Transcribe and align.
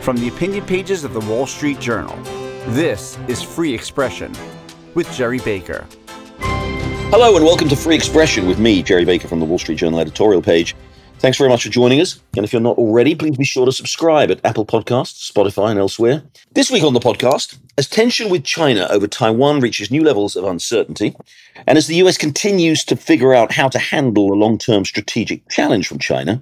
From 0.00 0.16
the 0.16 0.28
opinion 0.28 0.64
pages 0.64 1.04
of 1.04 1.12
the 1.12 1.20
Wall 1.20 1.46
Street 1.46 1.80
Journal, 1.80 2.16
this 2.68 3.18
is 3.28 3.42
Free 3.42 3.74
Expression 3.74 4.32
with 4.94 5.12
Gerry 5.12 5.38
Baker. 5.40 5.86
Hello 7.10 7.36
and 7.36 7.44
welcome 7.44 7.68
to 7.68 7.76
Free 7.76 7.96
Expression 7.96 8.46
with 8.46 8.58
me, 8.58 8.82
Gerry 8.82 9.04
Baker 9.04 9.28
from 9.28 9.40
the 9.40 9.44
Wall 9.44 9.58
Street 9.58 9.76
Journal 9.76 10.00
editorial 10.00 10.40
page. 10.40 10.74
Thanks 11.18 11.36
very 11.36 11.50
much 11.50 11.64
for 11.64 11.68
joining 11.68 12.00
us. 12.00 12.20
And 12.36 12.44
if 12.44 12.52
you're 12.52 12.62
not 12.62 12.78
already, 12.78 13.14
please 13.16 13.36
be 13.36 13.44
sure 13.44 13.66
to 13.66 13.72
subscribe 13.72 14.30
at 14.30 14.42
Apple 14.44 14.64
Podcasts, 14.64 15.30
Spotify, 15.30 15.70
and 15.70 15.78
elsewhere. 15.78 16.22
This 16.52 16.70
week 16.70 16.84
on 16.84 16.94
the 16.94 17.00
podcast, 17.00 17.58
as 17.76 17.88
tension 17.88 18.30
with 18.30 18.44
China 18.44 18.86
over 18.90 19.08
Taiwan 19.08 19.60
reaches 19.60 19.90
new 19.90 20.04
levels 20.04 20.36
of 20.36 20.44
uncertainty, 20.44 21.16
and 21.66 21.76
as 21.76 21.86
the 21.86 21.96
US 21.96 22.16
continues 22.16 22.84
to 22.84 22.96
figure 22.96 23.34
out 23.34 23.52
how 23.52 23.68
to 23.68 23.78
handle 23.78 24.32
a 24.32 24.36
long 24.36 24.58
term 24.58 24.84
strategic 24.84 25.46
challenge 25.48 25.88
from 25.88 25.98
China, 25.98 26.40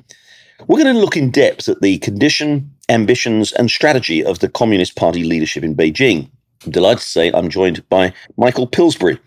we're 0.67 0.83
going 0.83 0.95
to 0.95 1.01
look 1.01 1.17
in 1.17 1.31
depth 1.31 1.69
at 1.69 1.81
the 1.81 1.99
condition, 1.99 2.73
ambitions, 2.89 3.53
and 3.53 3.71
strategy 3.71 4.25
of 4.25 4.39
the 4.39 4.49
Communist 4.49 4.97
Party 4.97 5.25
leadership 5.25 5.63
in 5.63 5.77
Beijing. 5.77 6.31
I'm 6.65 6.73
delighted 6.73 7.01
to 7.01 7.05
say 7.05 7.31
I'm 7.33 7.51
joined 7.51 7.87
by 7.89 8.13
Michael 8.37 8.67
Pillsbury. 8.67 9.19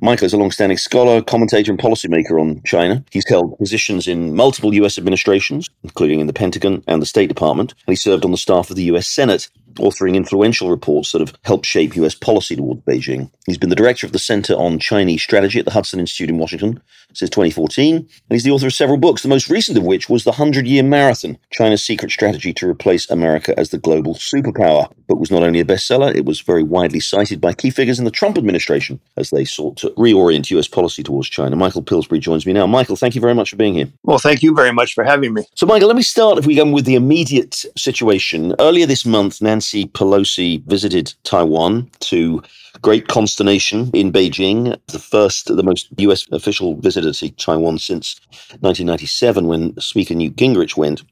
Michael 0.00 0.24
is 0.24 0.32
a 0.32 0.38
long-standing 0.38 0.78
scholar, 0.78 1.20
commentator, 1.20 1.70
and 1.70 1.78
policymaker 1.78 2.40
on 2.40 2.62
China. 2.64 3.04
He's 3.10 3.28
held 3.28 3.58
positions 3.58 4.08
in 4.08 4.34
multiple 4.34 4.72
U.S. 4.74 4.96
administrations, 4.96 5.68
including 5.82 6.20
in 6.20 6.26
the 6.26 6.32
Pentagon 6.32 6.82
and 6.86 7.02
the 7.02 7.06
State 7.06 7.28
Department, 7.28 7.74
and 7.86 7.92
he 7.92 7.96
served 7.96 8.24
on 8.24 8.30
the 8.30 8.38
staff 8.38 8.70
of 8.70 8.76
the 8.76 8.84
U.S. 8.84 9.06
Senate, 9.06 9.50
authoring 9.74 10.14
influential 10.14 10.70
reports 10.70 11.12
that 11.12 11.20
have 11.20 11.34
helped 11.44 11.66
shape 11.66 11.96
U.S. 11.96 12.14
policy 12.14 12.56
toward 12.56 12.82
Beijing. 12.86 13.30
He's 13.46 13.58
been 13.58 13.68
the 13.68 13.76
director 13.76 14.06
of 14.06 14.12
the 14.12 14.18
Center 14.18 14.54
on 14.54 14.78
Chinese 14.78 15.22
Strategy 15.22 15.58
at 15.58 15.66
the 15.66 15.72
Hudson 15.72 16.00
Institute 16.00 16.30
in 16.30 16.38
Washington 16.38 16.80
since 17.12 17.30
2014, 17.30 17.96
and 17.96 18.08
he's 18.28 18.44
the 18.44 18.50
author 18.50 18.66
of 18.66 18.72
several 18.72 18.98
books, 18.98 19.22
the 19.22 19.28
most 19.28 19.48
recent 19.48 19.76
of 19.76 19.84
which 19.84 20.08
was 20.08 20.24
The 20.24 20.32
Hundred 20.32 20.66
Year 20.66 20.82
Marathon 20.82 21.38
China's 21.50 21.84
Secret 21.84 22.10
Strategy 22.10 22.52
to 22.54 22.68
Replace 22.68 23.10
America 23.10 23.58
as 23.58 23.70
the 23.70 23.78
Global 23.78 24.14
Superpower. 24.14 24.88
The 24.88 25.02
book 25.08 25.20
was 25.20 25.30
not 25.30 25.42
only 25.42 25.60
a 25.60 25.64
bestseller, 25.64 26.14
it 26.14 26.24
was 26.24 26.40
very 26.40 26.62
widely 26.62 27.00
cited 27.00 27.40
by 27.40 27.52
key 27.52 27.70
figures 27.70 27.98
in 27.98 28.04
the 28.04 28.10
Trump 28.10 28.38
administration 28.38 29.00
as 29.16 29.30
they 29.30 29.44
sought 29.44 29.76
to 29.78 29.90
reorient 29.90 30.50
U.S. 30.50 30.68
policy 30.68 31.02
towards 31.02 31.28
China. 31.28 31.56
Michael 31.56 31.82
Pillsbury 31.82 32.20
joins 32.20 32.46
me 32.46 32.52
now. 32.52 32.66
Michael, 32.66 32.96
thank 32.96 33.14
you 33.14 33.20
very 33.20 33.34
much 33.34 33.50
for 33.50 33.56
being 33.56 33.74
here. 33.74 33.88
Well, 34.02 34.18
thank 34.18 34.42
you 34.42 34.54
very 34.54 34.72
much 34.72 34.94
for 34.94 35.04
having 35.04 35.34
me. 35.34 35.44
So, 35.54 35.66
Michael, 35.66 35.88
let 35.88 35.96
me 35.96 36.02
start 36.02 36.38
if 36.38 36.46
we 36.46 36.54
go 36.54 36.70
with 36.70 36.84
the 36.84 36.94
immediate 36.94 37.64
situation. 37.76 38.54
Earlier 38.58 38.86
this 38.86 39.04
month, 39.04 39.42
Nancy 39.42 39.86
Pelosi 39.86 40.62
visited 40.64 41.14
Taiwan 41.24 41.90
to 42.00 42.42
great 42.82 43.08
consternation 43.08 43.90
in 43.94 44.12
Beijing. 44.12 44.76
The 44.86 44.98
first, 44.98 45.54
the 45.54 45.62
most 45.62 45.88
US 45.98 46.26
official 46.32 46.76
visitor 46.76 47.12
to 47.12 47.30
Taiwan 47.30 47.78
since 47.78 48.20
1997 48.60 49.46
when 49.46 49.78
Speaker 49.80 50.14
Newt 50.14 50.36
Gingrich 50.36 50.76
went. 50.76 51.02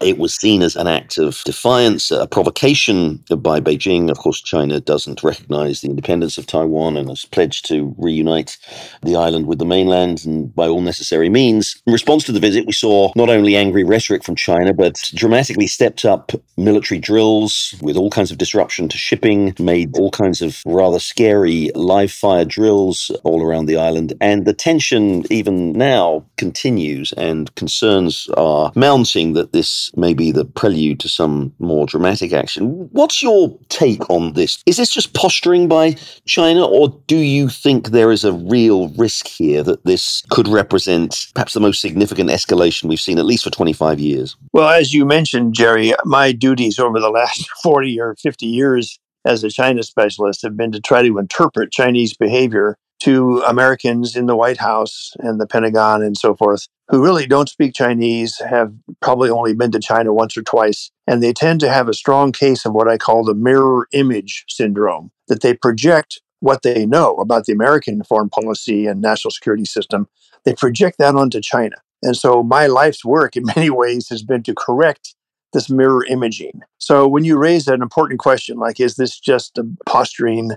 It 0.00 0.16
was 0.16 0.34
seen 0.34 0.62
as 0.62 0.76
an 0.76 0.86
act 0.86 1.18
of 1.18 1.42
defiance, 1.44 2.10
a 2.10 2.26
provocation 2.26 3.22
by 3.28 3.60
Beijing. 3.60 4.10
Of 4.10 4.16
course, 4.18 4.40
China 4.40 4.80
doesn't 4.80 5.22
recognize 5.22 5.80
the 5.80 5.88
independence 5.90 6.38
of 6.38 6.46
Taiwan 6.46 6.96
and 6.96 7.10
has 7.10 7.26
pledged 7.26 7.66
to 7.66 7.94
reunite 7.98 8.56
the 9.02 9.16
island 9.16 9.46
with 9.46 9.58
the 9.58 9.66
mainland 9.66 10.24
and 10.24 10.54
by 10.54 10.68
all 10.68 10.80
necessary 10.80 11.28
means. 11.28 11.80
In 11.86 11.92
response 11.92 12.24
to 12.24 12.32
the 12.32 12.40
visit, 12.40 12.66
we 12.66 12.72
saw 12.72 13.12
not 13.14 13.28
only 13.28 13.56
angry 13.56 13.84
rhetoric 13.84 14.24
from 14.24 14.36
China, 14.36 14.72
but 14.72 15.10
dramatically 15.14 15.66
stepped 15.66 16.06
up 16.06 16.32
military 16.56 16.98
drills 16.98 17.74
with 17.82 17.96
all 17.96 18.10
kinds 18.10 18.30
of 18.30 18.38
disruption 18.38 18.88
to 18.88 18.96
shipping, 18.96 19.54
made 19.58 19.98
all 19.98 20.10
kinds 20.10 20.40
of 20.40 20.62
rather 20.64 20.98
scary 20.98 21.70
live 21.74 22.10
fire 22.10 22.46
drills 22.46 23.10
all 23.22 23.42
around 23.42 23.66
the 23.66 23.76
island. 23.76 24.14
And 24.20 24.46
the 24.46 24.54
tension, 24.54 25.30
even 25.30 25.72
now, 25.72 26.24
continues, 26.38 27.12
and 27.12 27.54
concerns 27.54 28.28
are 28.38 28.72
mounting 28.74 29.34
that 29.34 29.52
this 29.52 29.89
may 29.96 30.14
be 30.14 30.32
the 30.32 30.44
prelude 30.44 31.00
to 31.00 31.08
some 31.08 31.52
more 31.58 31.86
dramatic 31.86 32.32
action. 32.32 32.88
What's 32.92 33.22
your 33.22 33.58
take 33.68 34.08
on 34.10 34.34
this? 34.34 34.62
Is 34.66 34.76
this 34.76 34.90
just 34.90 35.14
posturing 35.14 35.68
by 35.68 35.96
China, 36.26 36.66
or 36.66 36.88
do 37.06 37.16
you 37.16 37.48
think 37.48 37.88
there 37.88 38.10
is 38.10 38.24
a 38.24 38.32
real 38.32 38.88
risk 38.90 39.26
here 39.26 39.62
that 39.62 39.84
this 39.84 40.22
could 40.30 40.48
represent 40.48 41.26
perhaps 41.34 41.54
the 41.54 41.60
most 41.60 41.80
significant 41.80 42.30
escalation 42.30 42.84
we've 42.84 43.00
seen, 43.00 43.18
at 43.18 43.26
least 43.26 43.44
for 43.44 43.50
25 43.50 44.00
years? 44.00 44.36
Well, 44.52 44.68
as 44.68 44.92
you 44.94 45.04
mentioned, 45.04 45.54
Gerry, 45.54 45.92
my 46.04 46.32
duties 46.32 46.78
over 46.78 47.00
the 47.00 47.10
last 47.10 47.48
40 47.62 48.00
or 48.00 48.16
50 48.16 48.46
years 48.46 48.98
as 49.24 49.44
a 49.44 49.50
China 49.50 49.82
specialist 49.82 50.42
have 50.42 50.56
been 50.56 50.72
to 50.72 50.80
try 50.80 51.02
to 51.02 51.18
interpret 51.18 51.72
Chinese 51.72 52.14
behavior 52.14 52.76
to 53.00 53.42
Americans 53.48 54.14
in 54.14 54.26
the 54.26 54.36
White 54.36 54.58
House 54.58 55.12
and 55.20 55.40
the 55.40 55.46
Pentagon 55.46 56.02
and 56.02 56.16
so 56.16 56.34
forth 56.34 56.68
who 56.90 57.02
really 57.02 57.26
don't 57.26 57.48
speak 57.48 57.72
Chinese, 57.72 58.38
have 58.38 58.72
probably 59.00 59.30
only 59.30 59.54
been 59.54 59.70
to 59.70 59.78
China 59.78 60.12
once 60.12 60.36
or 60.36 60.42
twice, 60.42 60.90
and 61.06 61.22
they 61.22 61.32
tend 61.32 61.60
to 61.60 61.70
have 61.70 61.88
a 61.88 61.94
strong 61.94 62.32
case 62.32 62.66
of 62.66 62.72
what 62.72 62.88
I 62.88 62.98
call 62.98 63.24
the 63.24 63.34
mirror 63.34 63.86
image 63.92 64.44
syndrome, 64.48 65.12
that 65.28 65.40
they 65.40 65.54
project 65.54 66.20
what 66.40 66.62
they 66.62 66.86
know 66.86 67.14
about 67.16 67.44
the 67.44 67.52
American 67.52 68.02
foreign 68.02 68.28
policy 68.28 68.86
and 68.86 69.00
national 69.00 69.30
security 69.30 69.64
system, 69.64 70.08
they 70.44 70.54
project 70.54 70.98
that 70.98 71.14
onto 71.14 71.40
China. 71.40 71.76
And 72.02 72.16
so 72.16 72.42
my 72.42 72.66
life's 72.66 73.04
work 73.04 73.36
in 73.36 73.44
many 73.56 73.70
ways 73.70 74.08
has 74.08 74.22
been 74.22 74.42
to 74.44 74.54
correct 74.54 75.14
this 75.52 75.70
mirror 75.70 76.04
imaging. 76.06 76.62
So 76.78 77.06
when 77.06 77.24
you 77.24 77.36
raise 77.36 77.68
an 77.68 77.82
important 77.82 78.20
question 78.20 78.58
like, 78.58 78.80
is 78.80 78.96
this 78.96 79.18
just 79.18 79.58
a 79.58 79.64
posturing 79.86 80.52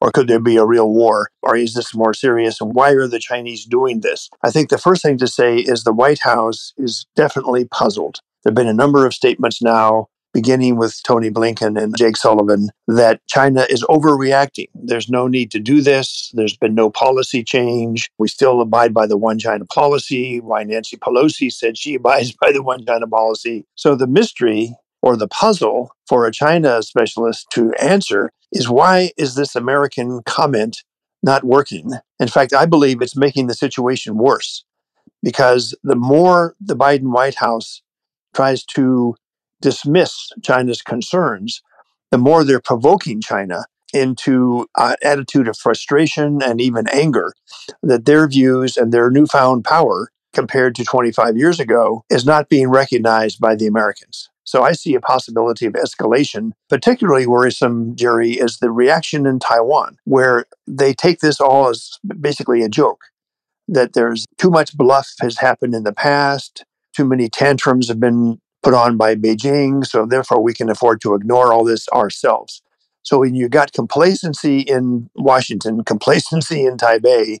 or 0.00 0.10
could 0.10 0.28
there 0.28 0.40
be 0.40 0.56
a 0.56 0.64
real 0.64 0.90
war? 0.90 1.30
Or 1.42 1.56
is 1.56 1.74
this 1.74 1.94
more 1.94 2.14
serious? 2.14 2.60
And 2.60 2.74
why 2.74 2.90
are 2.92 3.06
the 3.08 3.18
Chinese 3.18 3.64
doing 3.64 4.00
this? 4.00 4.28
I 4.42 4.50
think 4.50 4.70
the 4.70 4.78
first 4.78 5.02
thing 5.02 5.18
to 5.18 5.26
say 5.26 5.58
is 5.58 5.84
the 5.84 5.92
White 5.92 6.20
House 6.20 6.72
is 6.76 7.06
definitely 7.16 7.64
puzzled. 7.64 8.20
There 8.44 8.50
have 8.50 8.56
been 8.56 8.68
a 8.68 8.72
number 8.72 9.04
of 9.04 9.14
statements 9.14 9.60
now, 9.60 10.06
beginning 10.32 10.76
with 10.76 11.02
Tony 11.02 11.30
Blinken 11.30 11.80
and 11.80 11.96
Jake 11.96 12.16
Sullivan, 12.16 12.68
that 12.86 13.20
China 13.26 13.66
is 13.68 13.82
overreacting. 13.84 14.68
There's 14.74 15.08
no 15.08 15.26
need 15.26 15.50
to 15.50 15.58
do 15.58 15.80
this. 15.80 16.30
There's 16.34 16.56
been 16.56 16.74
no 16.74 16.90
policy 16.90 17.42
change. 17.42 18.10
We 18.18 18.28
still 18.28 18.60
abide 18.60 18.94
by 18.94 19.06
the 19.06 19.16
one 19.16 19.38
China 19.38 19.64
policy. 19.64 20.40
Why 20.40 20.62
Nancy 20.62 20.96
Pelosi 20.96 21.52
said 21.52 21.76
she 21.76 21.94
abides 21.96 22.32
by 22.40 22.52
the 22.52 22.62
one 22.62 22.84
China 22.86 23.08
policy. 23.08 23.66
So 23.74 23.96
the 23.96 24.06
mystery 24.06 24.74
or 25.02 25.16
the 25.16 25.28
puzzle 25.28 25.92
for 26.08 26.26
a 26.26 26.32
China 26.32 26.82
specialist 26.82 27.46
to 27.52 27.72
answer 27.74 28.30
is 28.52 28.68
why 28.68 29.12
is 29.16 29.34
this 29.34 29.54
American 29.54 30.22
comment 30.24 30.82
not 31.22 31.44
working? 31.44 31.92
In 32.18 32.28
fact, 32.28 32.52
I 32.52 32.66
believe 32.66 33.00
it's 33.00 33.16
making 33.16 33.46
the 33.46 33.54
situation 33.54 34.16
worse 34.16 34.64
because 35.22 35.74
the 35.82 35.96
more 35.96 36.54
the 36.60 36.76
Biden 36.76 37.12
White 37.12 37.36
House 37.36 37.82
tries 38.34 38.64
to 38.64 39.14
dismiss 39.60 40.30
China's 40.42 40.82
concerns, 40.82 41.62
the 42.10 42.18
more 42.18 42.44
they're 42.44 42.60
provoking 42.60 43.20
China 43.20 43.64
into 43.92 44.66
an 44.76 44.96
attitude 45.02 45.48
of 45.48 45.56
frustration 45.56 46.42
and 46.42 46.60
even 46.60 46.86
anger 46.88 47.32
that 47.82 48.04
their 48.04 48.28
views 48.28 48.76
and 48.76 48.92
their 48.92 49.10
newfound 49.10 49.64
power 49.64 50.10
compared 50.32 50.74
to 50.74 50.84
25 50.84 51.36
years 51.36 51.58
ago 51.58 52.04
is 52.10 52.24
not 52.24 52.48
being 52.48 52.68
recognized 52.68 53.40
by 53.40 53.54
the 53.54 53.66
Americans. 53.66 54.28
So 54.48 54.62
I 54.62 54.72
see 54.72 54.94
a 54.94 55.00
possibility 55.00 55.66
of 55.66 55.74
escalation. 55.74 56.52
Particularly 56.70 57.26
worrisome, 57.26 57.94
Gerry, 57.94 58.32
is 58.32 58.58
the 58.58 58.70
reaction 58.70 59.26
in 59.26 59.40
Taiwan, 59.40 59.98
where 60.04 60.46
they 60.66 60.94
take 60.94 61.20
this 61.20 61.38
all 61.38 61.68
as 61.68 61.98
basically 62.18 62.62
a 62.62 62.68
joke 62.70 63.02
that 63.68 63.92
there's 63.92 64.24
too 64.38 64.48
much 64.48 64.74
bluff 64.74 65.12
has 65.20 65.36
happened 65.36 65.74
in 65.74 65.84
the 65.84 65.92
past, 65.92 66.64
too 66.96 67.04
many 67.04 67.28
tantrums 67.28 67.88
have 67.88 68.00
been 68.00 68.40
put 68.62 68.72
on 68.72 68.96
by 68.96 69.14
Beijing, 69.14 69.84
so 69.84 70.06
therefore 70.06 70.42
we 70.42 70.54
can 70.54 70.70
afford 70.70 71.02
to 71.02 71.12
ignore 71.12 71.52
all 71.52 71.62
this 71.62 71.86
ourselves. 71.90 72.62
So 73.02 73.18
when 73.18 73.34
you 73.34 73.50
got 73.50 73.74
complacency 73.74 74.60
in 74.60 75.10
Washington, 75.14 75.84
complacency 75.92 76.64
in 76.64 76.78
Taipei, 76.78 77.40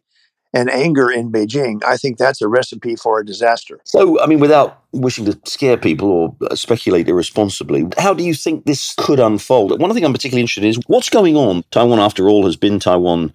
and 0.54 0.70
anger 0.70 1.10
in 1.10 1.30
Beijing, 1.30 1.82
I 1.84 1.96
think 1.96 2.18
that's 2.18 2.40
a 2.40 2.48
recipe 2.48 2.96
for 2.96 3.20
a 3.20 3.24
disaster. 3.24 3.80
So, 3.84 4.20
I 4.20 4.26
mean, 4.26 4.40
without 4.40 4.82
wishing 4.92 5.26
to 5.26 5.38
scare 5.44 5.76
people 5.76 6.10
or 6.10 6.36
uh, 6.50 6.54
speculate 6.54 7.08
irresponsibly, 7.08 7.86
how 7.98 8.14
do 8.14 8.24
you 8.24 8.34
think 8.34 8.64
this 8.64 8.94
could 8.96 9.20
unfold? 9.20 9.78
One 9.80 9.92
thing 9.92 10.04
I'm 10.04 10.12
particularly 10.12 10.40
interested 10.40 10.64
in 10.64 10.70
is 10.70 10.80
what's 10.86 11.10
going 11.10 11.36
on. 11.36 11.64
Taiwan, 11.70 11.98
after 11.98 12.28
all, 12.28 12.46
has 12.46 12.56
been 12.56 12.78
Taiwan 12.78 13.34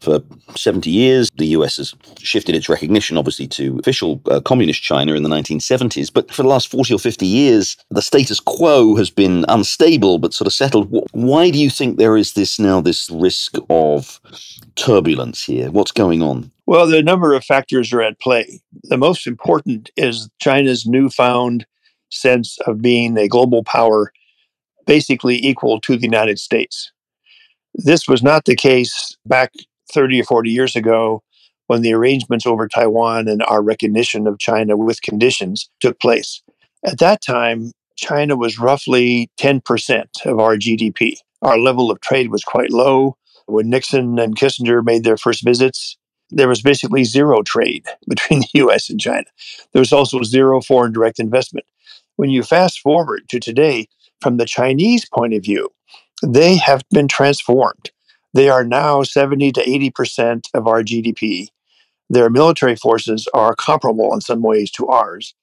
for 0.00 0.20
70 0.56 0.90
years. 0.90 1.30
The 1.36 1.48
US 1.48 1.76
has 1.76 1.94
shifted 2.18 2.54
its 2.54 2.68
recognition, 2.68 3.16
obviously, 3.16 3.46
to 3.48 3.78
official 3.78 4.20
uh, 4.30 4.40
communist 4.40 4.82
China 4.82 5.14
in 5.14 5.22
the 5.22 5.28
1970s. 5.28 6.12
But 6.12 6.32
for 6.32 6.42
the 6.42 6.48
last 6.48 6.70
40 6.70 6.94
or 6.94 6.98
50 6.98 7.26
years, 7.26 7.76
the 7.90 8.02
status 8.02 8.40
quo 8.40 8.96
has 8.96 9.10
been 9.10 9.44
unstable 9.48 10.18
but 10.18 10.34
sort 10.34 10.46
of 10.46 10.52
settled. 10.52 10.90
Why 11.12 11.50
do 11.50 11.58
you 11.58 11.70
think 11.70 11.98
there 11.98 12.16
is 12.16 12.32
this 12.32 12.58
now, 12.58 12.80
this 12.80 13.10
risk 13.10 13.56
of 13.68 14.20
turbulence 14.76 15.44
here? 15.44 15.70
What's 15.70 15.92
going 15.92 16.22
on? 16.22 16.50
Well, 16.66 16.86
the 16.86 17.02
number 17.02 17.34
of 17.34 17.44
factors 17.44 17.92
are 17.92 18.02
at 18.02 18.20
play. 18.20 18.60
The 18.84 18.96
most 18.96 19.26
important 19.26 19.90
is 19.96 20.28
China's 20.38 20.86
newfound 20.86 21.66
sense 22.10 22.58
of 22.66 22.80
being 22.80 23.16
a 23.16 23.28
global 23.28 23.64
power, 23.64 24.12
basically 24.86 25.36
equal 25.36 25.80
to 25.80 25.96
the 25.96 26.06
United 26.06 26.38
States. 26.38 26.92
This 27.74 28.08
was 28.08 28.22
not 28.22 28.44
the 28.44 28.56
case 28.56 29.16
back 29.26 29.52
30 29.90 30.20
or 30.20 30.24
40 30.24 30.50
years 30.50 30.76
ago 30.76 31.22
when 31.66 31.82
the 31.82 31.92
arrangements 31.92 32.46
over 32.46 32.66
Taiwan 32.66 33.28
and 33.28 33.42
our 33.44 33.62
recognition 33.62 34.26
of 34.26 34.38
China 34.38 34.76
with 34.76 35.02
conditions 35.02 35.70
took 35.80 36.00
place. 36.00 36.42
At 36.84 36.98
that 36.98 37.22
time, 37.22 37.72
China 37.96 38.36
was 38.36 38.58
roughly 38.58 39.30
10% 39.38 40.04
of 40.24 40.38
our 40.38 40.56
GDP. 40.56 41.16
Our 41.42 41.58
level 41.58 41.90
of 41.90 42.00
trade 42.00 42.30
was 42.30 42.42
quite 42.42 42.70
low. 42.72 43.16
When 43.46 43.70
Nixon 43.70 44.18
and 44.18 44.36
Kissinger 44.36 44.84
made 44.84 45.04
their 45.04 45.16
first 45.16 45.44
visits, 45.44 45.96
there 46.30 46.48
was 46.48 46.62
basically 46.62 47.04
zero 47.04 47.42
trade 47.42 47.84
between 48.08 48.40
the 48.40 48.60
US 48.64 48.88
and 48.90 49.00
China. 49.00 49.26
There 49.72 49.80
was 49.80 49.92
also 49.92 50.22
zero 50.22 50.60
foreign 50.60 50.92
direct 50.92 51.18
investment. 51.18 51.66
When 52.16 52.30
you 52.30 52.42
fast 52.42 52.80
forward 52.80 53.28
to 53.28 53.40
today, 53.40 53.86
from 54.20 54.36
the 54.36 54.44
Chinese 54.44 55.08
point 55.08 55.34
of 55.34 55.42
view, 55.42 55.70
they 56.22 56.56
have 56.56 56.82
been 56.90 57.08
transformed. 57.08 57.90
They 58.34 58.48
are 58.48 58.64
now 58.64 59.02
70 59.02 59.52
to 59.52 59.64
80% 59.64 60.48
of 60.54 60.66
our 60.66 60.82
GDP. 60.82 61.48
Their 62.08 62.30
military 62.30 62.76
forces 62.76 63.28
are 63.34 63.54
comparable 63.54 64.12
in 64.14 64.20
some 64.20 64.42
ways 64.42 64.70
to 64.72 64.86
ours. 64.86 65.34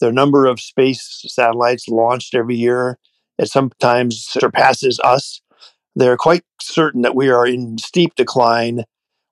The 0.00 0.12
number 0.12 0.46
of 0.46 0.60
space 0.60 1.24
satellites 1.26 1.88
launched 1.88 2.34
every 2.34 2.56
year 2.56 2.98
it 3.38 3.48
sometimes 3.48 4.24
surpasses 4.24 5.00
us. 5.02 5.40
They're 5.96 6.16
quite 6.16 6.44
certain 6.60 7.02
that 7.02 7.14
we 7.14 7.28
are 7.28 7.46
in 7.46 7.78
steep 7.78 8.14
decline. 8.14 8.84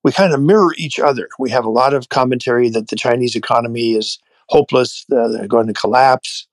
We 0.04 0.12
kind 0.12 0.32
of 0.32 0.40
mirror 0.40 0.74
each 0.76 0.98
other. 0.98 1.28
We 1.38 1.50
have 1.50 1.64
a 1.64 1.70
lot 1.70 1.94
of 1.94 2.08
commentary 2.08 2.68
that 2.70 2.88
the 2.88 2.96
Chinese 2.96 3.36
economy 3.36 3.92
is 3.94 4.18
hopeless, 4.48 5.04
uh, 5.10 5.28
they're 5.28 5.46
going 5.46 5.68
to 5.68 5.72
collapse. 5.72 6.46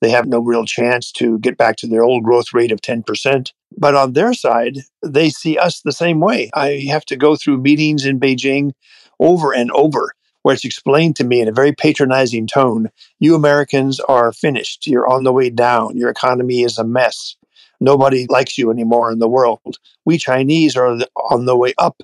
They 0.00 0.10
have 0.10 0.26
no 0.26 0.40
real 0.40 0.64
chance 0.64 1.12
to 1.12 1.38
get 1.38 1.56
back 1.56 1.76
to 1.76 1.86
their 1.86 2.02
old 2.02 2.24
growth 2.24 2.52
rate 2.52 2.72
of 2.72 2.80
10%. 2.80 3.52
But 3.76 3.94
on 3.94 4.12
their 4.12 4.34
side, 4.34 4.78
they 5.02 5.30
see 5.30 5.58
us 5.58 5.80
the 5.80 5.92
same 5.92 6.20
way. 6.20 6.50
I 6.54 6.86
have 6.90 7.04
to 7.06 7.16
go 7.16 7.36
through 7.36 7.58
meetings 7.58 8.04
in 8.06 8.20
Beijing 8.20 8.72
over 9.18 9.52
and 9.52 9.70
over 9.72 10.12
where 10.42 10.54
it's 10.54 10.64
explained 10.64 11.16
to 11.16 11.24
me 11.24 11.40
in 11.40 11.48
a 11.48 11.52
very 11.52 11.72
patronizing 11.72 12.46
tone 12.46 12.90
you 13.18 13.34
Americans 13.34 13.98
are 13.98 14.30
finished. 14.30 14.86
You're 14.86 15.08
on 15.08 15.24
the 15.24 15.32
way 15.32 15.48
down. 15.48 15.96
Your 15.96 16.10
economy 16.10 16.62
is 16.62 16.76
a 16.76 16.84
mess. 16.84 17.36
Nobody 17.80 18.26
likes 18.28 18.58
you 18.58 18.70
anymore 18.70 19.10
in 19.10 19.18
the 19.18 19.28
world. 19.28 19.78
We 20.04 20.18
Chinese 20.18 20.76
are 20.76 20.98
on 21.30 21.46
the 21.46 21.56
way 21.56 21.72
up. 21.78 22.02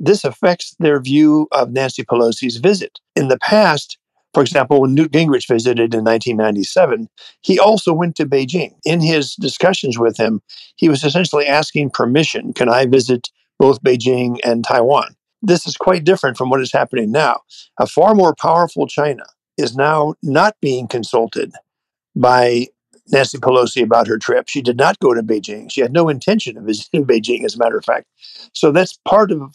This 0.00 0.24
affects 0.24 0.74
their 0.78 0.98
view 0.98 1.46
of 1.52 1.72
Nancy 1.72 2.04
Pelosi's 2.04 2.56
visit. 2.56 3.00
In 3.14 3.28
the 3.28 3.38
past, 3.38 3.98
for 4.34 4.42
example, 4.42 4.80
when 4.80 4.94
Newt 4.94 5.12
Gingrich 5.12 5.48
visited 5.48 5.94
in 5.94 6.04
1997, 6.04 7.08
he 7.40 7.58
also 7.58 7.94
went 7.94 8.16
to 8.16 8.26
Beijing. 8.26 8.74
In 8.84 9.00
his 9.00 9.36
discussions 9.36 9.98
with 9.98 10.16
him, 10.16 10.42
he 10.76 10.88
was 10.88 11.04
essentially 11.04 11.46
asking 11.46 11.90
permission 11.90 12.52
can 12.52 12.68
I 12.68 12.86
visit 12.86 13.30
both 13.58 13.82
Beijing 13.82 14.38
and 14.44 14.64
Taiwan? 14.64 15.14
This 15.40 15.66
is 15.66 15.76
quite 15.76 16.04
different 16.04 16.36
from 16.36 16.50
what 16.50 16.60
is 16.60 16.72
happening 16.72 17.12
now. 17.12 17.42
A 17.78 17.86
far 17.86 18.14
more 18.14 18.34
powerful 18.34 18.86
China 18.86 19.24
is 19.56 19.76
now 19.76 20.14
not 20.22 20.56
being 20.60 20.88
consulted 20.88 21.52
by 22.16 22.66
Nancy 23.08 23.38
Pelosi 23.38 23.82
about 23.82 24.08
her 24.08 24.18
trip. 24.18 24.48
She 24.48 24.62
did 24.62 24.78
not 24.78 24.98
go 24.98 25.14
to 25.14 25.22
Beijing. 25.22 25.70
She 25.70 25.80
had 25.80 25.92
no 25.92 26.08
intention 26.08 26.56
of 26.56 26.64
visiting 26.66 27.04
Beijing, 27.04 27.44
as 27.44 27.54
a 27.54 27.58
matter 27.58 27.76
of 27.76 27.84
fact. 27.84 28.06
So 28.52 28.72
that's 28.72 28.98
part 29.06 29.30
of 29.30 29.54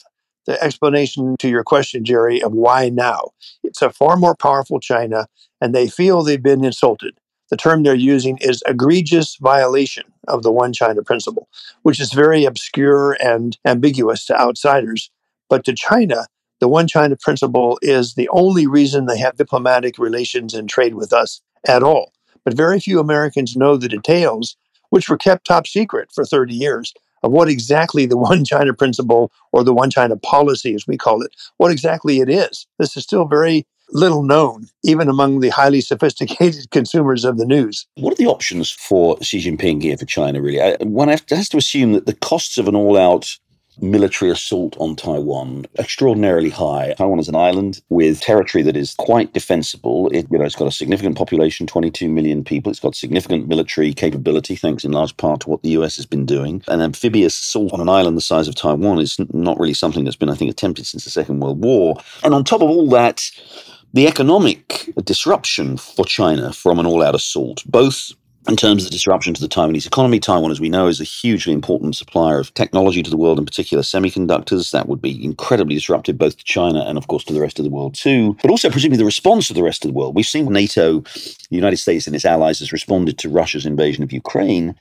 the 0.49 0.61
explanation 0.63 1.35
to 1.37 1.47
your 1.47 1.63
question, 1.63 2.03
Gerry, 2.03 2.41
of 2.41 2.53
why 2.53 2.89
now. 2.89 3.29
It's 3.63 3.83
a 3.83 3.91
far 3.91 4.17
more 4.17 4.35
powerful 4.35 4.79
China, 4.79 5.27
and 5.61 5.75
they 5.75 5.87
feel 5.87 6.23
they've 6.23 6.41
been 6.41 6.65
insulted. 6.65 7.19
The 7.51 7.57
term 7.57 7.83
they're 7.83 7.93
using 7.93 8.39
is 8.41 8.63
egregious 8.65 9.37
violation 9.39 10.05
of 10.27 10.41
the 10.41 10.51
one 10.51 10.73
China 10.73 11.03
principle, 11.03 11.47
which 11.83 11.99
is 11.99 12.13
very 12.13 12.45
obscure 12.45 13.15
and 13.23 13.59
ambiguous 13.63 14.25
to 14.25 14.41
outsiders. 14.41 15.11
But 15.51 15.65
to 15.65 15.73
China, 15.73 16.25
the 16.59 16.67
one 16.67 16.87
China 16.87 17.15
principle 17.15 17.77
is 17.83 18.15
the 18.15 18.29
only 18.29 18.65
reason 18.65 19.05
they 19.05 19.19
have 19.19 19.37
diplomatic 19.37 19.99
relations 19.99 20.55
and 20.55 20.67
trade 20.67 20.95
with 20.95 21.13
us 21.13 21.41
at 21.67 21.83
all. 21.83 22.11
But 22.43 22.57
very 22.57 22.79
few 22.79 22.99
Americans 22.99 23.55
know 23.55 23.77
the 23.77 23.87
details, 23.87 24.57
which 24.89 25.09
were 25.09 25.17
kept 25.17 25.45
top 25.45 25.67
secret 25.67 26.09
for 26.11 26.25
30 26.25 26.55
years, 26.55 26.91
of 27.23 27.31
what 27.31 27.49
exactly 27.49 28.05
the 28.05 28.17
one 28.29 28.45
China 28.45 28.73
principle 28.73 29.31
or 29.51 29.63
the 29.63 29.73
one 29.73 29.89
China 29.89 30.17
policy, 30.17 30.73
as 30.73 30.87
we 30.87 30.97
call 30.97 31.21
it, 31.21 31.35
what 31.57 31.71
exactly 31.71 32.19
it 32.19 32.29
is. 32.29 32.67
This 32.77 32.95
is 32.97 33.03
still 33.03 33.25
very 33.25 33.65
little 33.91 34.23
known, 34.23 34.67
even 34.83 35.09
among 35.09 35.39
the 35.39 35.49
highly 35.49 35.81
sophisticated 35.81 36.69
consumers 36.71 37.25
of 37.25 37.37
the 37.37 37.45
news. 37.45 37.87
What 37.95 38.13
are 38.13 38.17
the 38.17 38.27
options 38.27 38.71
for 38.71 39.21
Xi 39.21 39.39
Jinping 39.39 39.81
here 39.81 39.97
for 39.97 40.05
China, 40.05 40.41
really? 40.41 40.75
One 40.81 41.07
has 41.07 41.49
to 41.49 41.57
assume 41.57 41.93
that 41.93 42.05
the 42.05 42.13
costs 42.13 42.57
of 42.57 42.67
an 42.67 42.75
all 42.75 42.97
out 42.97 43.37
military 43.81 44.31
assault 44.31 44.75
on 44.79 44.95
Taiwan 44.95 45.65
extraordinarily 45.77 46.49
high. 46.49 46.93
Taiwan 46.97 47.19
is 47.19 47.29
an 47.29 47.35
island 47.35 47.81
with 47.89 48.21
territory 48.21 48.63
that 48.63 48.77
is 48.77 48.95
quite 48.95 49.33
defensible. 49.33 50.09
It, 50.09 50.27
you 50.31 50.37
know, 50.37 50.45
it's 50.45 50.55
got 50.55 50.67
a 50.67 50.71
significant 50.71 51.17
population, 51.17 51.67
22 51.67 52.09
million 52.09 52.43
people. 52.43 52.69
It's 52.69 52.79
got 52.79 52.95
significant 52.95 53.47
military 53.47 53.93
capability, 53.93 54.55
thanks 54.55 54.83
in 54.83 54.91
large 54.91 55.15
part 55.17 55.41
to 55.41 55.49
what 55.49 55.63
the 55.63 55.69
US 55.69 55.95
has 55.95 56.05
been 56.05 56.25
doing. 56.25 56.63
An 56.67 56.81
amphibious 56.81 57.39
assault 57.39 57.73
on 57.73 57.81
an 57.81 57.89
island 57.89 58.17
the 58.17 58.21
size 58.21 58.47
of 58.47 58.55
Taiwan 58.55 58.99
is 58.99 59.17
not 59.33 59.59
really 59.59 59.73
something 59.73 60.03
that's 60.03 60.15
been, 60.15 60.29
I 60.29 60.35
think, 60.35 60.51
attempted 60.51 60.85
since 60.85 61.03
the 61.03 61.09
Second 61.09 61.39
World 61.39 61.63
War. 61.63 61.95
And 62.23 62.33
on 62.33 62.43
top 62.43 62.61
of 62.61 62.69
all 62.69 62.89
that, 62.89 63.29
the 63.93 64.07
economic 64.07 64.91
disruption 65.03 65.77
for 65.77 66.05
China 66.05 66.53
from 66.53 66.79
an 66.79 66.85
all 66.85 67.01
out 67.01 67.15
assault, 67.15 67.63
both 67.65 68.13
in 68.49 68.55
terms 68.55 68.83
of 68.83 68.89
the 68.89 68.93
disruption 68.93 69.33
to 69.33 69.41
the 69.41 69.47
Taiwanese 69.47 69.85
economy. 69.85 70.19
Taiwan, 70.19 70.51
as 70.51 70.59
we 70.59 70.69
know, 70.69 70.87
is 70.87 70.99
a 70.99 71.03
hugely 71.03 71.53
important 71.53 71.95
supplier 71.95 72.39
of 72.39 72.53
technology 72.55 73.03
to 73.03 73.09
the 73.09 73.17
world, 73.17 73.37
in 73.37 73.45
particular 73.45 73.83
semiconductors. 73.83 74.71
That 74.71 74.87
would 74.87 75.01
be 75.01 75.23
incredibly 75.23 75.75
disruptive 75.75 76.17
both 76.17 76.37
to 76.37 76.43
China 76.43 76.83
and, 76.85 76.97
of 76.97 77.07
course, 77.07 77.23
to 77.25 77.33
the 77.33 77.41
rest 77.41 77.59
of 77.59 77.65
the 77.65 77.71
world 77.71 77.93
too. 77.93 78.35
But 78.41 78.51
also, 78.51 78.69
presumably, 78.69 78.97
the 78.97 79.05
response 79.05 79.49
of 79.49 79.55
the 79.55 79.63
rest 79.63 79.85
of 79.85 79.89
the 79.89 79.93
world. 79.93 80.15
We've 80.15 80.25
seen 80.25 80.51
NATO, 80.51 81.01
the 81.01 81.55
United 81.55 81.77
States 81.77 82.07
and 82.07 82.15
its 82.15 82.25
allies, 82.25 82.59
has 82.59 82.73
responded 82.73 83.17
to 83.19 83.29
Russia's 83.29 83.65
invasion 83.65 84.03
of 84.03 84.11
Ukraine. 84.11 84.75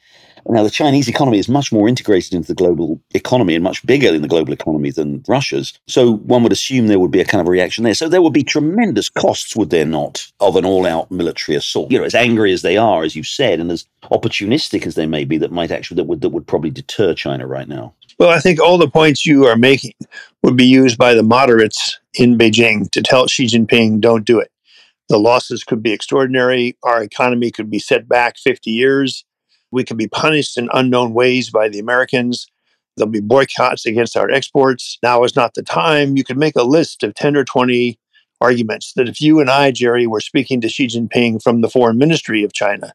Now, 0.47 0.63
the 0.63 0.71
Chinese 0.71 1.09
economy 1.09 1.39
is 1.39 1.49
much 1.49 1.73
more 1.73 1.89
integrated 1.89 2.35
into 2.35 2.49
the 2.49 2.55
global 2.55 3.01
economy 3.13 3.55
and 3.55 3.65
much 3.65 3.85
bigger 3.87 4.09
in 4.09 4.23
the 4.23 4.29
global 4.29 4.53
economy 4.53 4.91
than 4.91 5.25
Russia's. 5.29 5.79
So 5.87 6.17
one 6.17 6.43
would 6.43 6.53
assume 6.53 6.87
there 6.87 6.99
would 6.99 7.11
be 7.11 7.21
a 7.21 7.25
kind 7.25 7.41
of 7.41 7.49
reaction 7.49 7.85
there. 7.85 7.95
So 7.95 8.09
there 8.09 8.23
would 8.23 8.33
be 8.33 8.45
tremendous 8.45 9.09
costs, 9.09 9.57
would 9.57 9.71
there 9.71 9.85
not, 9.85 10.27
of 10.41 10.57
an 10.57 10.65
all 10.65 10.87
out 10.87 11.11
military 11.11 11.57
assault? 11.57 11.91
You 11.91 11.99
know, 11.99 12.05
as 12.05 12.15
angry 12.15 12.53
as 12.53 12.63
they 12.63 12.77
are, 12.77 13.03
as 13.03 13.17
you 13.17 13.23
said, 13.23 13.61
and 13.61 13.71
as 13.71 13.85
opportunistic 14.05 14.87
as 14.87 14.95
they 14.95 15.07
may 15.07 15.25
be, 15.25 15.39
that 15.39 15.53
might 15.53 15.71
actually, 15.71 15.97
that 15.97 16.05
would, 16.05 16.21
that 16.21 16.31
would 16.31 16.47
probably 16.47 16.71
deter 16.71 17.15
China 17.15 17.47
right 17.47 17.69
now. 17.69 17.95
Well, 18.19 18.31
I 18.31 18.41
think 18.41 18.61
all 18.61 18.79
the 18.79 18.91
points 18.91 19.25
you 19.25 19.47
are 19.47 19.57
making 19.57 19.95
would 20.43 20.57
be 20.57 20.67
used 20.67 20.99
by 20.99 21.15
the 21.15 21.23
moderates 21.23 22.01
in 22.15 22.37
Beijing 22.37 22.91
to 22.91 23.01
tell 23.01 23.29
Xi 23.29 23.47
Jinping, 23.47 24.01
don't 24.01 24.25
do 24.25 24.41
it. 24.41 24.51
The 25.09 25.19
losses 25.19 25.65
could 25.65 25.83
be 25.83 25.93
extraordinary. 25.93 26.77
Our 26.83 27.03
economy 27.03 27.51
could 27.51 27.71
be 27.71 27.79
set 27.79 28.09
back 28.09 28.37
50 28.37 28.71
years. 28.71 29.25
We 29.71 29.85
can 29.85 29.97
be 29.97 30.09
punished 30.09 30.57
in 30.57 30.69
unknown 30.73 31.15
ways 31.15 31.51
by 31.51 31.69
the 31.69 31.79
Americans. 31.79 32.47
There'll 32.97 33.11
be 33.11 33.21
boycotts 33.21 33.87
against 33.87 34.17
our 34.17 34.31
exports. 34.31 34.99
Now 35.03 35.25
is 35.25 35.37
not 35.37 35.55
the 35.55 35.63
time. 35.63 36.17
You 36.17 36.25
could 36.25 36.39
make 36.39 36.57
a 36.57 36.63
list 36.63 37.03
of 37.03 37.15
10 37.15 37.37
or 37.37 37.45
20 37.45 37.99
arguments 38.41 38.93
that 38.95 39.09
if 39.09 39.21
you 39.21 39.41
and 39.41 39.51
I, 39.51 39.71
Gerry, 39.71 40.07
were 40.07 40.21
speaking 40.21 40.61
to 40.61 40.69
Xi 40.69 40.87
Jinping 40.87 41.43
from 41.43 41.61
the 41.61 41.71
foreign 41.71 41.99
ministry 41.99 42.43
of 42.43 42.53
China, 42.53 42.93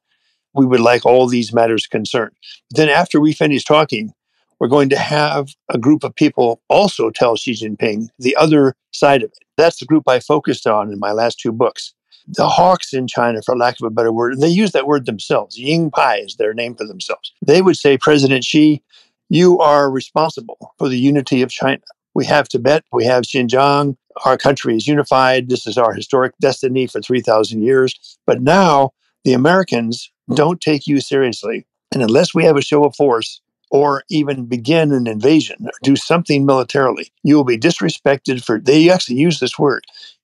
we 0.53 0.65
would 0.65 0.79
like 0.79 1.05
all 1.05 1.27
these 1.27 1.53
matters 1.53 1.87
concerned. 1.87 2.35
Then 2.71 2.89
after 2.89 3.19
we 3.19 3.33
finish 3.33 3.63
talking, 3.63 4.13
we're 4.59 4.67
going 4.67 4.89
to 4.89 4.97
have 4.97 5.49
a 5.69 5.77
group 5.77 6.03
of 6.03 6.15
people 6.15 6.61
also 6.69 7.09
tell 7.09 7.35
Xi 7.35 7.53
Jinping 7.53 8.07
the 8.19 8.35
other 8.35 8.75
side 8.91 9.23
of 9.23 9.31
it. 9.31 9.39
That's 9.57 9.79
the 9.79 9.85
group 9.85 10.07
I 10.07 10.19
focused 10.19 10.67
on 10.67 10.91
in 10.91 10.99
my 10.99 11.11
last 11.11 11.39
two 11.39 11.51
books 11.51 11.93
the 12.27 12.47
hawks 12.47 12.93
in 12.93 13.07
China, 13.07 13.41
for 13.41 13.57
lack 13.57 13.79
of 13.79 13.85
a 13.85 13.89
better 13.89 14.11
word, 14.11 14.39
they 14.39 14.47
use 14.47 14.71
that 14.71 14.87
word 14.87 15.05
themselves. 15.05 15.57
Ying 15.57 15.91
Pai 15.91 16.19
is 16.19 16.35
their 16.35 16.53
name 16.53 16.75
for 16.75 16.85
themselves. 16.85 17.33
They 17.45 17.61
would 17.61 17.77
say, 17.77 17.97
President 17.97 18.43
Xi, 18.43 18.81
you 19.29 19.59
are 19.59 19.89
responsible 19.89 20.73
for 20.77 20.89
the 20.89 20.99
unity 20.99 21.41
of 21.41 21.49
China. 21.49 21.81
We 22.13 22.25
have 22.25 22.47
Tibet, 22.47 22.83
we 22.91 23.05
have 23.05 23.23
Xinjiang. 23.23 23.97
Our 24.25 24.37
country 24.37 24.75
is 24.75 24.87
unified. 24.87 25.49
This 25.49 25.65
is 25.65 25.77
our 25.77 25.93
historic 25.93 26.33
destiny 26.39 26.85
for 26.85 27.01
3,000 27.01 27.63
years. 27.63 28.17
But 28.27 28.41
now 28.41 28.91
the 29.23 29.33
Americans 29.33 30.11
don't 30.35 30.61
take 30.61 30.85
you 30.85 31.01
seriously. 31.01 31.65
And 31.91 32.03
unless 32.03 32.33
we 32.33 32.43
have 32.45 32.57
a 32.57 32.61
show 32.61 32.83
of 32.85 32.95
force, 32.95 33.41
or 33.73 34.03
even 34.07 34.45
begin 34.45 34.91
an 34.91 35.07
invasion 35.07 35.57
or 35.65 35.71
do 35.81 35.95
something 35.95 36.45
militarily, 36.45 37.11
you 37.23 37.35
will 37.35 37.43
be 37.43 37.57
disrespected 37.57 38.43
for, 38.43 38.59
they 38.59 38.87
actually 38.91 39.17
use 39.17 39.39
this 39.39 39.57
word, 39.57 39.83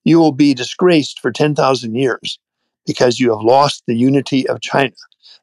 you 0.09 0.19
will 0.19 0.31
be 0.31 0.55
disgraced 0.55 1.19
for 1.19 1.31
10,000 1.31 1.93
years 1.93 2.39
because 2.87 3.19
you 3.19 3.29
have 3.29 3.45
lost 3.45 3.83
the 3.85 3.95
unity 3.95 4.49
of 4.49 4.59
China. 4.59 4.95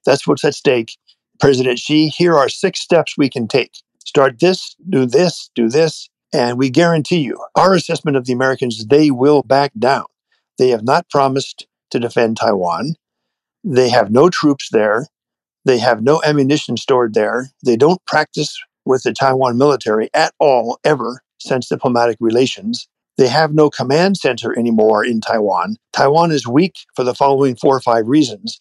That's 0.05 0.27
what's 0.27 0.45
at 0.45 0.57
stake. 0.57 0.97
President 1.39 1.79
Xi, 1.79 2.09
here 2.09 2.37
are 2.37 2.49
six 2.49 2.81
steps 2.81 3.17
we 3.17 3.31
can 3.31 3.47
take. 3.47 3.71
Start 4.05 4.41
this, 4.41 4.75
do 4.91 5.07
this, 5.07 5.51
do 5.55 5.69
this, 5.69 6.09
and 6.33 6.59
we 6.59 6.69
guarantee 6.69 7.21
you, 7.21 7.39
our 7.55 7.75
assessment 7.75 8.17
of 8.17 8.25
the 8.25 8.33
Americans, 8.33 8.85
they 8.87 9.13
will 9.13 9.45
back 9.45 9.71
down. 9.79 10.07
They 10.59 10.71
have 10.71 10.83
not 10.83 11.09
promised 11.11 11.69
to 11.93 12.01
defend 12.01 12.37
Taiwan. 12.37 12.97
They 13.63 13.89
have 13.91 14.11
no 14.11 14.29
troops 14.29 14.71
there. 14.73 15.07
They 15.65 15.79
have 15.79 16.03
no 16.03 16.21
ammunition 16.25 16.77
stored 16.77 17.15
there. 17.15 17.51
They 17.65 17.77
don't 17.77 18.05
practice 18.05 18.61
with 18.85 19.05
the 19.05 19.13
Taiwan 19.13 19.59
military 19.59 20.11
at 20.13 20.35
all, 20.41 20.81
ever, 20.83 21.21
since 21.39 21.69
diplomatic 21.69 22.17
relations. 22.19 22.89
They 23.17 23.29
have 23.29 23.55
no 23.55 23.71
command 23.71 24.19
center 24.19 24.57
anymore 24.59 25.05
in 25.05 25.21
Taiwan. 25.21 25.77
Taiwan 25.93 26.33
is 26.33 26.47
weak 26.47 26.75
for 26.95 27.05
the 27.05 27.15
following 27.15 27.57
four 27.57 27.77
or 27.77 27.81
five 27.81 28.07
reasons. 28.07 28.61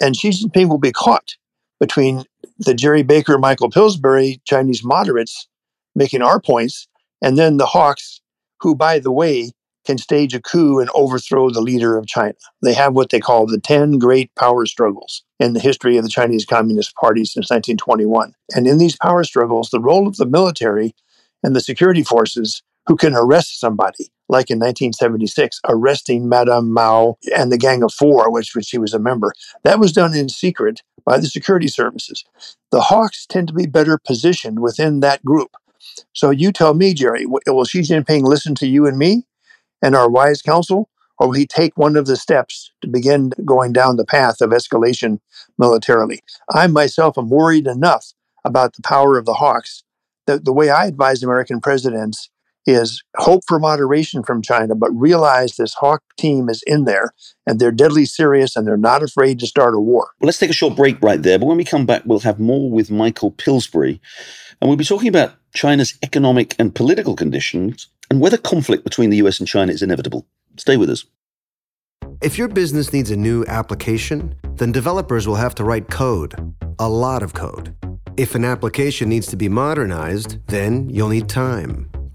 And 0.00 0.16
Xi 0.16 0.30
Jinping 0.30 0.68
will 0.68 0.78
be 0.78 0.92
caught 0.92 1.34
between 1.80 2.24
the 2.58 2.74
Gerry 2.74 3.02
Baker, 3.02 3.38
Michael 3.38 3.70
Pillsbury 3.70 4.40
Chinese 4.44 4.84
moderates 4.84 5.48
making 5.94 6.22
our 6.22 6.40
points, 6.40 6.86
and 7.22 7.36
then 7.36 7.56
the 7.56 7.66
Hawks, 7.66 8.20
who, 8.60 8.74
by 8.74 8.98
the 8.98 9.12
way, 9.12 9.50
can 9.84 9.98
stage 9.98 10.34
a 10.34 10.40
coup 10.40 10.80
and 10.80 10.90
overthrow 10.94 11.50
the 11.50 11.62
leader 11.62 11.96
of 11.96 12.06
China. 12.06 12.34
They 12.62 12.74
have 12.74 12.94
what 12.94 13.10
they 13.10 13.20
call 13.20 13.46
the 13.46 13.58
10 13.58 13.98
great 13.98 14.30
power 14.34 14.66
struggles 14.66 15.22
in 15.40 15.54
the 15.54 15.60
history 15.60 15.96
of 15.96 16.04
the 16.04 16.10
Chinese 16.10 16.44
Communist 16.44 16.94
Party 16.94 17.24
since 17.24 17.50
1921. 17.50 18.34
And 18.54 18.66
in 18.66 18.78
these 18.78 18.96
power 18.96 19.24
struggles, 19.24 19.70
the 19.70 19.80
role 19.80 20.06
of 20.06 20.16
the 20.16 20.26
military 20.26 20.94
and 21.42 21.56
the 21.56 21.60
security 21.60 22.02
forces 22.02 22.62
who 22.88 22.96
can 22.96 23.14
arrest 23.14 23.60
somebody, 23.60 24.08
like 24.28 24.50
in 24.50 24.58
1976, 24.58 25.60
arresting 25.68 26.28
Madame 26.28 26.72
Mao 26.72 27.16
and 27.36 27.52
the 27.52 27.58
Gang 27.58 27.82
of 27.82 27.92
Four, 27.92 28.32
which, 28.32 28.54
which 28.54 28.64
she 28.64 28.78
was 28.78 28.94
a 28.94 28.98
member. 28.98 29.32
That 29.62 29.78
was 29.78 29.92
done 29.92 30.14
in 30.14 30.30
secret 30.30 30.82
by 31.04 31.18
the 31.18 31.28
security 31.28 31.68
services. 31.68 32.24
The 32.72 32.80
Hawks 32.80 33.26
tend 33.26 33.48
to 33.48 33.54
be 33.54 33.66
better 33.66 33.98
positioned 33.98 34.60
within 34.60 35.00
that 35.00 35.22
group. 35.24 35.50
So 36.14 36.30
you 36.30 36.50
tell 36.50 36.74
me, 36.74 36.94
Gerry, 36.94 37.26
will 37.26 37.64
Xi 37.64 37.80
Jinping 37.80 38.22
listen 38.22 38.54
to 38.56 38.66
you 38.66 38.86
and 38.86 38.98
me 38.98 39.26
and 39.82 39.94
our 39.94 40.08
wise 40.08 40.40
counsel, 40.40 40.88
or 41.18 41.28
will 41.28 41.34
he 41.34 41.46
take 41.46 41.76
one 41.76 41.96
of 41.96 42.06
the 42.06 42.16
steps 42.16 42.70
to 42.80 42.88
begin 42.88 43.32
going 43.44 43.72
down 43.72 43.96
the 43.96 44.04
path 44.04 44.40
of 44.40 44.50
escalation 44.50 45.18
militarily? 45.58 46.20
I 46.50 46.66
myself 46.68 47.18
am 47.18 47.28
worried 47.28 47.66
enough 47.66 48.12
about 48.44 48.74
the 48.74 48.82
power 48.82 49.18
of 49.18 49.26
the 49.26 49.34
Hawks 49.34 49.82
that 50.26 50.44
the 50.44 50.52
way 50.52 50.70
I 50.70 50.86
advise 50.86 51.22
American 51.22 51.60
presidents 51.60 52.30
is 52.66 53.02
hope 53.16 53.42
for 53.46 53.58
moderation 53.58 54.22
from 54.22 54.42
China, 54.42 54.74
but 54.74 54.90
realize 54.90 55.56
this 55.56 55.74
Hawk 55.74 56.02
team 56.18 56.48
is 56.48 56.62
in 56.66 56.84
there 56.84 57.12
and 57.46 57.58
they're 57.58 57.72
deadly 57.72 58.04
serious 58.04 58.56
and 58.56 58.66
they're 58.66 58.76
not 58.76 59.02
afraid 59.02 59.38
to 59.40 59.46
start 59.46 59.74
a 59.74 59.80
war. 59.80 60.10
Well, 60.20 60.26
let's 60.26 60.38
take 60.38 60.50
a 60.50 60.54
short 60.54 60.76
break 60.76 61.00
right 61.02 61.22
there. 61.22 61.38
But 61.38 61.46
when 61.46 61.56
we 61.56 61.64
come 61.64 61.86
back, 61.86 62.02
we'll 62.04 62.20
have 62.20 62.38
more 62.38 62.70
with 62.70 62.90
Michael 62.90 63.30
Pillsbury. 63.30 64.00
And 64.60 64.68
we'll 64.68 64.76
be 64.76 64.84
talking 64.84 65.08
about 65.08 65.32
China's 65.54 65.94
economic 66.02 66.54
and 66.58 66.74
political 66.74 67.16
conditions 67.16 67.88
and 68.10 68.20
whether 68.20 68.36
conflict 68.36 68.84
between 68.84 69.10
the 69.10 69.16
US 69.18 69.38
and 69.38 69.48
China 69.48 69.72
is 69.72 69.82
inevitable. 69.82 70.26
Stay 70.56 70.76
with 70.76 70.90
us. 70.90 71.04
If 72.20 72.36
your 72.36 72.48
business 72.48 72.92
needs 72.92 73.10
a 73.10 73.16
new 73.16 73.44
application, 73.46 74.34
then 74.56 74.72
developers 74.72 75.26
will 75.26 75.36
have 75.36 75.54
to 75.56 75.64
write 75.64 75.88
code, 75.88 76.34
a 76.78 76.88
lot 76.88 77.22
of 77.22 77.32
code. 77.32 77.74
If 78.16 78.34
an 78.34 78.44
application 78.44 79.08
needs 79.08 79.28
to 79.28 79.36
be 79.36 79.48
modernized, 79.48 80.44
then 80.48 80.90
you'll 80.90 81.08
need 81.08 81.28
time 81.28 81.88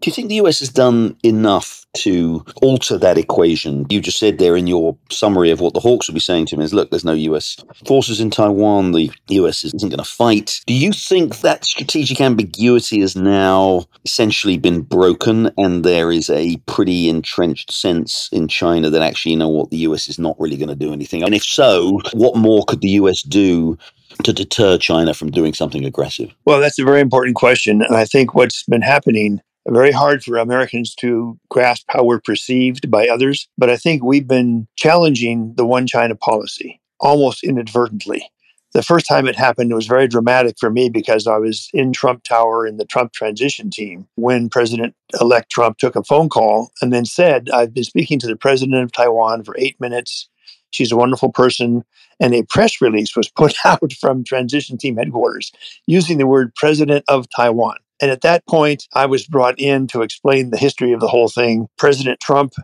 Do 0.00 0.08
you 0.08 0.14
think 0.14 0.28
the 0.28 0.36
US 0.36 0.60
has 0.60 0.68
done 0.68 1.16
enough 1.24 1.84
to 1.98 2.44
alter 2.62 2.96
that 2.98 3.18
equation? 3.18 3.84
You 3.90 4.00
just 4.00 4.18
said 4.18 4.38
there 4.38 4.56
in 4.56 4.68
your 4.68 4.96
summary 5.10 5.50
of 5.50 5.60
what 5.60 5.74
the 5.74 5.80
Hawks 5.80 6.06
will 6.06 6.14
be 6.14 6.20
saying 6.20 6.46
to 6.46 6.54
him 6.54 6.60
is 6.60 6.72
look, 6.72 6.90
there's 6.90 7.04
no 7.04 7.12
US 7.12 7.56
forces 7.84 8.20
in 8.20 8.30
Taiwan. 8.30 8.92
The 8.92 9.10
US 9.28 9.64
isn't 9.64 9.80
going 9.80 9.98
to 9.98 10.04
fight. 10.04 10.60
Do 10.66 10.74
you 10.74 10.92
think 10.92 11.40
that 11.40 11.64
strategic 11.64 12.20
ambiguity 12.20 13.00
has 13.00 13.16
now 13.16 13.86
essentially 14.04 14.56
been 14.56 14.82
broken 14.82 15.50
and 15.58 15.84
there 15.84 16.12
is 16.12 16.30
a 16.30 16.56
pretty 16.66 17.08
entrenched 17.08 17.72
sense 17.72 18.28
in 18.30 18.46
China 18.46 18.90
that 18.90 19.02
actually, 19.02 19.32
you 19.32 19.38
know 19.38 19.48
what, 19.48 19.70
the 19.70 19.78
US 19.78 20.08
is 20.08 20.18
not 20.18 20.38
really 20.38 20.56
going 20.56 20.68
to 20.68 20.76
do 20.76 20.92
anything? 20.92 21.24
And 21.24 21.34
if 21.34 21.42
so, 21.42 22.00
what 22.12 22.36
more 22.36 22.64
could 22.66 22.82
the 22.82 22.90
US 22.90 23.22
do 23.22 23.76
to 24.22 24.32
deter 24.32 24.78
China 24.78 25.12
from 25.12 25.30
doing 25.30 25.54
something 25.54 25.84
aggressive? 25.84 26.32
Well, 26.44 26.60
that's 26.60 26.78
a 26.78 26.84
very 26.84 27.00
important 27.00 27.34
question. 27.34 27.82
And 27.82 27.96
I 27.96 28.04
think 28.04 28.34
what's 28.34 28.62
been 28.62 28.82
happening 28.82 29.40
very 29.74 29.92
hard 29.92 30.22
for 30.22 30.38
Americans 30.38 30.94
to 30.96 31.38
grasp 31.48 31.84
how 31.88 32.04
we're 32.04 32.20
perceived 32.20 32.90
by 32.90 33.08
others. 33.08 33.48
But 33.58 33.70
I 33.70 33.76
think 33.76 34.02
we've 34.02 34.28
been 34.28 34.66
challenging 34.76 35.54
the 35.56 35.66
one 35.66 35.86
China 35.86 36.14
policy 36.14 36.80
almost 37.00 37.44
inadvertently. 37.44 38.30
The 38.74 38.82
first 38.82 39.06
time 39.08 39.26
it 39.26 39.36
happened, 39.36 39.72
it 39.72 39.74
was 39.74 39.86
very 39.86 40.06
dramatic 40.06 40.56
for 40.60 40.70
me 40.70 40.90
because 40.90 41.26
I 41.26 41.38
was 41.38 41.70
in 41.72 41.92
Trump 41.92 42.22
Tower 42.22 42.66
in 42.66 42.76
the 42.76 42.84
Trump 42.84 43.12
transition 43.12 43.70
team 43.70 44.06
when 44.16 44.50
President 44.50 44.94
elect 45.20 45.50
Trump 45.50 45.78
took 45.78 45.96
a 45.96 46.04
phone 46.04 46.28
call 46.28 46.70
and 46.82 46.92
then 46.92 47.06
said, 47.06 47.48
I've 47.50 47.72
been 47.72 47.84
speaking 47.84 48.18
to 48.20 48.26
the 48.26 48.36
president 48.36 48.82
of 48.82 48.92
Taiwan 48.92 49.42
for 49.44 49.56
eight 49.58 49.80
minutes. 49.80 50.28
She's 50.70 50.92
a 50.92 50.96
wonderful 50.96 51.32
person. 51.32 51.84
And 52.20 52.34
a 52.34 52.42
press 52.42 52.80
release 52.80 53.16
was 53.16 53.30
put 53.30 53.54
out 53.64 53.92
from 53.94 54.22
transition 54.22 54.76
team 54.76 54.96
headquarters 54.96 55.50
using 55.86 56.18
the 56.18 56.26
word 56.26 56.54
president 56.54 57.04
of 57.08 57.26
Taiwan. 57.34 57.78
And 58.00 58.10
at 58.10 58.20
that 58.20 58.46
point, 58.46 58.86
I 58.94 59.06
was 59.06 59.26
brought 59.26 59.58
in 59.58 59.86
to 59.88 60.02
explain 60.02 60.50
the 60.50 60.58
history 60.58 60.92
of 60.92 61.00
the 61.00 61.08
whole 61.08 61.28
thing. 61.28 61.68
President 61.76 62.20
Trump 62.20 62.54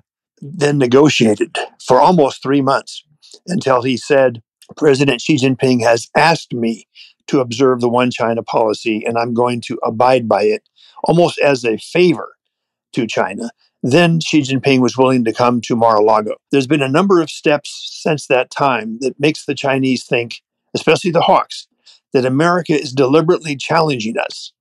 then 0.41 0.79
negotiated 0.79 1.57
for 1.85 2.01
almost 2.01 2.43
three 2.43 2.61
months 2.61 3.05
until 3.47 3.83
he 3.83 3.97
said, 3.97 4.43
President 4.77 5.21
Xi 5.21 5.37
Jinping 5.37 5.83
has 5.83 6.09
asked 6.17 6.53
me 6.53 6.87
to 7.27 7.41
observe 7.41 7.81
the 7.81 7.89
one 7.89 8.11
China 8.11 8.43
policy, 8.43 9.05
and 9.05 9.19
I'm 9.19 9.35
going 9.35 9.61
to 9.63 9.79
abide 9.83 10.29
by 10.29 10.43
it 10.45 10.69
almost 11.05 11.39
as 11.39 11.65
a 11.65 11.79
favor 11.79 12.37
to 12.93 13.07
China. 13.07 13.51
Then 13.83 14.21
Xi 14.21 14.41
Jinping 14.41 14.81
was 14.81 14.97
willing 14.97 15.25
to 15.25 15.33
come 15.33 15.61
to 15.63 15.77
Mar 15.77 15.97
a 15.97 16.03
Lago. 16.03 16.37
There's 16.51 16.67
been 16.67 16.83
a 16.83 16.89
number 16.89 17.21
of 17.21 17.31
steps 17.31 18.01
since 18.03 18.27
that 18.29 18.51
time 18.51 18.99
that 19.01 19.21
makes 19.21 19.45
the 19.45 19.55
Chinese 19.55 20.05
think, 20.05 20.37
especially 20.75 21.11
the 21.11 21.23
Hawks, 21.23 21.67
that 22.13 22.25
America 22.25 22.73
is 22.73 22.93
deliberately 22.93 23.57
challenging 23.57 24.17
us 24.19 24.53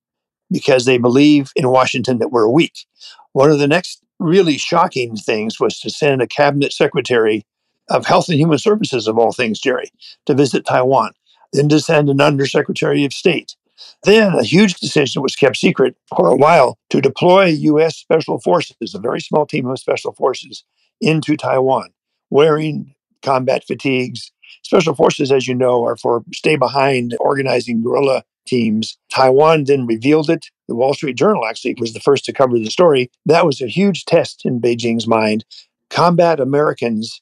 because 0.50 0.84
they 0.84 0.98
believe 0.98 1.52
in 1.56 1.68
Washington 1.68 2.18
that 2.18 2.30
we're 2.30 2.48
weak. 2.48 2.86
One 3.32 3.50
of 3.50 3.58
the 3.58 3.68
next 3.68 4.02
really 4.18 4.58
shocking 4.58 5.16
things 5.16 5.58
was 5.58 5.78
to 5.80 5.90
send 5.90 6.22
a 6.22 6.26
cabinet 6.26 6.72
secretary 6.72 7.44
of 7.88 8.06
Health 8.06 8.28
and 8.28 8.38
Human 8.38 8.58
Services, 8.58 9.06
of 9.06 9.18
all 9.18 9.32
things, 9.32 9.60
Gerry, 9.60 9.90
to 10.26 10.34
visit 10.34 10.64
Taiwan, 10.64 11.12
then 11.52 11.68
to 11.68 11.80
send 11.80 12.08
an 12.08 12.20
undersecretary 12.20 13.04
of 13.04 13.12
state. 13.12 13.56
Then 14.04 14.34
a 14.34 14.42
huge 14.42 14.74
decision 14.74 15.22
was 15.22 15.36
kept 15.36 15.56
secret 15.56 15.96
for 16.16 16.28
a 16.28 16.36
while 16.36 16.78
to 16.90 17.00
deploy 17.00 17.46
U.S. 17.46 17.96
Special 17.96 18.40
Forces, 18.40 18.94
a 18.94 18.98
very 18.98 19.20
small 19.20 19.46
team 19.46 19.66
of 19.66 19.78
Special 19.78 20.12
Forces, 20.12 20.64
into 21.00 21.36
Taiwan, 21.36 21.90
wearing 22.30 22.94
combat 23.22 23.64
fatigues. 23.66 24.30
Special 24.62 24.94
Forces, 24.94 25.32
as 25.32 25.48
you 25.48 25.54
know, 25.54 25.84
are 25.84 25.96
for 25.96 26.22
stay 26.32 26.56
behind 26.56 27.16
organizing 27.18 27.82
guerrilla 27.82 28.24
teams. 28.44 28.96
Taiwan 29.10 29.64
then 29.64 29.86
revealed 29.86 30.30
it. 30.30 30.46
The 30.68 30.74
Wall 30.74 30.94
Street 30.94 31.16
Journal 31.16 31.46
actually 31.46 31.76
was 31.78 31.92
the 31.92 32.00
first 32.00 32.24
to 32.26 32.32
cover 32.32 32.58
the 32.58 32.70
story. 32.70 33.10
That 33.26 33.46
was 33.46 33.60
a 33.60 33.66
huge 33.66 34.04
test 34.04 34.42
in 34.44 34.60
Beijing's 34.60 35.06
mind. 35.06 35.44
Combat 35.90 36.40
Americans, 36.40 37.20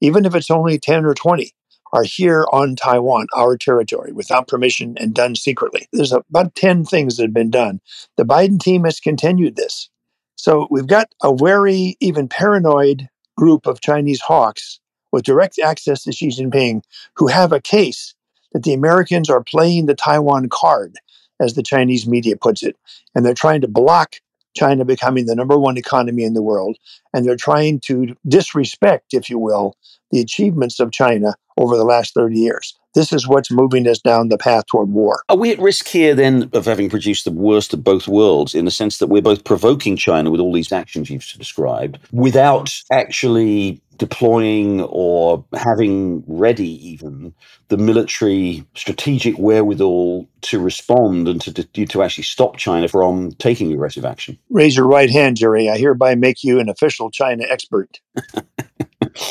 even 0.00 0.24
if 0.24 0.34
it's 0.34 0.50
only 0.50 0.78
10 0.78 1.04
or 1.04 1.14
20, 1.14 1.52
are 1.92 2.04
here 2.04 2.46
on 2.52 2.76
Taiwan, 2.76 3.26
our 3.34 3.56
territory, 3.56 4.12
without 4.12 4.48
permission 4.48 4.94
and 4.98 5.14
done 5.14 5.34
secretly. 5.34 5.88
There's 5.92 6.12
about 6.12 6.54
10 6.54 6.84
things 6.84 7.16
that 7.16 7.24
have 7.24 7.34
been 7.34 7.50
done. 7.50 7.80
The 8.16 8.24
Biden 8.24 8.60
team 8.60 8.84
has 8.84 9.00
continued 9.00 9.56
this. 9.56 9.88
So 10.36 10.68
we've 10.70 10.86
got 10.86 11.08
a 11.22 11.32
wary, 11.32 11.96
even 12.00 12.28
paranoid 12.28 13.08
group 13.36 13.66
of 13.66 13.80
Chinese 13.80 14.20
hawks 14.20 14.80
with 15.12 15.24
direct 15.24 15.58
access 15.58 16.02
to 16.04 16.12
Xi 16.12 16.28
Jinping 16.28 16.82
who 17.16 17.28
have 17.28 17.52
a 17.52 17.60
case 17.60 18.14
that 18.52 18.62
the 18.62 18.74
Americans 18.74 19.28
are 19.30 19.42
playing 19.42 19.86
the 19.86 19.94
Taiwan 19.94 20.48
card, 20.48 20.96
as 21.40 21.54
the 21.54 21.62
Chinese 21.62 22.06
media 22.06 22.36
puts 22.36 22.62
it, 22.62 22.76
and 23.14 23.24
they're 23.24 23.34
trying 23.34 23.60
to 23.60 23.68
block 23.68 24.16
China 24.56 24.84
becoming 24.84 25.26
the 25.26 25.36
number 25.36 25.58
one 25.58 25.76
economy 25.76 26.24
in 26.24 26.34
the 26.34 26.42
world. 26.42 26.76
And 27.14 27.24
they're 27.24 27.36
trying 27.36 27.80
to 27.80 28.16
disrespect, 28.26 29.12
if 29.12 29.30
you 29.30 29.38
will, 29.38 29.76
the 30.10 30.20
achievements 30.20 30.80
of 30.80 30.90
China 30.90 31.34
over 31.56 31.76
the 31.76 31.84
last 31.84 32.14
30 32.14 32.38
years. 32.38 32.77
This 32.94 33.12
is 33.12 33.28
what's 33.28 33.50
moving 33.50 33.86
us 33.86 33.98
down 33.98 34.28
the 34.28 34.38
path 34.38 34.66
toward 34.66 34.90
war. 34.90 35.22
Are 35.28 35.36
we 35.36 35.52
at 35.52 35.58
risk 35.58 35.86
here 35.88 36.14
then 36.14 36.50
of 36.52 36.64
having 36.64 36.90
produced 36.90 37.24
the 37.24 37.30
worst 37.30 37.74
of 37.74 37.84
both 37.84 38.08
worlds 38.08 38.54
in 38.54 38.64
the 38.64 38.70
sense 38.70 38.98
that 38.98 39.08
we're 39.08 39.22
both 39.22 39.44
provoking 39.44 39.96
China 39.96 40.30
with 40.30 40.40
all 40.40 40.52
these 40.52 40.72
actions 40.72 41.10
you've 41.10 41.26
described 41.36 41.98
without 42.12 42.74
actually 42.90 43.80
deploying 43.98 44.80
or 44.82 45.44
having 45.54 46.22
ready 46.26 46.88
even 46.88 47.34
the 47.66 47.76
military 47.76 48.64
strategic 48.74 49.36
wherewithal 49.38 50.28
to 50.40 50.60
respond 50.60 51.28
and 51.28 51.40
to, 51.42 51.52
to, 51.52 51.86
to 51.86 52.02
actually 52.02 52.24
stop 52.24 52.56
China 52.56 52.88
from 52.88 53.32
taking 53.32 53.72
aggressive 53.72 54.04
action? 54.04 54.38
Raise 54.50 54.76
your 54.76 54.86
right 54.86 55.10
hand, 55.10 55.36
Gerry. 55.36 55.68
I 55.68 55.76
hereby 55.76 56.14
make 56.14 56.44
you 56.44 56.60
an 56.60 56.68
official 56.68 57.10
China 57.10 57.44
expert. 57.48 58.00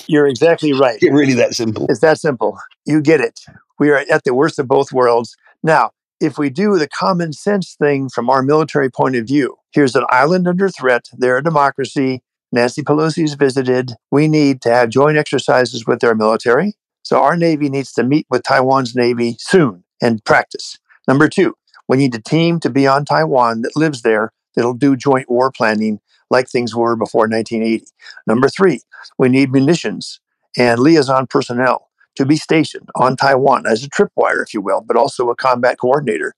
You're 0.08 0.28
exactly 0.28 0.74
right. 0.74 0.98
It's 1.02 1.14
really 1.14 1.34
that 1.34 1.54
simple. 1.54 1.86
It's 1.90 2.02
that 2.02 2.20
simple. 2.20 2.58
You 2.86 3.02
get 3.02 3.22
it. 3.22 3.40
We 3.80 3.90
are 3.90 4.04
at 4.10 4.24
the 4.24 4.34
worst 4.34 4.60
of 4.60 4.68
both 4.68 4.92
worlds. 4.92 5.36
Now, 5.64 5.92
if 6.20 6.38
we 6.38 6.50
do 6.50 6.78
the 6.78 6.88
common 6.88 7.34
sense 7.34 7.76
thing 7.76 8.10
from 8.10 8.30
our 8.30 8.42
military 8.42 8.90
point 8.90 9.16
of 9.16 9.28
view, 9.28 9.58
here's 9.72 9.96
an 9.96 10.06
island 10.10 10.48
under 10.48 10.70
threat, 10.70 11.06
they're 11.18 11.38
a 11.38 11.44
democracy. 11.44 12.22
Nancy 12.52 12.82
Pelosi's 12.82 13.34
visited. 13.34 13.92
We 14.10 14.28
need 14.28 14.62
to 14.62 14.74
have 14.74 14.90
joint 14.90 15.18
exercises 15.18 15.86
with 15.86 16.00
their 16.00 16.16
military. 16.16 16.76
So 17.04 17.22
our 17.22 17.36
Navy 17.36 17.70
needs 17.70 17.92
to 17.94 18.04
meet 18.04 18.26
with 18.30 18.44
Taiwan's 18.44 18.96
Navy 18.96 19.36
soon 19.40 19.84
and 20.02 20.24
practice. 20.24 20.78
Number 21.08 21.28
two, 21.28 21.56
we 21.88 21.98
need 21.98 22.16
a 22.16 22.22
team 22.22 22.60
to 22.62 22.70
be 22.70 22.88
on 22.88 23.06
Taiwan 23.06 23.62
that 23.62 23.76
lives 23.76 24.02
there 24.02 24.32
that'll 24.56 24.74
do 24.74 24.96
joint 24.96 25.30
war 25.30 25.52
planning 25.52 26.00
like 26.30 26.50
things 26.50 26.76
were 26.76 26.96
before 26.96 27.24
1980. 27.24 27.86
Number 28.26 28.50
three, 28.50 28.82
we 29.18 29.30
need 29.30 29.52
munitions 29.52 30.20
and 30.58 30.80
liaison 30.80 31.28
personnel 31.28 31.90
to 32.16 32.26
be 32.26 32.36
stationed 32.36 32.90
on 32.96 33.16
Taiwan 33.16 33.66
as 33.68 33.84
a 33.84 33.90
tripwire, 33.90 34.42
if 34.42 34.54
you 34.54 34.62
will, 34.62 34.82
but 34.82 34.98
also 34.98 35.30
a 35.30 35.36
combat 35.36 35.78
coordinator. 35.80 36.34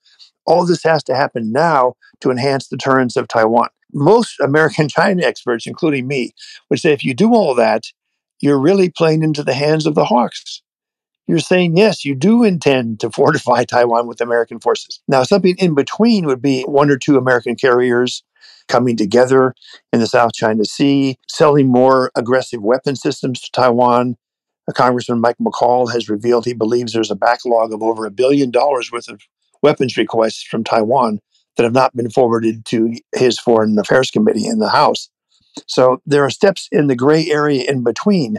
All 0.45 0.65
this 0.65 0.83
has 0.83 1.03
to 1.05 1.15
happen 1.15 1.51
now 1.51 1.93
to 2.21 2.31
enhance 2.31 2.67
deterrence 2.67 3.15
of 3.15 3.27
Taiwan. 3.27 3.69
Most 3.93 4.39
American 4.39 4.89
China 4.89 5.23
experts, 5.23 5.65
including 5.65 6.07
me, 6.07 6.31
would 6.69 6.79
say 6.79 6.91
if 6.91 7.03
you 7.03 7.13
do 7.13 7.33
all 7.33 7.55
that, 7.55 7.85
you're 8.41 8.59
really 8.59 8.89
playing 8.89 9.23
into 9.23 9.43
the 9.43 9.53
hands 9.53 9.85
of 9.85 9.95
the 9.95 10.05
hawks 10.05 10.61
you're 11.29 11.37
saying, 11.37 11.77
yes, 11.77 12.03
you 12.03 12.15
do 12.15 12.43
intend 12.43 12.99
to 13.01 13.11
fortify 13.11 13.63
Taiwan 13.63 14.07
with 14.07 14.19
American 14.19 14.59
forces. 14.59 14.99
Now, 15.07 15.21
something 15.21 15.55
in 15.59 15.75
between 15.75 16.25
would 16.25 16.41
be 16.41 16.63
one 16.63 16.89
or 16.89 16.97
two 16.97 17.17
American 17.17 17.55
carriers 17.55 18.23
coming 18.69 18.95
together 18.95 19.53
in 19.91 19.99
the 19.99 20.07
South 20.07 20.31
China 20.33 20.63
Sea, 20.63 21.17
selling 21.27 21.67
more 21.67 22.11
aggressive 22.15 22.61
weapon 22.61 22.95
systems 22.95 23.41
to 23.41 23.51
Taiwan. 23.51 24.15
Congressman 24.73 25.19
Mike 25.19 25.37
McCaul 25.41 25.91
has 25.91 26.09
revealed 26.09 26.45
he 26.45 26.53
believes 26.53 26.93
there's 26.93 27.09
a 27.09 27.15
backlog 27.15 27.73
of 27.73 27.81
over 27.81 28.05
a 28.05 28.11
billion 28.11 28.51
dollars 28.51 28.91
worth 28.91 29.09
of 29.09 29.19
weapons 29.63 29.97
requests 29.97 30.43
from 30.43 30.63
Taiwan 30.63 31.19
that 31.57 31.63
have 31.63 31.73
not 31.73 31.95
been 31.95 32.09
forwarded 32.09 32.65
to 32.65 32.95
his 33.15 33.39
Foreign 33.39 33.77
Affairs 33.79 34.11
Committee 34.11 34.45
in 34.45 34.59
the 34.59 34.69
House. 34.69 35.09
So 35.67 36.01
there 36.05 36.23
are 36.23 36.29
steps 36.29 36.67
in 36.71 36.87
the 36.87 36.95
gray 36.95 37.29
area 37.29 37.63
in 37.69 37.83
between. 37.83 38.37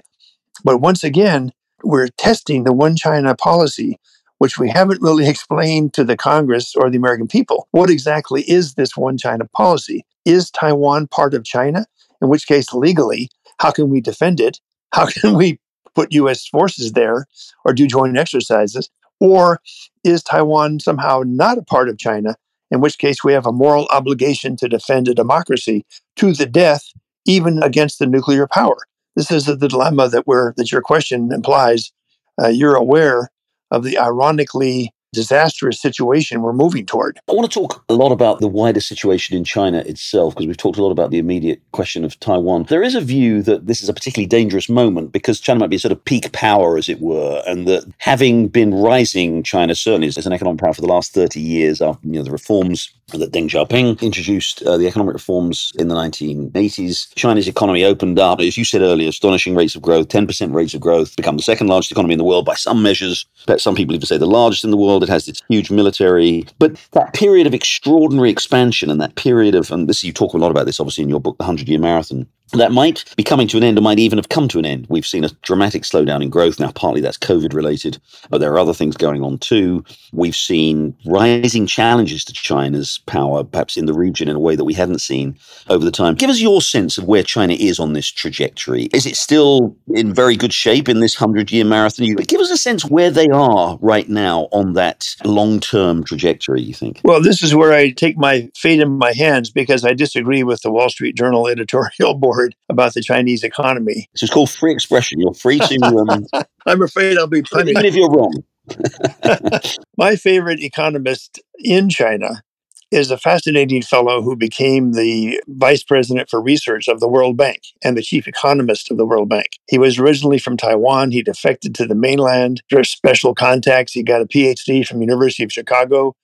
But 0.65 0.81
once 0.81 1.05
again, 1.05 1.53
we're 1.83 2.09
testing 2.09 2.65
the 2.65 2.73
one 2.73 2.97
China 2.97 3.35
policy, 3.35 3.99
which 4.41 4.59
we 4.59 4.69
haven't 4.69 5.03
really 5.03 5.29
explained 5.29 5.95
to 5.95 6.05
the 6.05 6.17
Congress 6.17 6.75
or 6.75 6.91
the 6.91 6.97
American 6.97 7.29
people. 7.29 7.69
What 7.71 7.91
exactly 7.91 8.43
is 8.43 8.75
this 8.75 8.97
one 8.97 9.17
China 9.17 9.45
policy? 9.47 10.05
Is 10.25 10.51
Taiwan 10.51 11.07
part 11.07 11.35
of 11.35 11.45
China? 11.45 11.87
In 12.21 12.29
which 12.29 12.47
case, 12.47 12.73
legally, 12.73 13.31
how 13.59 13.71
can 13.71 13.89
we 13.89 14.01
defend 14.01 14.41
it? 14.41 14.61
How 14.93 15.07
can 15.21 15.35
we 15.35 15.61
put 15.95 16.13
US 16.13 16.47
forces 16.47 16.93
there 16.93 17.27
or 17.65 17.73
do 17.73 17.87
joint 17.87 18.17
exercises? 18.17 18.91
Or 19.21 19.61
is 20.05 20.23
Taiwan 20.23 20.81
somehow 20.81 21.23
not 21.27 21.59
a 21.59 21.63
part 21.63 21.89
of 21.89 21.99
China? 21.99 22.37
In 22.71 22.81
which 22.81 22.99
case, 22.99 23.23
we 23.23 23.33
have 23.33 23.47
a 23.47 23.53
moral 23.53 23.87
obligation 23.91 24.57
to 24.57 24.69
defend 24.69 25.09
a 25.09 25.15
democracy 25.15 25.85
to 26.17 26.33
the 26.33 26.47
death, 26.47 26.85
even 27.27 27.63
against 27.63 27.99
the 27.99 28.07
nuclear 28.07 28.47
power 28.47 28.79
this 29.17 29.31
is 29.31 29.45
the 29.45 29.69
dilemma 29.69 30.09
that 30.09 30.27
we're 30.27 30.55
that 30.55 30.73
your 30.73 30.83
question 30.83 31.33
implies. 31.33 31.93
Uh, 32.41 32.49
you're 32.49 32.77
aware 32.77 33.31
of 33.71 33.85
the 33.85 33.99
ironically 33.99 34.93
disastrous 35.13 35.81
situation 35.81 36.43
we're 36.43 36.53
moving 36.53 36.87
toward. 36.87 37.19
I 37.29 37.33
want 37.33 37.51
to 37.51 37.59
talk 37.59 37.85
a 37.89 37.95
lot 37.95 38.13
about 38.13 38.41
the 38.41 38.49
wider 38.49 38.81
situation 38.81 39.37
in 39.37 39.45
China 39.45 39.79
itself, 39.79 40.35
because 40.35 40.47
we've 40.47 40.57
talked 40.57 40.79
a 40.79 40.83
lot 40.83 40.93
about 40.93 41.11
the 41.11 41.19
immediate 41.19 41.61
question 41.73 42.05
of 42.05 42.19
Taiwan. 42.21 42.65
There 42.65 42.83
is 42.83 42.95
a 42.95 43.01
view 43.01 43.43
that 43.43 43.67
this 43.67 43.83
is 43.83 43.89
a 43.89 43.93
particularly 43.95 44.29
dangerous 44.29 44.69
moment 44.69 45.13
because 45.13 45.41
China 45.41 45.61
might 45.61 45.71
be 45.71 45.77
a 45.77 45.81
sort 45.81 45.93
of 45.93 46.05
peak 46.05 46.33
power, 46.33 46.77
as 46.77 46.89
it 46.89 47.01
were, 47.01 47.43
and 47.47 47.67
that 47.67 47.93
having 47.99 48.49
been 48.49 48.75
rising, 48.75 49.43
China 49.43 49.75
certainly 49.75 50.09
as 50.09 50.17
an 50.27 50.33
economic 50.33 50.61
power 50.61 50.75
for 50.75 50.81
the 50.81 50.87
last 50.87 51.13
30 51.13 51.41
years 51.41 51.83
after 51.83 52.07
you 52.07 52.15
know, 52.15 52.23
the 52.23 52.31
reforms 52.31 52.93
that 53.19 53.33
Deng 53.33 53.49
Xiaoping 53.49 54.01
introduced, 54.03 54.63
uh, 54.63 54.77
the 54.77 54.87
economic 54.87 55.15
reforms 55.15 55.73
in 55.79 55.89
the 55.89 55.95
1980s, 55.95 57.15
China's 57.15 57.49
economy 57.49 57.85
opened 57.85 58.19
up, 58.19 58.41
as 58.41 58.57
you 58.57 58.65
said 58.65 58.83
earlier, 58.83 59.09
astonishing 59.09 59.55
rates 59.55 59.75
of 59.75 59.83
growth, 59.83 60.09
10% 60.09 60.55
rates 60.55 60.75
of 60.75 60.81
growth, 60.81 61.17
become 61.17 61.37
the 61.37 61.43
second 61.43 61.67
largest 61.67 61.93
economy 61.93 62.15
in 62.15 62.19
the 62.19 62.25
world 62.25 62.45
by 62.45 62.55
some 62.55 62.83
measures. 62.83 63.27
Some 63.59 63.75
people 63.75 63.95
even 63.95 64.07
say 64.07 64.19
the 64.19 64.27
largest 64.27 64.65
in 64.65 64.71
the 64.71 64.77
world. 64.77 65.03
It 65.03 65.09
has 65.09 65.29
its 65.29 65.43
huge 65.49 65.71
military. 65.71 66.47
But 66.59 66.77
that 66.93 67.15
period 67.15 67.47
of 67.47 67.55
extraordinary 67.55 68.31
expansion 68.31 68.91
and 68.91 69.01
that 69.01 69.17
period 69.17 69.55
of, 69.55 69.71
and 69.71 69.89
this 69.89 70.05
you 70.05 70.13
talk 70.13 70.35
a 70.35 70.39
lot 70.39 70.51
about 70.51 70.67
this 70.67 70.81
obviously 70.81 71.03
in 71.03 71.11
your 71.11 71.21
book, 71.21 71.37
The 71.39 71.45
100 71.45 71.69
Year 71.69 71.79
Marathon, 71.79 72.27
that 72.53 72.73
might 72.73 73.05
be 73.17 73.23
coming 73.23 73.49
to 73.49 73.57
an 73.57 73.65
end 73.65 73.79
or 73.79 73.83
might 73.83 73.99
even 73.99 74.19
have 74.19 74.29
come 74.29 74.49
to 74.49 74.59
an 74.59 74.67
end. 74.67 74.87
We've 74.89 75.07
seen 75.07 75.25
a 75.25 75.31
dramatic 75.43 75.83
slowdown 75.83 76.23
in 76.23 76.31
growth. 76.31 76.59
Now, 76.59 76.73
partly 76.73 77.01
that's 77.01 77.19
COVID 77.19 77.55
related, 77.55 77.99
but 78.29 78.39
there 78.39 78.53
are 78.53 78.59
other 78.59 78.75
things 78.75 78.97
going 78.97 79.23
on 79.23 79.39
too. 79.39 79.85
We've 80.13 80.37
seen 80.37 80.97
rising 81.07 81.67
challenges 81.67 82.25
to 82.25 82.33
China's 82.33 82.99
power, 83.07 83.45
perhaps 83.45 83.77
in 83.77 83.87
the 83.87 83.95
region 83.95 84.29
in 84.29 84.37
a 84.37 84.41
way 84.41 84.57
that 84.57 84.65
we 84.65 84.75
hadn't 84.75 85.01
seen 85.01 85.39
over 85.69 85.85
the 85.85 85.91
time. 85.91 86.15
Give 86.15 86.31
us 86.31 86.41
your 86.41 86.61
sense 86.61 86.99
of 86.99 87.05
where 87.05 87.23
China 87.23 87.55
is 87.55 87.79
on 87.79 87.93
this 87.93 88.09
trajectory. 88.09 88.89
Is 88.93 89.07
it 89.07 89.17
still 89.17 89.77
in 89.89 90.13
very 90.13 90.37
good 90.37 90.53
shape 90.53 90.89
in 90.89 91.01
this 91.01 91.21
100 91.21 91.51
year 91.53 91.65
marathon? 91.65 92.15
Give 92.15 92.41
us 92.41 92.51
a 92.51 92.57
sense 92.57 92.85
where 92.85 93.11
they 93.11 93.29
are 93.29 93.79
right 93.81 94.09
now 94.09 94.49
on 94.53 94.75
that 94.75 95.15
long 95.25 95.61
term 95.61 96.03
trajectory, 96.05 96.63
you 96.63 96.75
think? 96.75 97.01
Well, 97.05 97.23
this 97.23 97.43
is 97.43 97.55
where 97.55 97.73
I 97.73 97.91
take 97.91 98.17
my 98.19 98.51
fate 98.57 98.81
in 98.81 98.99
my 98.99 99.13
hands 99.13 99.51
because 99.51 99.85
I 99.85 99.95
disagree 99.95 100.43
with 100.43 100.63
the 100.63 100.71
Wall 100.71 100.89
Street 100.89 101.17
Journal 101.17 101.47
editorial 101.47 102.15
board 102.19 102.40
word 102.41 102.55
about 102.69 102.95
the 102.95 103.03
Chinese 103.03 103.45
economy. 103.45 104.09
This 104.15 104.25
is 104.25 104.31
called 104.31 104.51
free 104.51 104.73
expression. 104.73 105.21
You're 105.21 105.35
free 105.35 105.59
to. 105.59 105.81
Um, 105.91 106.27
I'm 106.67 106.83
afraid 106.83 107.19
I'll 107.19 107.27
be 107.27 107.43
punished. 107.43 107.71
Even 107.71 107.85
if 107.85 107.95
you're 107.95 108.11
wrong. 108.11 108.43
My 109.97 110.17
favorite 110.17 110.61
economist 110.61 111.41
in 111.59 111.89
China 111.89 112.43
is 112.91 113.11
a 113.11 113.19
fascinating 113.19 113.83
fellow 113.83 114.23
who 114.23 114.37
became 114.37 114.93
the 114.93 115.41
vice 115.49 115.83
president 115.83 116.29
for 116.29 116.41
research 116.41 116.89
of 116.89 117.01
the 117.01 117.09
World 117.09 117.37
Bank 117.37 117.61
and 117.83 117.97
the 117.97 118.03
chief 118.03 118.27
economist 118.27 118.91
of 118.91 118.99
the 118.99 119.07
World 119.07 119.29
Bank. 119.29 119.47
He 119.69 119.79
was 119.79 119.99
originally 119.99 120.39
from 120.39 120.57
Taiwan. 120.57 121.11
He 121.11 121.23
defected 121.23 121.75
to 121.77 121.87
the 121.87 121.95
mainland 121.95 122.63
through 122.69 122.85
special 122.85 123.35
contacts. 123.35 123.93
He 123.93 124.03
got 124.03 124.23
a 124.23 124.27
PhD 124.27 124.87
from 124.87 125.01
University 125.01 125.45
of 125.45 125.53
Chicago. 125.53 126.15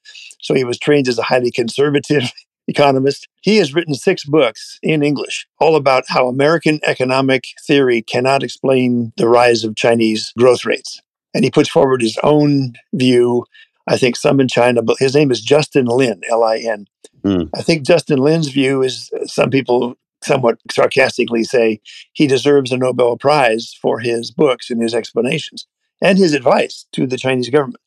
So 0.40 0.54
he 0.54 0.64
was 0.64 0.78
trained 0.78 1.08
as 1.08 1.18
a 1.18 1.24
highly 1.24 1.50
conservative 1.50 2.30
economist. 2.68 3.28
He 3.42 3.56
has 3.56 3.74
written 3.74 3.94
six 3.94 4.24
books 4.24 4.78
in 4.82 5.02
English, 5.02 5.46
all 5.58 5.76
about 5.76 6.04
how 6.08 6.28
American 6.28 6.80
economic 6.84 7.44
theory 7.66 8.02
cannot 8.02 8.42
explain 8.42 9.12
the 9.16 9.28
rise 9.28 9.64
of 9.64 9.76
Chinese 9.76 10.32
growth 10.38 10.64
rates. 10.64 11.00
And 11.34 11.44
he 11.44 11.50
puts 11.50 11.68
forward 11.68 12.02
his 12.02 12.18
own 12.22 12.74
view. 12.94 13.44
I 13.88 13.96
think 13.96 14.16
some 14.16 14.40
in 14.40 14.48
China, 14.48 14.82
but 14.82 14.98
his 14.98 15.14
name 15.14 15.30
is 15.30 15.40
Justin 15.40 15.86
Lin, 15.86 16.22
L 16.28 16.42
I 16.42 16.58
N. 16.58 16.86
Mm. 17.22 17.50
I 17.54 17.62
think 17.62 17.86
Justin 17.86 18.18
Lin's 18.18 18.48
view 18.48 18.82
is 18.82 19.10
some 19.26 19.50
people 19.50 19.96
somewhat 20.24 20.58
sarcastically 20.70 21.44
say 21.44 21.80
he 22.12 22.26
deserves 22.26 22.72
a 22.72 22.76
Nobel 22.76 23.16
Prize 23.16 23.76
for 23.80 24.00
his 24.00 24.30
books 24.30 24.70
and 24.70 24.82
his 24.82 24.94
explanations 24.94 25.66
and 26.02 26.18
his 26.18 26.34
advice 26.34 26.86
to 26.92 27.06
the 27.06 27.16
Chinese 27.16 27.50
government. 27.50 27.80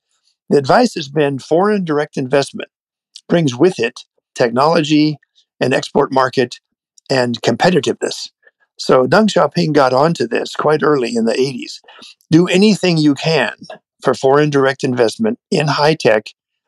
The 0.49 0.57
advice 0.57 0.95
has 0.95 1.09
been 1.09 1.37
foreign 1.37 1.83
direct 1.83 2.17
investment 2.17 2.69
brings 3.27 3.55
with 3.55 3.79
it 3.79 4.01
technology, 4.39 5.17
and 5.59 5.73
export 5.73 6.11
market, 6.11 6.55
and 7.09 7.41
competitiveness. 7.41 8.29
So 8.79 9.05
Deng 9.05 9.27
Xiaoping 9.27 9.73
got 9.73 9.93
onto 9.93 10.25
this 10.27 10.55
quite 10.55 10.81
early 10.81 11.15
in 11.15 11.25
the 11.25 11.33
80s. 11.33 11.79
Do 12.31 12.47
anything 12.47 12.97
you 12.97 13.13
can 13.13 13.55
for 14.01 14.13
foreign 14.13 14.49
direct 14.49 14.83
investment 14.83 15.37
in 15.51 15.67
high 15.67 15.95
tech 15.95 16.27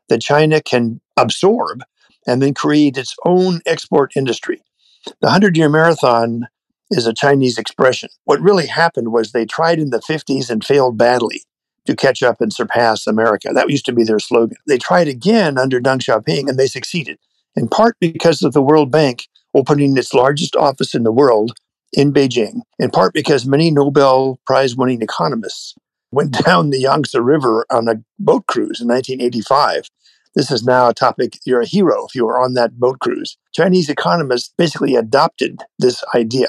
that 0.10 0.22
China 0.22 0.62
can 0.62 1.00
absorb 1.18 1.84
and 2.28 2.42
then 2.42 2.54
create 2.54 2.98
its 2.98 3.16
own 3.26 3.62
export 3.66 4.12
industry. 4.18 4.62
The 5.06 5.28
100 5.28 5.56
year 5.56 5.70
marathon 5.70 6.48
is 6.90 7.08
a 7.08 7.14
Chinese 7.14 7.58
expression. 7.58 8.10
What 8.26 8.42
really 8.42 8.68
happened 8.68 9.14
was 9.14 9.32
they 9.32 9.46
tried 9.46 9.80
in 9.80 9.92
the 9.92 10.02
50s 10.02 10.50
and 10.50 10.64
failed 10.64 10.98
badly 10.98 11.44
to 11.86 11.96
catch 11.96 12.22
up 12.22 12.42
and 12.42 12.52
surpass 12.52 13.08
America. 13.08 13.52
That 13.54 13.70
used 13.70 13.86
to 13.86 13.94
be 13.94 14.04
their 14.04 14.20
slogan. 14.20 14.58
They 14.68 14.78
tried 14.78 15.08
again 15.08 15.58
under 15.58 15.80
Deng 15.80 16.00
Xiaoping 16.00 16.50
and 16.50 16.60
they 16.60 16.68
succeeded 16.68 17.18
in 17.56 17.68
part 17.68 17.96
because 18.00 18.42
of 18.42 18.54
the 18.54 18.62
World 18.62 18.92
Bank 18.92 19.28
opening 19.54 19.98
its 19.98 20.14
largest 20.14 20.56
office 20.56 20.96
in 20.96 21.04
the 21.04 21.12
world 21.12 21.54
in 21.94 22.14
Beijing, 22.14 22.62
in 22.80 22.90
part 22.90 23.14
because 23.14 23.46
many 23.46 23.70
Nobel 23.70 24.40
Prize 24.46 24.76
winning 24.76 25.02
economists 25.02 25.76
went 26.12 26.44
down 26.46 26.70
the 26.70 26.80
Yangtze 26.80 27.20
River 27.20 27.66
on 27.70 27.88
a 27.88 27.96
boat 28.20 28.46
cruise 28.48 28.82
in 28.82 28.88
1985. 28.88 29.90
This 30.36 30.52
is 30.52 30.64
now 30.64 30.88
a 30.88 30.94
topic 30.94 31.38
you're 31.46 31.62
a 31.62 31.66
hero 31.66 32.06
if 32.06 32.16
you 32.16 32.26
were 32.26 32.40
on 32.40 32.54
that 32.54 32.80
boat 32.80 33.00
cruise. 33.00 33.38
Chinese 33.54 33.90
economists 33.90 34.54
basically 34.58 34.96
adopted 34.96 35.62
this 35.80 36.04
idea. 36.16 36.48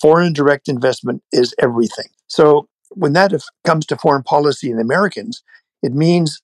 Foreign 0.00 0.32
direct 0.32 0.68
investment 0.68 1.22
is 1.32 1.54
everything. 1.58 2.06
So 2.28 2.68
when 2.90 3.12
that 3.14 3.32
comes 3.64 3.86
to 3.86 3.96
foreign 3.96 4.22
policy 4.22 4.70
in 4.70 4.76
the 4.76 4.82
Americans, 4.82 5.42
it 5.82 5.92
means 5.92 6.40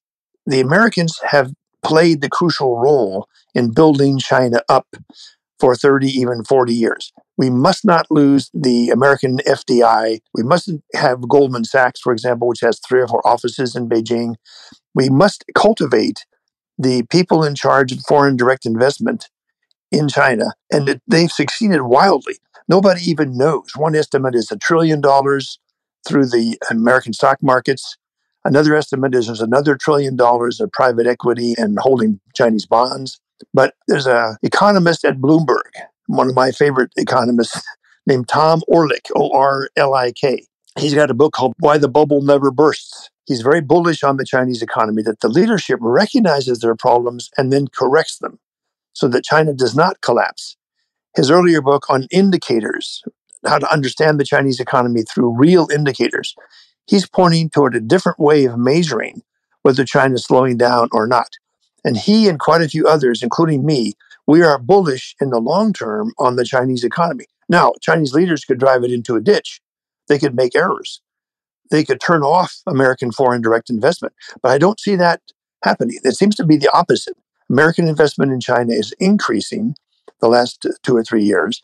the 0.47 0.61
Americans 0.61 1.21
have 1.31 1.53
played 1.83 2.21
the 2.21 2.29
crucial 2.29 2.79
role 2.79 3.29
in 3.55 3.73
building 3.73 4.19
China 4.19 4.63
up 4.69 4.87
for 5.59 5.75
30, 5.75 6.09
even 6.09 6.43
40 6.43 6.75
years. 6.75 7.13
We 7.37 7.51
must 7.51 7.85
not 7.85 8.07
lose 8.11 8.51
the 8.55 8.91
American 8.91 9.39
FDI. 9.39 10.21
We 10.35 10.43
mustn't 10.43 10.83
have 10.95 11.29
Goldman 11.29 11.65
Sachs, 11.65 12.01
for 12.01 12.13
example, 12.13 12.49
which 12.49 12.61
has 12.61 12.81
three 12.81 13.01
or 13.01 13.09
four 13.09 13.27
offices 13.27 13.77
in 13.77 13.89
Beijing. 13.89 14.35
We 14.95 15.11
must 15.11 15.45
cultivate 15.55 16.25
the 16.79 17.05
people 17.11 17.45
in 17.45 17.55
charge 17.55 17.93
of 17.93 18.01
foreign 18.09 18.37
direct 18.37 18.65
investment 18.65 19.29
in 19.93 20.09
China, 20.09 20.55
and 20.73 21.01
they've 21.07 21.31
succeeded 21.31 21.83
wildly. 21.83 22.37
Nobody 22.69 23.03
even 23.11 23.37
knows. 23.37 23.71
One 23.77 23.97
estimate 23.97 24.35
is 24.35 24.51
a 24.51 24.57
trillion 24.57 25.01
dollars 25.01 25.59
through 26.07 26.27
the 26.27 26.57
American 26.71 27.13
stock 27.13 27.39
markets. 27.43 27.97
Another 28.45 28.75
estimate 28.75 29.15
is 29.15 29.27
there's 29.27 29.41
another 29.41 29.77
trillion 29.77 30.17
dollars 30.17 30.61
of 30.61 30.73
private 30.73 31.07
equity 31.07 31.55
and 31.59 31.79
holding 31.79 32.21
Chinese 32.35 32.67
bonds. 32.67 33.21
But 33.53 33.75
there's 33.89 34.07
an 34.07 34.37
economist 34.43 35.05
at 35.05 35.19
Bloomberg, 35.19 35.71
one 36.07 36.29
of 36.29 36.35
my 36.35 36.51
favorite 36.51 36.93
economists, 36.97 37.63
named 38.07 38.29
Tom 38.29 38.63
Orlik, 38.71 39.11
O 39.15 39.31
R 39.33 39.69
L 39.77 39.95
I 39.95 40.13
K. 40.13 40.45
He's 40.79 40.95
got 40.95 41.11
a 41.11 41.15
book 41.15 41.33
called 41.33 41.55
Why 41.59 41.79
the 41.79 41.89
Bubble 41.89 42.23
Never 42.23 42.51
Bursts. 42.51 43.11
He's 43.27 43.43
very 43.43 43.61
bullish 43.61 44.03
on 44.03 44.17
the 44.17 44.25
Chinese 44.25 44.63
economy, 44.63 45.03
that 45.03 45.21
the 45.21 45.29
leadership 45.29 45.79
recognizes 45.81 46.61
their 46.61 46.75
problems 46.75 47.31
and 47.37 47.53
then 47.53 47.69
corrects 47.69 48.19
them 48.19 48.39
so 48.93 49.09
that 49.09 49.25
China 49.25 49.53
does 49.53 49.75
not 49.75 50.01
collapse. 50.01 50.57
His 51.15 51.31
earlier 51.31 51.61
book 51.61 51.89
on 51.89 52.07
indicators, 52.11 53.03
how 53.47 53.59
to 53.59 53.73
understand 53.73 54.19
the 54.19 54.25
Chinese 54.25 54.61
economy 54.61 55.03
through 55.03 55.37
real 55.37 55.69
indicators, 55.73 56.35
he's 56.91 57.07
pointing 57.07 57.49
toward 57.49 57.77
a 57.77 57.81
different 57.81 58.19
way 58.19 58.45
of 58.45 58.59
measuring 58.59 59.23
whether 59.63 59.85
China 59.85 60.15
is 60.15 60.25
slowing 60.25 60.57
down 60.57 60.89
or 60.91 61.07
not. 61.07 61.29
And 61.85 61.97
he 61.97 62.29
and 62.29 62.39
quite 62.39 62.63
a 62.63 62.69
few 62.69 62.87
others, 62.87 63.23
including 63.23 63.65
me, 63.65 63.95
we 64.27 64.43
are 64.43 64.59
bullish 64.59 65.15
in 65.21 65.31
the 65.31 65.39
long 65.39 65.73
term 65.73 66.13
on 66.19 66.37
the 66.37 66.45
Chinese 66.45 66.85
economy. 66.85 67.27
Now, 67.49 67.73
Chinese 67.81 68.13
leaders 68.13 68.45
could 68.45 68.59
drive 68.59 68.83
it 68.83 68.91
into 68.91 69.15
a 69.15 69.21
ditch. 69.21 69.61
They 70.09 70.19
could 70.19 70.35
make 70.35 70.55
errors. 70.55 71.01
They 71.71 71.85
could 71.85 72.01
turn 72.01 72.23
off 72.23 72.57
American 72.67 73.13
foreign 73.13 73.41
direct 73.41 73.71
investment. 73.71 74.13
But 74.43 74.51
I 74.51 74.59
don't 74.59 74.81
see 74.81 74.97
that 74.97 75.21
happening. 75.63 75.99
It 76.03 76.17
seems 76.17 76.35
to 76.37 76.45
be 76.45 76.57
the 76.57 76.71
opposite. 76.77 77.17
American 77.49 77.87
investment 77.87 78.33
in 78.33 78.41
China 78.41 78.73
is 78.73 78.93
increasing 78.99 79.77
the 80.21 80.29
last 80.29 80.67
two 80.83 80.97
or 80.97 81.05
three 81.05 81.25
years. 81.25 81.63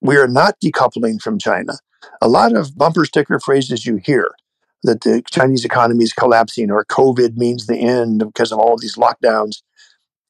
We 0.00 0.16
are 0.16 0.28
not 0.28 0.60
decoupling 0.60 1.20
from 1.20 1.38
China. 1.38 1.74
A 2.20 2.28
lot 2.28 2.54
of 2.54 2.76
bumper 2.76 3.04
sticker 3.04 3.38
phrases 3.38 3.86
you 3.86 3.96
hear 3.96 4.30
that 4.84 5.00
the 5.00 5.22
Chinese 5.30 5.64
economy 5.64 6.04
is 6.04 6.12
collapsing 6.12 6.70
or 6.70 6.84
COVID 6.84 7.36
means 7.36 7.66
the 7.66 7.78
end 7.78 8.20
because 8.20 8.52
of 8.52 8.58
all 8.58 8.76
these 8.76 8.96
lockdowns. 8.96 9.62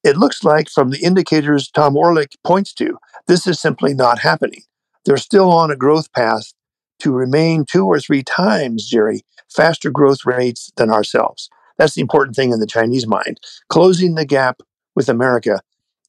It 0.03 0.17
looks 0.17 0.45
like, 0.45 0.69
from 0.69 0.91
the 0.91 1.03
indicators 1.03 1.71
Tom 1.71 1.95
Orlik 1.95 2.35
points 2.45 2.73
to, 2.75 2.99
this 3.27 3.47
is 3.47 3.61
simply 3.61 3.95
not 3.95 4.21
happening. 4.21 4.63
They're 5.05 5.17
still 5.17 5.51
on 5.51 5.71
a 5.71 5.77
growth 5.77 6.13
path 6.13 6.53
to 7.01 7.13
remain 7.13 7.65
two 7.65 7.87
or 7.87 7.99
three 7.99 8.23
times, 8.23 8.87
Gerry, 8.87 9.23
faster 9.49 9.91
growth 9.91 10.25
rates 10.25 10.71
than 10.77 10.91
ourselves. 10.91 11.49
That's 11.77 11.95
the 11.95 12.01
important 12.01 12.37
thing 12.37 12.53
in 12.53 12.61
the 12.61 12.67
Chinese 12.67 13.07
mind. 13.07 13.41
Closing 13.69 14.15
the 14.15 14.25
gap 14.25 14.61
with 14.95 15.09
America 15.09 15.61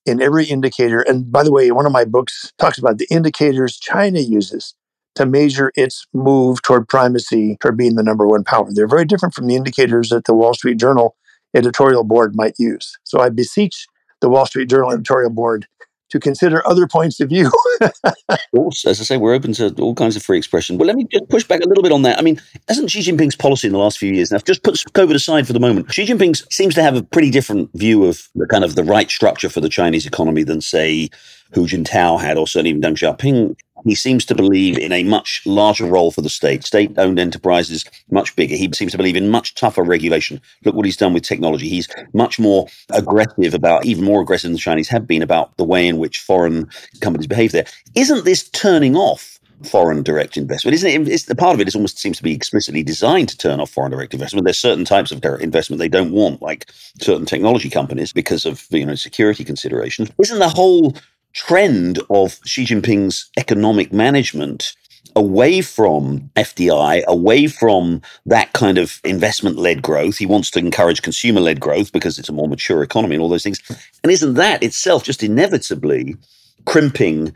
in 0.05 0.21
every 0.21 0.45
indicator. 0.45 1.01
And 1.01 1.31
by 1.31 1.43
the 1.43 1.51
way, 1.51 1.71
one 1.71 1.85
of 1.85 1.91
my 1.91 2.05
books 2.05 2.53
talks 2.59 2.77
about 2.77 2.99
the 2.99 3.07
indicators 3.09 3.77
China 3.77 4.19
uses 4.19 4.75
to 5.15 5.25
measure 5.25 5.71
its 5.75 6.05
move 6.13 6.61
toward 6.61 6.87
primacy, 6.87 7.57
toward 7.61 7.77
being 7.77 7.95
the 7.95 8.03
number 8.03 8.27
one 8.27 8.43
power. 8.43 8.67
They're 8.69 8.87
very 8.87 9.05
different 9.05 9.33
from 9.33 9.47
the 9.47 9.55
indicators 9.55 10.09
that 10.09 10.25
the 10.25 10.35
Wall 10.35 10.53
Street 10.53 10.77
Journal 10.77 11.15
editorial 11.55 12.03
board 12.03 12.35
might 12.35 12.55
use. 12.59 12.97
So 13.03 13.21
I 13.21 13.29
beseech 13.29 13.87
the 14.21 14.29
Wall 14.29 14.45
Street 14.45 14.69
Journal 14.69 14.91
editorial 14.91 15.29
board 15.29 15.67
to 16.09 16.19
consider 16.19 16.65
other 16.67 16.87
points 16.87 17.19
of 17.19 17.29
view. 17.29 17.51
as 17.81 18.85
I 18.85 18.93
say, 18.93 19.17
we're 19.17 19.33
open 19.33 19.53
to 19.53 19.73
all 19.79 19.95
kinds 19.95 20.15
of 20.15 20.23
free 20.23 20.37
expression. 20.37 20.77
But 20.77 20.87
let 20.87 20.95
me 20.95 21.05
just 21.11 21.27
push 21.29 21.43
back 21.43 21.61
a 21.61 21.67
little 21.67 21.81
bit 21.81 21.91
on 21.91 22.03
that. 22.03 22.19
I 22.19 22.21
mean, 22.21 22.39
hasn't 22.67 22.91
Xi 22.91 22.99
Jinping's 22.99 23.35
policy 23.35 23.67
in 23.67 23.73
the 23.73 23.79
last 23.79 23.97
few 23.97 24.13
years, 24.13 24.31
now 24.31 24.37
just 24.39 24.63
put 24.63 24.75
COVID 24.75 25.15
aside 25.15 25.47
for 25.47 25.53
the 25.53 25.59
moment, 25.59 25.91
Xi 25.91 26.05
Jinping 26.05 26.41
seems 26.53 26.75
to 26.75 26.83
have 26.83 26.95
a 26.95 27.03
pretty 27.03 27.31
different 27.31 27.69
view 27.73 28.05
of 28.05 28.29
the 28.35 28.45
kind 28.45 28.63
of 28.63 28.75
the 28.75 28.83
right 28.83 29.09
structure 29.09 29.49
for 29.49 29.61
the 29.61 29.69
Chinese 29.69 30.05
economy 30.05 30.43
than, 30.43 30.61
say, 30.61 31.09
Hu 31.53 31.65
Jintao 31.65 32.19
had, 32.19 32.37
or 32.37 32.47
certainly 32.47 32.71
even 32.71 32.81
Deng 32.81 32.95
Xiaoping 32.95 33.55
he 33.85 33.95
seems 33.95 34.25
to 34.25 34.35
believe 34.35 34.77
in 34.77 34.91
a 34.91 35.03
much 35.03 35.41
larger 35.45 35.85
role 35.85 36.11
for 36.11 36.21
the 36.21 36.29
state, 36.29 36.63
state 36.63 36.91
owned 36.97 37.19
enterprises, 37.19 37.85
much 38.09 38.35
bigger. 38.35 38.55
He 38.55 38.69
seems 38.73 38.91
to 38.91 38.97
believe 38.97 39.15
in 39.15 39.29
much 39.29 39.55
tougher 39.55 39.83
regulation. 39.83 40.41
Look 40.65 40.75
what 40.75 40.85
he's 40.85 40.97
done 40.97 41.13
with 41.13 41.23
technology. 41.23 41.69
He's 41.69 41.87
much 42.13 42.39
more 42.39 42.67
aggressive 42.91 43.53
about, 43.53 43.85
even 43.85 44.03
more 44.03 44.21
aggressive 44.21 44.49
than 44.49 44.53
the 44.53 44.59
Chinese 44.59 44.89
have 44.89 45.07
been 45.07 45.21
about 45.21 45.55
the 45.57 45.63
way 45.63 45.87
in 45.87 45.99
which 45.99 46.19
foreign 46.19 46.67
companies 46.99 47.27
behave 47.27 47.51
there. 47.51 47.67
Isn't 47.93 48.25
this 48.25 48.49
turning 48.49 48.95
off 48.95 49.35
foreign 49.63 50.03
direct 50.03 50.37
investment. 50.37 50.75
Isn't 50.75 51.07
it? 51.07 51.07
It's, 51.07 51.23
the 51.23 51.35
part 51.35 51.53
of 51.53 51.61
it 51.61 51.67
is 51.67 51.75
almost 51.75 51.97
seems 51.97 52.17
to 52.17 52.23
be 52.23 52.33
explicitly 52.33 52.83
designed 52.83 53.29
to 53.29 53.37
turn 53.37 53.59
off 53.59 53.69
foreign 53.69 53.91
direct 53.91 54.13
investment. 54.13 54.45
There's 54.45 54.59
certain 54.59 54.85
types 54.85 55.11
of 55.11 55.21
direct 55.21 55.43
investment 55.43 55.79
they 55.79 55.87
don't 55.87 56.11
want, 56.11 56.41
like 56.41 56.69
certain 56.99 57.25
technology 57.25 57.69
companies, 57.69 58.11
because 58.11 58.45
of 58.45 58.65
you 58.69 58.85
know 58.85 58.95
security 58.95 59.43
considerations. 59.43 60.11
Isn't 60.19 60.39
the 60.39 60.49
whole 60.49 60.95
trend 61.35 61.99
of 62.09 62.39
Xi 62.45 62.65
Jinping's 62.65 63.29
economic 63.37 63.93
management 63.93 64.73
away 65.15 65.61
from 65.61 66.31
FDI, 66.35 67.03
away 67.05 67.47
from 67.47 68.01
that 68.25 68.51
kind 68.53 68.77
of 68.77 68.99
investment 69.03 69.57
led 69.57 69.81
growth. 69.81 70.17
He 70.17 70.25
wants 70.25 70.49
to 70.51 70.59
encourage 70.59 71.01
consumer 71.01 71.41
led 71.41 71.59
growth 71.59 71.91
because 71.91 72.17
it's 72.17 72.29
a 72.29 72.33
more 72.33 72.47
mature 72.47 72.81
economy 72.81 73.15
and 73.15 73.21
all 73.21 73.29
those 73.29 73.43
things. 73.43 73.61
And 74.03 74.11
isn't 74.11 74.33
that 74.33 74.63
itself 74.63 75.03
just 75.03 75.23
inevitably 75.23 76.15
crimping 76.65 77.33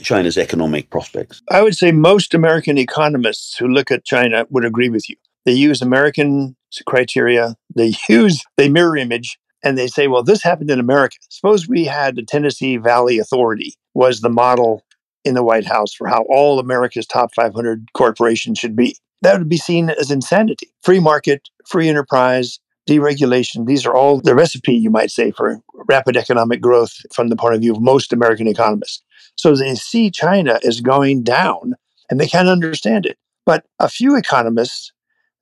China's 0.00 0.38
economic 0.38 0.90
prospects? 0.90 1.42
I 1.50 1.62
would 1.62 1.76
say 1.76 1.92
most 1.92 2.34
American 2.34 2.78
economists 2.78 3.56
who 3.56 3.68
look 3.68 3.90
at 3.90 4.04
China 4.04 4.46
would 4.50 4.64
agree 4.64 4.88
with 4.88 5.08
you. 5.08 5.16
They 5.44 5.52
use 5.52 5.82
American 5.82 6.56
criteria, 6.86 7.56
they 7.74 7.92
use, 8.08 8.42
they 8.56 8.68
mirror 8.68 8.96
image 8.96 9.38
and 9.62 9.76
they 9.76 9.86
say, 9.86 10.08
well, 10.08 10.22
this 10.22 10.42
happened 10.42 10.70
in 10.70 10.80
America. 10.80 11.16
Suppose 11.28 11.68
we 11.68 11.84
had 11.84 12.16
the 12.16 12.22
Tennessee 12.22 12.76
Valley 12.76 13.18
Authority 13.18 13.74
was 13.94 14.20
the 14.20 14.30
model 14.30 14.84
in 15.24 15.34
the 15.34 15.42
White 15.42 15.66
House 15.66 15.92
for 15.92 16.08
how 16.08 16.24
all 16.30 16.58
America's 16.58 17.06
top 17.06 17.34
500 17.34 17.88
corporations 17.92 18.58
should 18.58 18.74
be. 18.74 18.96
That 19.22 19.38
would 19.38 19.48
be 19.48 19.58
seen 19.58 19.90
as 19.90 20.10
insanity. 20.10 20.72
Free 20.82 21.00
market, 21.00 21.48
free 21.66 21.88
enterprise, 21.88 22.58
deregulation, 22.88 23.66
these 23.66 23.84
are 23.84 23.94
all 23.94 24.20
the 24.20 24.34
recipe, 24.34 24.74
you 24.74 24.90
might 24.90 25.10
say, 25.10 25.30
for 25.30 25.60
rapid 25.88 26.16
economic 26.16 26.60
growth 26.60 26.94
from 27.12 27.28
the 27.28 27.36
point 27.36 27.54
of 27.54 27.60
view 27.60 27.72
of 27.72 27.82
most 27.82 28.12
American 28.12 28.48
economists. 28.48 29.02
So 29.36 29.54
they 29.54 29.74
see 29.74 30.10
China 30.10 30.58
as 30.66 30.80
going 30.80 31.22
down 31.22 31.74
and 32.10 32.18
they 32.18 32.26
can't 32.26 32.48
understand 32.48 33.06
it. 33.06 33.18
But 33.46 33.64
a 33.78 33.88
few 33.88 34.16
economists 34.16 34.92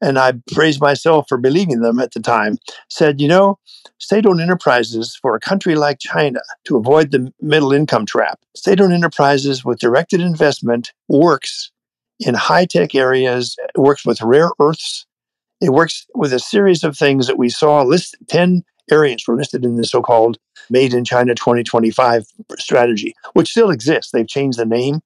and 0.00 0.18
I 0.18 0.34
praised 0.52 0.80
myself 0.80 1.26
for 1.28 1.38
believing 1.38 1.80
them 1.80 1.98
at 1.98 2.12
the 2.12 2.20
time, 2.20 2.58
said, 2.88 3.20
you 3.20 3.28
know, 3.28 3.58
state 3.98 4.26
owned 4.26 4.40
enterprises 4.40 5.18
for 5.20 5.34
a 5.34 5.40
country 5.40 5.74
like 5.74 5.98
China 5.98 6.40
to 6.64 6.76
avoid 6.76 7.10
the 7.10 7.32
middle 7.40 7.72
income 7.72 8.06
trap, 8.06 8.40
state 8.54 8.80
owned 8.80 8.92
enterprises 8.92 9.64
with 9.64 9.78
directed 9.78 10.20
investment 10.20 10.92
works 11.08 11.70
in 12.20 12.34
high 12.34 12.64
tech 12.64 12.94
areas, 12.94 13.56
it 13.74 13.80
works 13.80 14.04
with 14.04 14.20
rare 14.22 14.50
earths, 14.60 15.06
it 15.60 15.70
works 15.70 16.06
with 16.14 16.32
a 16.32 16.38
series 16.38 16.84
of 16.84 16.96
things 16.96 17.26
that 17.26 17.38
we 17.38 17.48
saw 17.48 17.82
listed 17.82 18.20
10 18.28 18.62
areas 18.90 19.24
were 19.26 19.36
listed 19.36 19.64
in 19.64 19.76
the 19.76 19.84
so 19.84 20.02
called 20.02 20.38
Made 20.70 20.94
in 20.94 21.04
China 21.04 21.34
2025 21.34 22.24
strategy, 22.58 23.14
which 23.34 23.50
still 23.50 23.70
exists. 23.70 24.12
They've 24.12 24.26
changed 24.26 24.58
the 24.58 24.64
name, 24.64 25.00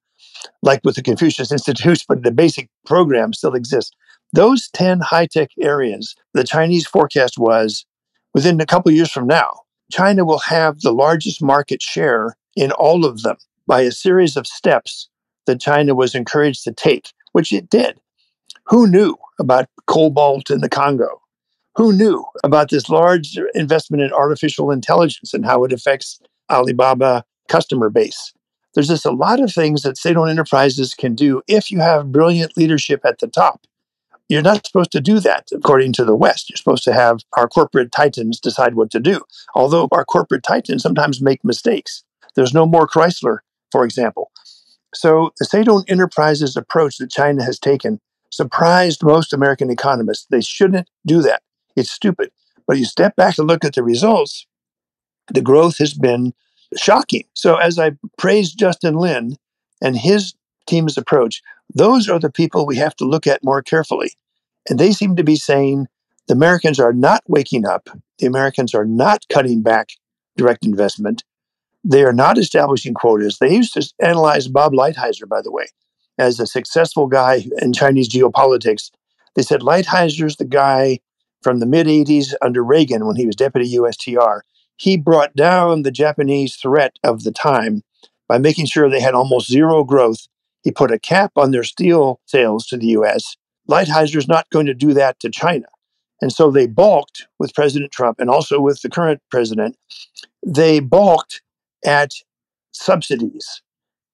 like 0.61 0.81
with 0.83 0.95
the 0.95 1.03
Confucius 1.03 1.51
Institutes, 1.51 2.05
but 2.07 2.23
the 2.23 2.31
basic 2.31 2.69
program 2.85 3.33
still 3.33 3.53
exists. 3.53 3.91
Those 4.33 4.69
10 4.69 4.99
high 4.99 5.27
tech 5.27 5.51
areas, 5.61 6.15
the 6.33 6.43
Chinese 6.43 6.87
forecast 6.87 7.37
was 7.37 7.85
within 8.33 8.59
a 8.59 8.65
couple 8.65 8.91
years 8.91 9.11
from 9.11 9.27
now, 9.27 9.59
China 9.91 10.25
will 10.25 10.39
have 10.39 10.81
the 10.81 10.91
largest 10.91 11.41
market 11.41 11.81
share 11.81 12.35
in 12.55 12.71
all 12.71 13.05
of 13.05 13.21
them 13.21 13.37
by 13.67 13.81
a 13.81 13.91
series 13.91 14.35
of 14.35 14.47
steps 14.47 15.07
that 15.45 15.61
China 15.61 15.93
was 15.93 16.15
encouraged 16.15 16.63
to 16.63 16.73
take, 16.73 17.13
which 17.31 17.53
it 17.53 17.69
did. 17.69 17.99
Who 18.67 18.87
knew 18.87 19.15
about 19.39 19.67
cobalt 19.85 20.49
in 20.49 20.61
the 20.61 20.69
Congo? 20.69 21.21
Who 21.75 21.93
knew 21.93 22.25
about 22.43 22.69
this 22.69 22.89
large 22.89 23.37
investment 23.53 24.01
in 24.01 24.11
artificial 24.11 24.71
intelligence 24.71 25.33
and 25.33 25.45
how 25.45 25.63
it 25.63 25.73
affects 25.73 26.19
Alibaba 26.51 27.23
customer 27.47 27.89
base? 27.89 28.33
There's 28.73 28.87
just 28.87 29.05
a 29.05 29.11
lot 29.11 29.39
of 29.39 29.53
things 29.53 29.83
that 29.83 29.97
state 29.97 30.17
owned 30.17 30.31
enterprises 30.31 30.95
can 30.95 31.13
do 31.13 31.43
if 31.47 31.69
you 31.69 31.81
have 31.81 32.11
brilliant 32.11 32.57
leadership 32.57 33.01
at 33.05 33.19
the 33.19 33.27
top. 33.27 33.67
You're 34.33 34.41
not 34.41 34.65
supposed 34.65 34.91
to 34.93 34.99
do 34.99 35.19
that 35.19 35.49
according 35.53 35.93
to 35.93 36.03
the 36.03 36.15
West. 36.15 36.49
You're 36.49 36.57
supposed 36.57 36.83
to 36.85 36.93
have 36.93 37.19
our 37.33 37.47
corporate 37.47 37.91
titans 37.91 38.39
decide 38.39 38.73
what 38.73 38.89
to 38.89 38.99
do. 38.99 39.21
Although 39.53 39.87
our 39.91 40.03
corporate 40.03 40.41
titans 40.41 40.81
sometimes 40.81 41.21
make 41.21 41.43
mistakes. 41.43 42.03
There's 42.35 42.51
no 42.51 42.65
more 42.65 42.87
Chrysler, 42.87 43.39
for 43.71 43.85
example. 43.85 44.31
So 44.95 45.33
the 45.37 45.65
owned 45.69 45.85
enterprises 45.87 46.57
approach 46.57 46.97
that 46.97 47.11
China 47.11 47.43
has 47.43 47.59
taken 47.59 47.99
surprised 48.31 49.03
most 49.03 49.33
American 49.33 49.69
economists. 49.69 50.25
They 50.31 50.41
shouldn't 50.41 50.89
do 51.05 51.21
that. 51.21 51.43
It's 51.75 51.91
stupid. 51.91 52.31
But 52.65 52.79
you 52.79 52.85
step 52.85 53.15
back 53.15 53.37
and 53.37 53.47
look 53.47 53.63
at 53.63 53.75
the 53.75 53.83
results, 53.83 54.47
the 55.31 55.41
growth 55.41 55.77
has 55.77 55.93
been 55.93 56.33
shocking. 56.75 57.25
So 57.35 57.57
as 57.57 57.77
I 57.77 57.91
praise 58.17 58.51
Justin 58.51 58.95
Lin 58.95 59.37
and 59.79 59.95
his 59.95 60.33
team's 60.65 60.97
approach, 60.97 61.43
those 61.71 62.09
are 62.09 62.19
the 62.19 62.31
people 62.31 62.65
we 62.65 62.77
have 62.77 62.95
to 62.95 63.05
look 63.05 63.27
at 63.27 63.43
more 63.43 63.61
carefully. 63.61 64.13
And 64.69 64.79
they 64.79 64.91
seem 64.91 65.15
to 65.15 65.23
be 65.23 65.35
saying 65.35 65.87
The 66.27 66.33
Americans 66.33 66.79
are 66.79 66.93
not 66.93 67.23
waking 67.27 67.65
up. 67.65 67.89
The 68.19 68.27
Americans 68.27 68.73
are 68.73 68.85
not 68.85 69.25
cutting 69.29 69.61
back 69.61 69.89
direct 70.37 70.65
investment. 70.65 71.23
They 71.83 72.03
are 72.03 72.13
not 72.13 72.37
establishing 72.37 72.93
quotas. 72.93 73.39
They 73.39 73.53
used 73.53 73.73
to 73.73 73.93
analyze 73.99 74.47
Bob 74.47 74.71
Lighthizer, 74.71 75.27
by 75.27 75.41
the 75.41 75.51
way, 75.51 75.65
as 76.17 76.39
a 76.39 76.47
successful 76.47 77.07
guy 77.07 77.45
in 77.61 77.73
Chinese 77.73 78.09
geopolitics. 78.09 78.89
They 79.35 79.41
said 79.41 79.61
Lighthizer's 79.61 80.37
the 80.37 80.45
guy 80.45 80.99
from 81.41 81.59
the 81.59 81.65
mid 81.65 81.87
80s 81.87 82.33
under 82.41 82.63
Reagan 82.63 83.05
when 83.05 83.17
he 83.17 83.25
was 83.25 83.35
deputy 83.35 83.75
USTR. 83.75 84.41
He 84.77 84.97
brought 84.97 85.35
down 85.35 85.81
the 85.81 85.91
Japanese 85.91 86.55
threat 86.55 86.93
of 87.03 87.23
the 87.23 87.31
time 87.31 87.83
by 88.27 88.37
making 88.37 88.65
sure 88.67 88.89
they 88.89 89.01
had 89.01 89.13
almost 89.13 89.51
zero 89.51 89.83
growth. 89.83 90.27
He 90.63 90.71
put 90.71 90.91
a 90.91 90.99
cap 90.99 91.33
on 91.35 91.51
their 91.51 91.63
steel 91.63 92.21
sales 92.25 92.65
to 92.67 92.77
the 92.77 92.87
US. 92.87 93.35
Lighthizer's 93.69 94.27
not 94.27 94.49
going 94.49 94.65
to 94.65 94.73
do 94.73 94.93
that 94.93 95.19
to 95.21 95.29
China. 95.29 95.67
And 96.21 96.31
so 96.31 96.51
they 96.51 96.67
balked 96.67 97.27
with 97.39 97.53
President 97.53 97.91
Trump 97.91 98.19
and 98.19 98.29
also 98.29 98.59
with 98.59 98.81
the 98.81 98.89
current 98.89 99.21
president. 99.29 99.77
They 100.45 100.79
balked 100.79 101.41
at 101.85 102.11
subsidies 102.71 103.61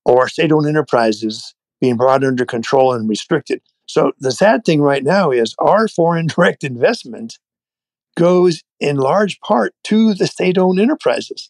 or 0.05 0.27
state 0.27 0.51
owned 0.51 0.67
enterprises 0.67 1.53
being 1.81 1.97
brought 1.97 2.23
under 2.23 2.45
control 2.45 2.93
and 2.93 3.07
restricted. 3.07 3.61
So 3.85 4.11
the 4.19 4.31
sad 4.31 4.65
thing 4.65 4.81
right 4.81 5.03
now 5.03 5.31
is 5.31 5.55
our 5.59 5.87
foreign 5.87 6.27
direct 6.35 6.63
investment 6.63 7.39
goes 8.17 8.63
in 8.79 8.97
large 8.97 9.39
part 9.41 9.73
to 9.85 10.13
the 10.13 10.27
state 10.27 10.57
owned 10.57 10.79
enterprises, 10.79 11.49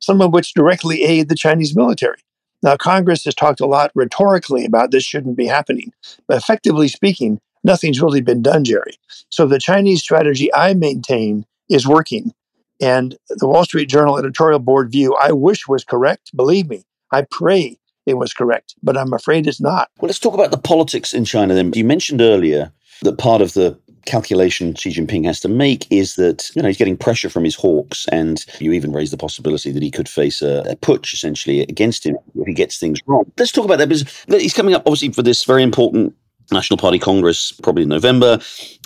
some 0.00 0.20
of 0.20 0.32
which 0.32 0.54
directly 0.54 1.02
aid 1.02 1.28
the 1.28 1.36
Chinese 1.36 1.76
military. 1.76 2.18
Now, 2.62 2.76
Congress 2.76 3.24
has 3.24 3.34
talked 3.34 3.60
a 3.60 3.66
lot 3.66 3.92
rhetorically 3.94 4.64
about 4.64 4.90
this 4.90 5.04
shouldn't 5.04 5.36
be 5.36 5.46
happening, 5.46 5.92
but 6.26 6.36
effectively 6.36 6.88
speaking, 6.88 7.40
nothing's 7.62 8.02
really 8.02 8.20
been 8.20 8.42
done, 8.42 8.64
Gerry. 8.64 8.98
So 9.28 9.46
the 9.46 9.58
Chinese 9.58 10.00
strategy 10.00 10.52
I 10.52 10.74
maintain 10.74 11.46
is 11.68 11.86
working. 11.86 12.32
And 12.80 13.16
the 13.28 13.48
Wall 13.48 13.64
Street 13.64 13.88
Journal 13.88 14.18
editorial 14.18 14.60
board 14.60 14.90
view, 14.90 15.16
I 15.20 15.32
wish 15.32 15.66
was 15.66 15.84
correct. 15.84 16.30
Believe 16.34 16.68
me, 16.68 16.84
I 17.12 17.22
pray 17.22 17.78
it 18.06 18.14
was 18.14 18.32
correct, 18.32 18.74
but 18.82 18.96
I'm 18.96 19.12
afraid 19.12 19.46
it's 19.46 19.60
not. 19.60 19.90
Well, 20.00 20.08
let's 20.08 20.18
talk 20.18 20.34
about 20.34 20.50
the 20.50 20.58
politics 20.58 21.12
in 21.12 21.24
China 21.24 21.54
then. 21.54 21.72
You 21.74 21.84
mentioned 21.84 22.20
earlier 22.20 22.72
that 23.02 23.18
part 23.18 23.42
of 23.42 23.52
the 23.54 23.78
calculation 24.06 24.74
Xi 24.74 24.90
Jinping 24.90 25.24
has 25.24 25.40
to 25.40 25.48
make 25.48 25.86
is 25.90 26.16
that 26.16 26.50
you 26.54 26.62
know 26.62 26.68
he's 26.68 26.76
getting 26.76 26.96
pressure 26.96 27.30
from 27.30 27.44
his 27.44 27.54
hawks, 27.54 28.06
and 28.12 28.44
you 28.60 28.72
even 28.72 28.92
raise 28.92 29.10
the 29.10 29.16
possibility 29.16 29.70
that 29.70 29.82
he 29.82 29.90
could 29.90 30.08
face 30.08 30.42
a, 30.42 30.64
a 30.68 30.76
putsch 30.76 31.12
essentially 31.12 31.60
against 31.62 32.04
him 32.04 32.16
if 32.34 32.46
he 32.46 32.54
gets 32.54 32.78
things 32.78 33.00
wrong. 33.06 33.30
Let's 33.38 33.52
talk 33.52 33.64
about 33.64 33.78
that 33.78 33.88
because 33.88 34.24
he's 34.28 34.54
coming 34.54 34.74
up 34.74 34.82
obviously 34.86 35.12
for 35.12 35.22
this 35.22 35.44
very 35.44 35.62
important 35.62 36.14
National 36.52 36.76
Party 36.76 36.98
Congress, 36.98 37.52
probably 37.62 37.82
in 37.82 37.88
November. 37.88 38.38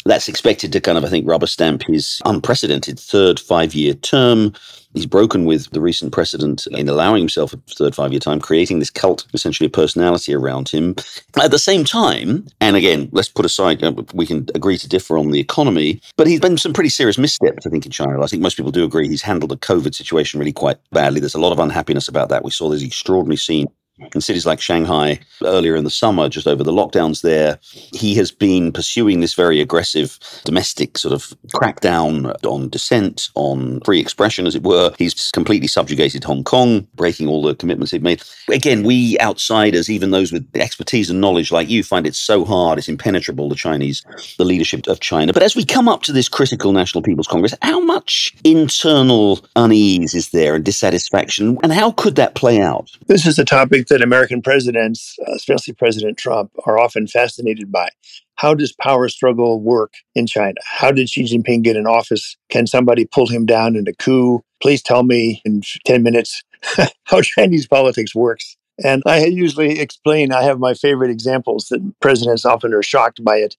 That's 0.05 0.29
expected 0.29 0.73
to 0.73 0.81
kind 0.81 0.99
of, 0.99 1.05
I 1.05 1.09
think, 1.09 1.29
rubber 1.29 1.47
stamp 1.47 1.85
his 1.87 2.21
unprecedented 2.25 2.99
third 2.99 3.39
five 3.39 3.75
year 3.75 3.95
term. 3.95 4.53
He's 4.95 5.07
broken 5.07 5.47
with 5.47 5.71
the 5.71 5.81
recent 5.81 6.13
precedent 6.13 6.67
in 6.67 6.89
allowing 6.89 7.21
himself 7.21 7.55
a 7.55 7.57
third 7.71 7.95
five 7.95 8.13
year 8.13 8.21
time, 8.21 8.41
creating 8.41 8.79
this 8.79 8.91
cult, 8.91 9.27
essentially 9.33 9.67
a 9.67 9.71
personality 9.71 10.35
around 10.35 10.69
him. 10.69 10.97
At 11.41 11.51
the 11.51 11.59
same 11.59 11.85
time, 11.85 12.47
and 12.61 12.77
again, 12.77 13.09
let's 13.13 13.29
put 13.29 13.47
aside, 13.47 13.83
we 14.13 14.27
can 14.27 14.49
agree 14.55 14.77
to 14.77 14.89
differ 14.89 15.17
on 15.17 15.31
the 15.31 15.41
economy, 15.41 16.01
but 16.17 16.27
he's 16.27 16.41
been 16.41 16.59
some 16.59 16.75
pretty 16.75 16.91
serious 16.91 17.17
missteps, 17.17 17.67
I 17.67 17.71
think, 17.71 17.87
in 17.87 17.93
China. 17.93 18.23
I 18.23 18.27
think 18.27 18.43
most 18.43 18.57
people 18.57 18.73
do 18.73 18.85
agree 18.85 19.09
he's 19.09 19.23
handled 19.23 19.51
the 19.51 19.57
COVID 19.57 19.95
situation 19.95 20.41
really 20.41 20.53
quite 20.53 20.79
badly. 20.91 21.21
There's 21.21 21.35
a 21.35 21.41
lot 21.41 21.53
of 21.53 21.59
unhappiness 21.59 22.09
about 22.09 22.29
that. 22.29 22.45
We 22.45 22.51
saw 22.51 22.69
this 22.69 22.83
extraordinary 22.83 23.37
scene 23.37 23.69
in 24.15 24.21
cities 24.21 24.47
like 24.47 24.61
Shanghai 24.61 25.21
earlier 25.45 25.77
in 25.77 25.85
the 25.85 25.91
summer, 25.91 26.29
just 26.29 26.47
over 26.47 26.63
the 26.63 26.73
lockdowns 26.73 27.23
there, 27.23 27.59
he 27.93 28.15
has 28.15 28.31
been 28.31 28.73
pursuing 28.73 29.21
this 29.21 29.35
very 29.35 29.61
aggressive 29.61 30.19
domestic 30.45 30.99
sort 30.99 31.15
of 31.15 31.33
crackdown 31.55 32.35
on 32.45 32.69
dissent, 32.69 33.31
on 33.35 33.81
free 33.81 34.01
expression, 34.01 34.47
as 34.47 34.55
it 34.55 34.63
were. 34.63 34.93
He's 34.99 35.31
completely 35.33 35.69
subjugated 35.69 36.25
Hong 36.25 36.45
Kong, 36.45 36.87
breaking 36.95 37.29
all 37.29 37.43
the 37.43 37.55
commitments 37.55 37.93
he'd 37.93 38.03
made. 38.03 38.23
Again, 38.49 38.83
we 38.83 39.19
outsiders, 39.21 39.91
even 39.91 40.11
those 40.11 40.33
with 40.33 40.49
expertise 40.55 41.11
and 41.11 41.21
knowledge 41.21 41.53
like 41.53 41.69
you, 41.69 41.83
find 41.83 42.07
it 42.07 42.15
so 42.15 42.45
hard, 42.45 42.79
it's 42.79 42.89
impenetrable, 42.89 43.49
the 43.49 43.55
Chinese, 43.55 44.05
the 44.39 44.45
leadership 44.45 44.87
of 44.89 45.01
China. 45.01 45.33
But 45.33 45.43
as 45.43 45.57
we 45.57 45.65
come 45.65 45.89
up 45.89 46.03
to 46.03 46.13
this 46.13 46.29
critical 46.29 46.73
National 46.73 47.03
People's 47.03 47.27
Congress, 47.27 47.55
how 47.63 47.81
much 47.81 48.35
internal 48.45 49.45
unease 49.57 50.15
is 50.15 50.31
there 50.31 50.55
and 50.55 50.65
dissatisfaction, 50.65 51.59
and 51.63 51.73
how 51.73 51.93
could 51.93 52.17
that 52.17 52.35
play 52.35 52.61
out? 52.61 52.91
This 53.07 53.27
is 53.27 53.39
a 53.39 53.45
topic 53.45 53.87
that 53.93 54.01
American 54.01 54.41
presidents, 54.41 55.19
uh, 55.29 55.33
especially 55.33 55.75
President 55.75 56.17
Trump, 56.17 56.51
are 56.65 56.79
often 56.79 57.07
fascinated 57.07 57.71
by. 57.71 57.91
How 58.37 58.55
does 58.55 58.73
power 58.73 59.07
struggle 59.11 59.61
work 59.61 59.93
in 60.15 60.27
China? 60.27 60.59
How 60.65 60.91
did 60.93 61.11
Xi 61.11 61.25
Jinping 61.25 61.63
get 61.63 61.77
in 61.77 61.87
office? 61.87 62.39
Can 62.49 62.67
somebody 62.67 63.05
pull 63.05 63.27
him 63.27 63.45
down 63.45 63.77
in 63.77 63.87
a 63.87 63.93
coup? 63.93 64.43
Please 64.63 64.83
tell 64.83 65.03
me 65.03 65.43
in 65.45 65.61
10 65.85 66.03
minutes 66.03 66.43
how 67.05 67.21
Chinese 67.21 67.67
politics 67.67 68.15
works. 68.15 68.57
And 68.83 69.03
I 69.05 69.27
usually 69.27 69.79
explain, 69.79 70.33
I 70.33 70.43
have 70.43 70.59
my 70.59 70.73
favorite 70.73 71.11
examples 71.11 71.67
that 71.67 71.83
presidents 72.01 72.47
often 72.47 72.73
are 72.73 72.83
shocked 72.83 73.23
by 73.23 73.37
it. 73.37 73.57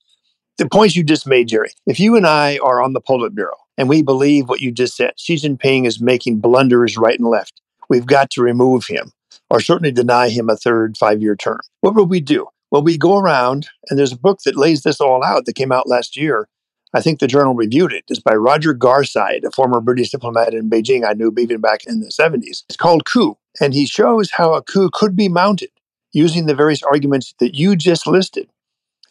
The 0.57 0.67
points 0.67 0.95
you 0.95 1.03
just 1.03 1.27
made, 1.27 1.49
Gerry, 1.49 1.73
if 1.85 1.99
you 1.99 2.15
and 2.15 2.25
I 2.25 2.57
are 2.57 2.81
on 2.81 2.93
the 2.93 3.01
Politburo 3.01 3.53
and 3.77 3.87
we 3.87 4.01
believe 4.01 4.49
what 4.49 4.61
you 4.61 4.71
just 4.71 4.97
said, 4.97 5.13
Xi 5.15 5.35
Jinping 5.35 5.85
is 5.85 6.01
making 6.01 6.39
blunders 6.39 6.97
right 6.97 7.19
and 7.19 7.29
left, 7.29 7.61
we've 7.87 8.07
got 8.07 8.31
to 8.31 8.41
remove 8.41 8.87
him 8.87 9.11
or 9.53 9.59
certainly 9.59 9.91
deny 9.91 10.29
him 10.29 10.49
a 10.49 10.57
third 10.57 10.97
five 10.97 11.21
year 11.21 11.35
term. 11.35 11.59
What 11.81 11.93
would 11.93 12.09
we 12.09 12.19
do? 12.19 12.47
Well, 12.71 12.81
we 12.81 12.97
go 12.97 13.19
around, 13.19 13.67
and 13.87 13.99
there's 13.99 14.11
a 14.11 14.17
book 14.17 14.39
that 14.45 14.57
lays 14.57 14.81
this 14.81 14.99
all 14.99 15.23
out 15.23 15.45
that 15.45 15.53
came 15.53 15.71
out 15.71 15.87
last 15.87 16.17
year. 16.17 16.49
I 16.91 17.01
think 17.01 17.19
the 17.19 17.27
journal 17.27 17.53
reviewed 17.53 17.93
it. 17.93 18.03
It's 18.07 18.19
by 18.19 18.33
Roger 18.33 18.73
Garside, 18.73 19.43
a 19.43 19.51
former 19.51 19.79
British 19.79 20.09
diplomat 20.09 20.55
in 20.55 20.71
Beijing 20.71 21.07
I 21.07 21.13
knew 21.13 21.31
even 21.37 21.61
back 21.61 21.81
in 21.85 21.99
the 21.99 22.07
70s. 22.07 22.63
It's 22.67 22.75
called 22.75 23.05
Coup, 23.05 23.37
and 23.61 23.75
he 23.75 23.85
shows 23.85 24.31
how 24.31 24.55
a 24.55 24.63
coup 24.63 24.89
could 24.91 25.15
be 25.15 25.29
mounted 25.29 25.69
using 26.13 26.47
the 26.47 26.55
various 26.55 26.81
arguments 26.81 27.35
that 27.39 27.53
you 27.53 27.75
just 27.75 28.07
listed 28.07 28.49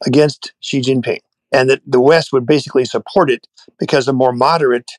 against 0.04 0.52
Xi 0.58 0.80
Jinping, 0.80 1.20
and 1.52 1.70
that 1.70 1.82
the 1.86 2.00
West 2.00 2.32
would 2.32 2.46
basically 2.46 2.84
support 2.84 3.30
it 3.30 3.46
because 3.78 4.08
a 4.08 4.12
more 4.12 4.32
moderate 4.32 4.90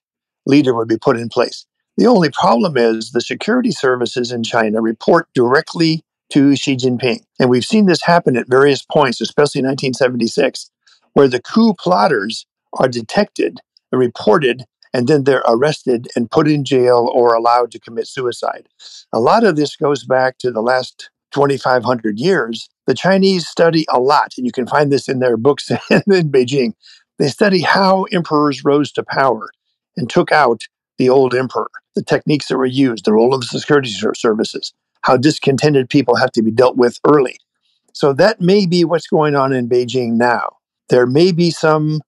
leader 0.46 0.74
would 0.74 0.88
be 0.88 0.98
put 0.98 1.18
in 1.18 1.28
place. 1.28 1.66
The 1.98 2.08
only 2.08 2.30
problem 2.30 2.78
is 2.78 3.12
the 3.12 3.22
security 3.22 3.72
services 3.72 4.32
in 4.32 4.44
China 4.44 4.82
report 4.82 5.28
directly 5.34 6.02
to 6.32 6.56
Xi 6.56 6.76
Jinping. 6.76 7.22
And 7.40 7.50
we've 7.50 7.66
seen 7.66 7.86
this 7.86 8.04
happen 8.04 8.36
at 8.36 8.50
various 8.50 8.84
points, 8.84 9.22
especially 9.22 9.60
in 9.60 9.66
1976, 9.66 10.72
where 11.14 11.28
the 11.28 11.42
coup 11.42 11.76
plotters 11.76 12.48
are 12.74 12.88
detected 12.88 13.60
reported, 13.98 14.66
and 14.94 15.08
then 15.08 15.24
they're 15.24 15.44
arrested 15.48 16.08
and 16.16 16.32
put 16.32 16.48
in 16.48 16.66
jail 16.66 17.10
or 17.14 17.34
allowed 17.34 17.72
to 17.72 17.80
commit 17.80 18.08
suicide. 18.08 18.68
A 19.12 19.20
lot 19.20 19.44
of 19.44 19.56
this 19.56 19.76
goes 19.76 20.04
back 20.04 20.38
to 20.40 20.52
the 20.52 20.62
last 20.62 21.10
2,500 21.32 22.20
years. 22.20 22.70
The 22.86 22.94
Chinese 22.94 23.48
study 23.48 23.86
a 23.90 24.00
lot, 24.00 24.34
and 24.38 24.46
you 24.46 24.52
can 24.52 24.68
find 24.68 24.92
this 24.92 25.08
in 25.08 25.20
their 25.20 25.38
books 25.38 25.72
in 25.90 26.32
Beijing. 26.32 26.74
They 27.20 27.28
study 27.28 27.62
how 27.62 28.04
emperors 28.12 28.64
rose 28.64 28.92
to 28.94 29.04
power 29.04 29.50
and 29.96 30.10
took 30.10 30.32
out 30.32 30.64
the 30.98 31.10
old 31.10 31.34
emperor, 31.34 31.70
the 31.96 32.04
techniques 32.04 32.48
that 32.48 32.58
were 32.58 32.66
used, 32.66 33.06
the 33.06 33.14
role 33.14 33.34
of 33.34 33.42
the 33.42 33.48
security 33.48 33.90
services, 34.14 34.74
how 35.02 35.18
discontented 35.18 35.90
people 35.90 36.16
have 36.16 36.32
to 36.32 36.42
be 36.42 36.52
dealt 36.52 36.78
with 36.78 37.00
early. 37.08 37.38
So 37.94 38.14
that 38.14 38.42
may 38.42 38.66
be 38.66 38.84
what's 38.84 39.08
going 39.08 39.36
on 39.36 39.54
in 39.54 39.70
Beijing 39.70 40.14
now. 40.14 40.58
There 40.90 41.06
may 41.06 41.32
be 41.32 41.52
some, 41.52 42.02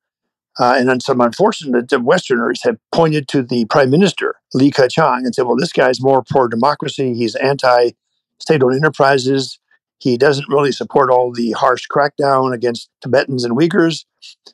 uh, 0.60 0.76
and 0.78 1.02
some 1.02 1.22
unfortunate 1.22 1.92
Westerners 2.02 2.62
have 2.64 2.78
pointed 2.92 3.28
to 3.30 3.44
the 3.44 3.66
prime 3.66 3.90
minister, 3.90 4.36
Li 4.54 4.72
Keqiang, 4.72 5.20
and 5.20 5.36
said, 5.36 5.46
well, 5.46 5.56
this 5.56 5.74
guy's 5.74 6.02
more 6.02 6.24
pro 6.24 6.48
democracy. 6.48 7.14
He's 7.14 7.36
anti 7.36 7.92
state 8.40 8.64
owned 8.64 8.76
enterprises. 8.76 9.60
He 10.00 10.18
doesn't 10.18 10.50
really 10.50 10.72
support 10.72 11.10
all 11.10 11.32
the 11.32 11.52
harsh 11.52 11.88
crackdown 11.90 12.54
against 12.54 12.90
Tibetans 13.02 13.46
and 13.46 13.58
Uyghurs. 13.58 14.06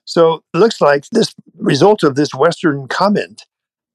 So 0.06 0.44
it 0.54 0.58
looks 0.58 0.82
like 0.82 1.06
this 1.12 1.34
result 1.58 2.04
of 2.04 2.16
this 2.16 2.34
Western 2.34 2.88
comment 2.88 3.46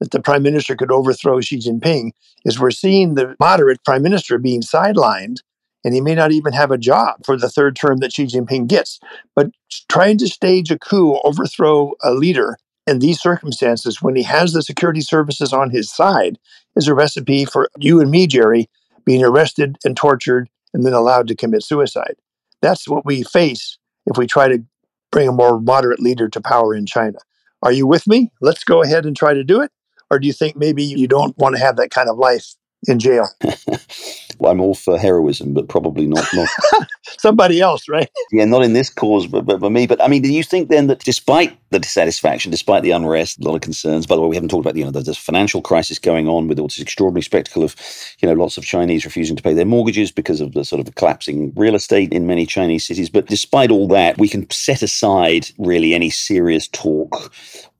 that 0.00 0.10
the 0.10 0.20
prime 0.20 0.42
minister 0.42 0.76
could 0.76 0.92
overthrow 0.92 1.40
Xi 1.40 1.58
Jinping 1.58 2.10
is 2.44 2.60
we're 2.60 2.70
seeing 2.70 3.14
the 3.14 3.34
moderate 3.40 3.82
prime 3.84 4.02
minister 4.02 4.38
being 4.38 4.62
sidelined 4.62 5.36
and 5.84 5.94
he 5.94 6.00
may 6.00 6.14
not 6.14 6.32
even 6.32 6.52
have 6.52 6.72
a 6.72 6.78
job 6.78 7.24
for 7.24 7.36
the 7.36 7.48
third 7.48 7.76
term 7.76 7.98
that 7.98 8.12
Xi 8.12 8.26
Jinping 8.26 8.66
gets. 8.66 8.98
But 9.34 9.50
trying 9.88 10.18
to 10.18 10.26
stage 10.26 10.70
a 10.70 10.78
coup, 10.78 11.18
overthrow 11.22 11.92
a 12.02 12.12
leader 12.12 12.58
in 12.86 12.98
these 12.98 13.20
circumstances 13.20 14.02
when 14.02 14.16
he 14.16 14.24
has 14.24 14.52
the 14.52 14.62
security 14.62 15.00
services 15.00 15.52
on 15.52 15.70
his 15.70 15.90
side 15.90 16.38
is 16.74 16.88
a 16.88 16.94
recipe 16.94 17.44
for 17.44 17.68
you 17.78 18.00
and 18.00 18.10
me, 18.10 18.26
Gerry, 18.26 18.68
being 19.04 19.24
arrested 19.24 19.76
and 19.84 19.96
tortured 19.96 20.48
and 20.74 20.84
then 20.84 20.92
allowed 20.92 21.28
to 21.28 21.36
commit 21.36 21.62
suicide. 21.62 22.16
That's 22.62 22.88
what 22.88 23.04
we 23.04 23.22
face 23.22 23.78
if 24.06 24.16
we 24.16 24.26
try 24.26 24.48
to 24.48 24.64
bring 25.10 25.28
a 25.28 25.32
more 25.32 25.60
moderate 25.60 26.00
leader 26.00 26.28
to 26.28 26.40
power 26.40 26.74
in 26.74 26.86
China. 26.86 27.18
Are 27.62 27.72
you 27.72 27.86
with 27.86 28.06
me? 28.06 28.32
Let's 28.40 28.64
go 28.64 28.82
ahead 28.82 29.06
and 29.06 29.16
try 29.16 29.34
to 29.34 29.44
do 29.44 29.60
it. 29.60 29.70
Or 30.10 30.18
do 30.18 30.26
you 30.26 30.32
think 30.32 30.56
maybe 30.56 30.84
you 30.84 31.08
don't 31.08 31.36
want 31.38 31.56
to 31.56 31.60
have 31.60 31.76
that 31.76 31.90
kind 31.90 32.08
of 32.08 32.16
life 32.16 32.54
in 32.88 32.98
jail. 32.98 33.28
well, 34.38 34.52
I'm 34.52 34.60
all 34.60 34.74
for 34.74 34.98
heroism, 34.98 35.54
but 35.54 35.68
probably 35.68 36.06
not. 36.06 36.24
not 36.34 36.48
Somebody 37.18 37.60
else, 37.60 37.88
right? 37.88 38.08
yeah, 38.32 38.44
not 38.44 38.62
in 38.62 38.72
this 38.72 38.90
cause, 38.90 39.26
but, 39.26 39.44
but 39.44 39.60
for 39.60 39.70
me. 39.70 39.86
But 39.86 40.02
I 40.02 40.08
mean, 40.08 40.22
do 40.22 40.32
you 40.32 40.42
think 40.42 40.68
then 40.68 40.86
that 40.88 41.00
despite 41.00 41.56
the 41.70 41.78
dissatisfaction, 41.78 42.50
despite 42.50 42.82
the 42.82 42.90
unrest, 42.90 43.40
a 43.40 43.44
lot 43.44 43.54
of 43.54 43.60
concerns, 43.62 44.06
by 44.06 44.14
the 44.14 44.20
way, 44.20 44.28
we 44.28 44.36
haven't 44.36 44.50
talked 44.50 44.64
about, 44.64 44.76
you 44.76 44.84
know, 44.84 44.90
there's 44.90 45.16
financial 45.16 45.62
crisis 45.62 45.98
going 45.98 46.28
on 46.28 46.48
with 46.48 46.58
all 46.58 46.68
this 46.68 46.80
extraordinary 46.80 47.22
spectacle 47.22 47.64
of, 47.64 47.74
you 48.20 48.28
know, 48.28 48.34
lots 48.34 48.56
of 48.56 48.64
Chinese 48.64 49.04
refusing 49.04 49.36
to 49.36 49.42
pay 49.42 49.54
their 49.54 49.64
mortgages 49.64 50.12
because 50.12 50.40
of 50.40 50.52
the 50.52 50.64
sort 50.64 50.86
of 50.86 50.94
collapsing 50.94 51.52
real 51.56 51.74
estate 51.74 52.12
in 52.12 52.26
many 52.26 52.46
Chinese 52.46 52.86
cities. 52.86 53.10
But 53.10 53.26
despite 53.26 53.70
all 53.70 53.88
that, 53.88 54.18
we 54.18 54.28
can 54.28 54.48
set 54.50 54.82
aside 54.82 55.48
really 55.58 55.94
any 55.94 56.10
serious 56.10 56.68
talk 56.68 57.32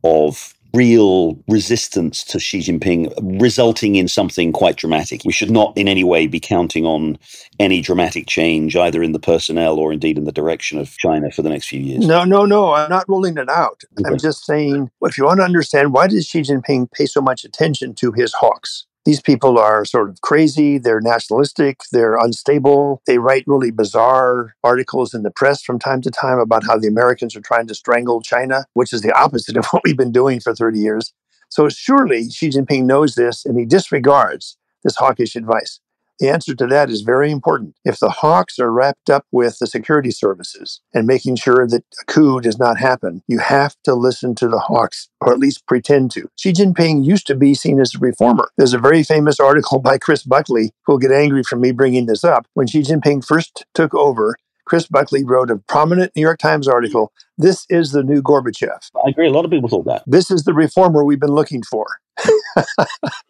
of 0.03 0.56
real 0.75 1.39
resistance 1.49 2.25
to 2.25 2.39
Xi 2.39 2.61
Jinping 2.61 3.41
resulting 3.41 3.95
in 3.97 4.09
something 4.09 4.53
quite 4.53 4.77
dramatic. 4.77 5.23
We 5.25 5.33
should 5.33 5.51
not 5.51 5.77
in 5.77 5.89
any 5.89 6.05
way 6.05 6.27
be 6.27 6.41
counting 6.41 6.85
on 6.85 7.19
any 7.59 7.81
dramatic 7.81 8.27
change, 8.27 8.77
either 8.77 9.03
in 9.03 9.13
the 9.13 9.19
personnel 9.19 9.79
or 9.79 9.93
indeed 9.93 10.19
in 10.19 10.25
the 10.25 10.33
direction 10.33 10.79
of 10.79 10.97
China 10.99 11.31
for 11.31 11.43
the 11.43 11.49
next 11.49 11.69
few 11.69 11.81
years. 11.81 12.07
No, 12.07 12.25
no, 12.25 12.45
no. 12.45 12.73
I'm 12.73 12.91
not 12.91 13.09
ruling 13.09 13.39
it 13.39 13.49
out. 13.49 13.83
Okay. 13.99 14.11
I'm 14.11 14.19
just 14.19 14.45
saying, 14.45 14.91
if 15.03 15.17
you 15.17 15.25
want 15.25 15.41
to 15.41 15.45
understand 15.45 15.93
why 15.93 16.07
does 16.09 16.27
Xi 16.27 16.43
Jinping 16.43 16.91
pay 16.93 17.07
so 17.07 17.21
much 17.21 17.45
attention 17.45 17.95
to 17.95 18.13
his 18.13 18.33
hawks? 18.35 18.87
These 19.07 19.23
people 19.23 19.57
are 19.57 19.85
sort 19.85 20.11
of 20.11 20.21
crazy, 20.21 20.79
they're 20.79 21.01
nationalistic, 21.01 21.81
they're 21.93 22.17
unstable. 22.17 23.01
They 23.07 23.19
write 23.19 23.45
really 23.47 23.71
bizarre 23.71 24.57
articles 24.65 25.15
in 25.15 25.23
the 25.23 25.31
press 25.31 25.63
from 25.63 25.79
time 25.79 26.03
to 26.03 26.11
time 26.11 26.41
about 26.41 26.65
how 26.65 26.77
the 26.77 26.89
Americans 26.89 27.37
are 27.37 27.41
trying 27.41 27.69
to 27.69 27.75
strangle 27.75 28.21
China, 28.21 28.67
which 28.75 28.93
is 28.93 29.03
the 29.03 29.17
opposite 29.17 29.57
of 29.57 29.67
what 29.67 29.85
we've 29.85 29.97
been 29.97 30.13
doing 30.13 30.41
for 30.41 30.55
30 30.55 30.81
years. 30.81 31.13
So 31.49 31.69
surely 31.69 32.29
Xi 32.29 32.49
Jinping 32.49 32.85
knows 32.85 33.15
this 33.15 33.47
and 33.47 33.57
he 33.57 33.65
disregards 33.65 34.59
this 34.83 34.97
hawkish 34.97 35.37
advice. 35.37 35.79
The 36.19 36.29
answer 36.31 36.55
to 36.55 36.67
that 36.69 36.89
is 36.89 37.03
very 37.03 37.31
important. 37.31 37.75
If 37.85 37.99
the 37.99 38.09
hawks 38.09 38.59
are 38.59 38.73
wrapped 38.73 39.11
up 39.11 39.25
with 39.33 39.59
the 39.59 39.67
security 39.67 40.11
services 40.11 40.81
and 40.95 41.07
making 41.07 41.37
sure 41.37 41.67
that 41.67 41.85
a 42.01 42.05
coup 42.07 42.41
does 42.41 42.59
not 42.59 42.79
happen, 42.79 43.23
you 43.29 43.39
have 43.39 43.77
to 43.85 43.95
listen 43.95 44.35
to 44.37 44.49
the 44.49 44.59
hawks, 44.59 45.09
or 45.21 45.33
at 45.33 45.39
least 45.39 45.67
pretend 45.67 46.11
to. 46.13 46.29
Xi 46.37 46.53
Jinping 46.53 47.05
used 47.05 47.27
to 47.27 47.35
be 47.35 47.55
seen 47.55 47.81
as 47.81 47.95
a 47.95 47.99
reformer. 47.99 48.51
There's 48.57 48.75
a 48.75 48.79
very 48.79 49.03
famous 49.03 49.39
article 49.41 49.79
by 49.79 49.99
Chris 49.99 50.23
Buckley, 50.23 50.73
who'll 50.87 50.99
get 50.99 51.13
angry 51.13 51.43
from 51.43 51.61
me 51.61 51.73
bringing 51.73 52.07
this 52.07 52.25
up. 52.25 52.47
When 52.55 52.67
Xi 52.67 52.81
Jinping 52.81 53.25
first 53.25 53.67
took 53.75 53.95
over, 53.95 54.37
Chris 54.67 54.87
Buckley 54.87 55.25
wrote 55.25 55.51
a 55.51 55.57
prominent 55.57 56.13
New 56.15 56.23
York 56.23 56.39
Times 56.39 56.69
article. 56.69 57.13
This 57.39 57.67
is 57.71 57.93
the 57.93 58.03
new 58.03 58.21
Gorbachev. 58.21 58.91
I 58.97 59.11
agree. 59.11 59.29
A 59.29 59.31
lot 59.31 59.45
of 59.45 59.51
people 59.51 59.69
thought 59.69 59.87
that. 59.87 60.03
This 60.07 60.31
is 60.31 60.45
the 60.45 60.53
reformer 60.53 61.05
we've 61.05 61.21
been 61.21 61.31
looking 61.31 61.63
for. 61.63 61.87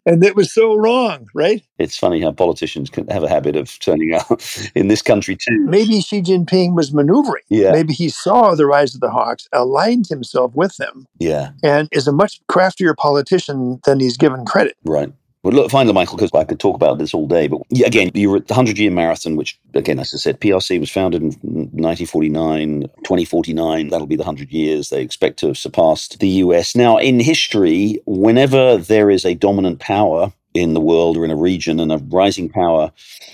and 0.05 0.23
it 0.23 0.35
was 0.35 0.53
so 0.53 0.75
wrong, 0.75 1.27
right? 1.33 1.61
It's 1.77 1.97
funny 1.97 2.21
how 2.21 2.31
politicians 2.31 2.89
can 2.89 3.07
have 3.07 3.23
a 3.23 3.29
habit 3.29 3.55
of 3.55 3.77
turning 3.79 4.13
out 4.13 4.69
in 4.75 4.87
this 4.87 5.01
country 5.01 5.35
too. 5.35 5.65
Maybe 5.65 6.01
Xi 6.01 6.21
Jinping 6.21 6.73
was 6.73 6.93
maneuvering. 6.93 7.43
Yeah. 7.49 7.71
Maybe 7.71 7.93
he 7.93 8.09
saw 8.09 8.55
the 8.55 8.65
rise 8.65 8.95
of 8.95 9.01
the 9.01 9.11
Hawks, 9.11 9.47
aligned 9.51 10.07
himself 10.07 10.55
with 10.55 10.77
them. 10.77 11.05
Yeah. 11.19 11.51
And 11.61 11.89
is 11.91 12.07
a 12.07 12.13
much 12.13 12.39
craftier 12.47 12.95
politician 12.95 13.79
than 13.85 13.99
he's 13.99 14.17
given 14.17 14.45
credit. 14.45 14.77
Right. 14.85 15.11
Well, 15.47 15.55
look, 15.55 15.71
finally, 15.71 15.93
Michael, 15.93 16.17
because 16.17 16.33
I 16.33 16.43
could 16.43 16.59
talk 16.59 16.75
about 16.75 16.97
this 16.97 17.13
all 17.13 17.25
day. 17.25 17.47
But 17.47 17.61
again, 17.85 18.11
you 18.13 18.29
were 18.29 18.35
at 18.35 18.47
the 18.47 18.53
100 18.53 18.77
year 18.77 18.91
marathon, 18.91 19.37
which, 19.37 19.57
again, 19.75 19.97
as 19.97 20.13
I 20.13 20.17
said, 20.17 20.41
PRC 20.41 20.77
was 20.77 20.91
founded 20.91 21.21
in 21.21 21.29
1949, 21.71 22.81
2049. 22.81 23.87
That'll 23.87 24.07
be 24.07 24.17
the 24.17 24.23
100 24.23 24.51
years. 24.51 24.89
They 24.89 25.01
expect 25.01 25.39
to 25.39 25.47
have 25.47 25.57
surpassed 25.57 26.19
the 26.19 26.27
US. 26.27 26.75
Now, 26.75 26.97
in 26.97 27.21
history, 27.21 27.97
whenever 28.05 28.75
there 28.75 29.09
is 29.09 29.23
a 29.23 29.35
dominant 29.35 29.79
power, 29.79 30.33
in 30.61 30.73
the 30.73 30.81
world 30.81 31.17
or 31.17 31.25
in 31.25 31.31
a 31.31 31.35
region, 31.35 31.79
and 31.79 31.91
a 31.91 31.97
rising 32.09 32.49
power 32.49 32.91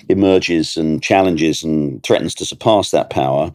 emerges 0.08 0.76
and 0.76 1.02
challenges 1.02 1.62
and 1.62 2.02
threatens 2.02 2.34
to 2.36 2.44
surpass 2.44 2.90
that 2.90 3.10
power, 3.10 3.52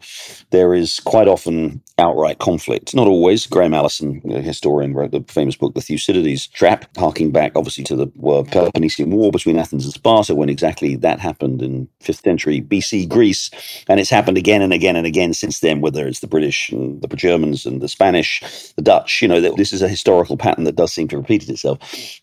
there 0.50 0.74
is 0.74 1.00
quite 1.00 1.28
often 1.28 1.80
outright 1.98 2.38
conflict. 2.38 2.94
Not 2.94 3.06
always. 3.06 3.46
Graham 3.46 3.74
Allison, 3.74 4.22
a 4.30 4.40
historian, 4.40 4.94
wrote 4.94 5.10
the 5.10 5.24
famous 5.28 5.54
book, 5.54 5.74
The 5.74 5.82
Thucydides 5.82 6.46
Trap, 6.46 6.96
harking 6.96 7.30
back 7.30 7.52
obviously 7.54 7.84
to 7.84 7.96
the 7.96 8.06
Peloponnesian 8.06 9.10
War 9.10 9.30
between 9.30 9.58
Athens 9.58 9.84
and 9.84 9.92
Sparta 9.92 10.34
when 10.34 10.48
exactly 10.48 10.96
that 10.96 11.20
happened 11.20 11.62
in 11.62 11.88
5th 12.02 12.22
century 12.22 12.60
BC 12.60 13.08
Greece. 13.08 13.50
And 13.86 14.00
it's 14.00 14.10
happened 14.10 14.38
again 14.38 14.62
and 14.62 14.72
again 14.72 14.96
and 14.96 15.06
again 15.06 15.34
since 15.34 15.60
then, 15.60 15.80
whether 15.80 16.06
it's 16.06 16.20
the 16.20 16.26
British 16.26 16.70
and 16.70 17.00
the 17.02 17.08
Germans 17.08 17.66
and 17.66 17.82
the 17.82 17.88
Spanish, 17.88 18.72
the 18.76 18.82
Dutch. 18.82 19.20
You 19.20 19.28
know, 19.28 19.40
this 19.40 19.72
is 19.72 19.82
a 19.82 19.88
historical 19.88 20.36
pattern 20.38 20.64
that 20.64 20.76
does 20.76 20.92
seem 20.92 21.08
to 21.08 21.18
repeat 21.18 21.48
itself. 21.48 21.78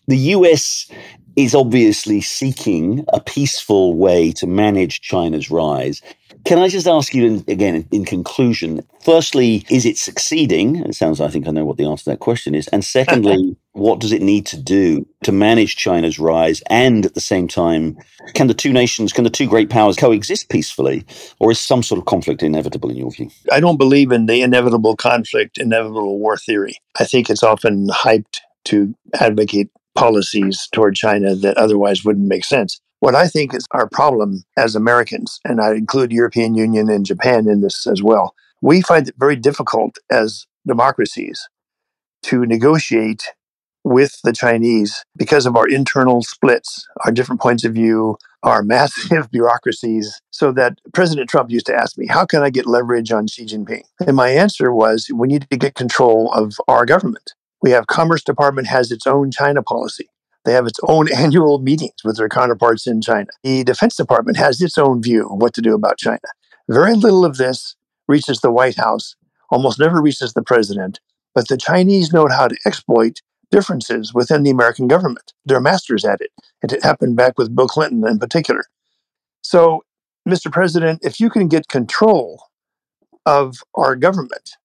The 0.08 0.18
US 0.18 0.90
is 1.38 1.54
obviously 1.54 2.20
seeking 2.20 3.04
a 3.12 3.20
peaceful 3.20 3.94
way 3.94 4.32
to 4.32 4.44
manage 4.44 5.00
China's 5.00 5.52
rise. 5.52 6.02
Can 6.44 6.58
I 6.58 6.66
just 6.66 6.88
ask 6.88 7.14
you 7.14 7.26
in, 7.26 7.44
again, 7.46 7.76
in, 7.76 7.88
in, 7.92 8.04
conclusion, 8.04 8.84
firstly, 9.04 9.64
is 9.70 9.86
it 9.86 9.98
succeeding? 9.98 10.76
It 10.76 10.96
sounds, 10.96 11.20
like 11.20 11.28
I 11.28 11.32
think 11.32 11.46
I 11.46 11.52
know 11.52 11.64
what 11.64 11.76
the 11.76 11.84
answer 11.84 12.04
to 12.04 12.10
that 12.10 12.18
question 12.18 12.56
is. 12.56 12.66
And 12.68 12.84
secondly, 12.84 13.56
what 13.72 14.00
does 14.00 14.10
it 14.10 14.20
need 14.20 14.46
to 14.46 14.60
do 14.60 15.06
to 15.22 15.30
manage 15.30 15.76
China's 15.76 16.18
rise? 16.18 16.60
And 16.70 17.06
at 17.06 17.14
the 17.14 17.20
same 17.20 17.46
time, 17.46 17.96
can 18.34 18.48
the 18.48 18.54
two 18.54 18.72
nations, 18.72 19.12
can 19.12 19.22
the 19.22 19.30
two 19.30 19.46
great 19.46 19.70
powers 19.70 19.96
coexist 19.96 20.48
peacefully? 20.48 21.04
Or 21.38 21.52
is 21.52 21.60
some 21.60 21.84
sort 21.84 22.00
of 22.00 22.06
conflict 22.06 22.42
inevitable 22.42 22.90
in 22.90 22.96
your 22.96 23.12
view? 23.12 23.30
I 23.52 23.60
don't 23.60 23.78
believe 23.78 24.10
in 24.10 24.26
the 24.26 24.42
inevitable 24.42 24.96
conflict, 24.96 25.56
inevitable 25.56 26.18
war 26.18 26.36
theory. 26.36 26.80
I 26.98 27.04
think 27.04 27.30
it's 27.30 27.44
often 27.44 27.86
hyped 27.90 28.38
to 28.64 28.92
advocate 29.14 29.70
policies 29.98 30.68
toward 30.72 30.94
China 30.94 31.34
that 31.34 31.56
otherwise 31.56 32.04
wouldn't 32.04 32.28
make 32.28 32.44
sense. 32.44 32.80
What 33.00 33.14
I 33.14 33.28
think 33.28 33.54
is 33.54 33.66
our 33.70 33.88
problem 33.88 34.44
as 34.56 34.74
Americans, 34.74 35.38
and 35.44 35.60
I 35.60 35.72
include 35.74 36.12
European 36.12 36.54
Union 36.54 36.90
and 36.90 37.06
Japan 37.06 37.48
in 37.48 37.60
this 37.60 37.86
as 37.86 38.02
well, 38.02 38.34
we 38.60 38.80
find 38.80 39.08
it 39.08 39.14
very 39.18 39.36
difficult 39.36 39.96
as 40.10 40.46
democracies 40.66 41.48
to 42.24 42.44
negotiate 42.44 43.22
with 43.84 44.20
the 44.24 44.32
Chinese 44.32 45.04
because 45.16 45.46
of 45.46 45.56
our 45.56 45.66
internal 45.66 46.22
splits, 46.22 46.86
our 47.04 47.12
different 47.12 47.40
points 47.40 47.64
of 47.64 47.72
view, 47.72 48.16
our 48.42 48.62
massive 48.62 49.30
bureaucracies. 49.30 50.20
So 50.30 50.52
that 50.52 50.78
President 50.94 51.28
Trump 51.28 51.50
used 51.50 51.66
to 51.66 51.74
ask 51.74 51.98
me, 51.98 52.06
How 52.06 52.24
can 52.24 52.42
I 52.42 52.50
get 52.50 52.66
leverage 52.66 53.10
on 53.10 53.26
Xi 53.26 53.46
Jinping? 53.46 53.82
And 54.06 54.16
my 54.16 54.28
answer 54.30 54.72
was, 54.72 55.10
We 55.12 55.28
need 55.28 55.46
to 55.50 55.56
get 55.56 55.74
control 55.74 56.32
of 56.32 56.54
our 56.68 56.86
government. 56.86 57.34
We 57.62 57.70
have 57.70 57.86
Commerce 57.86 58.22
Department 58.22 58.68
has 58.68 58.90
its 58.90 59.06
own 59.06 59.30
China 59.30 59.62
policy. 59.62 60.08
They 60.44 60.52
have 60.52 60.66
its 60.66 60.78
own 60.84 61.12
annual 61.14 61.58
meetings 61.58 62.04
with 62.04 62.16
their 62.16 62.28
counterparts 62.28 62.86
in 62.86 63.00
China. 63.00 63.28
The 63.42 63.64
Defense 63.64 63.96
Department 63.96 64.36
has 64.36 64.60
its 64.60 64.78
own 64.78 65.02
view 65.02 65.28
of 65.28 65.40
what 65.40 65.54
to 65.54 65.62
do 65.62 65.74
about 65.74 65.98
China. 65.98 66.18
Very 66.68 66.94
little 66.94 67.24
of 67.24 67.36
this 67.36 67.76
reaches 68.06 68.40
the 68.40 68.50
White 68.50 68.76
House, 68.76 69.16
almost 69.50 69.78
never 69.78 70.00
reaches 70.00 70.34
the 70.34 70.42
president, 70.42 71.00
but 71.34 71.48
the 71.48 71.56
Chinese 71.56 72.12
know 72.12 72.26
how 72.28 72.48
to 72.48 72.56
exploit 72.66 73.20
differences 73.50 74.12
within 74.12 74.42
the 74.42 74.50
American 74.50 74.88
government. 74.88 75.32
They're 75.44 75.60
masters 75.60 76.04
at 76.04 76.20
it. 76.20 76.30
And 76.62 76.72
it 76.72 76.82
happened 76.82 77.16
back 77.16 77.38
with 77.38 77.54
Bill 77.54 77.68
Clinton 77.68 78.06
in 78.06 78.18
particular. 78.18 78.64
So, 79.42 79.84
Mr. 80.28 80.52
President, 80.52 81.00
if 81.02 81.20
you 81.20 81.30
can 81.30 81.48
get 81.48 81.68
control 81.68 82.42
of 83.24 83.56
our 83.74 83.96
government, 83.96 84.56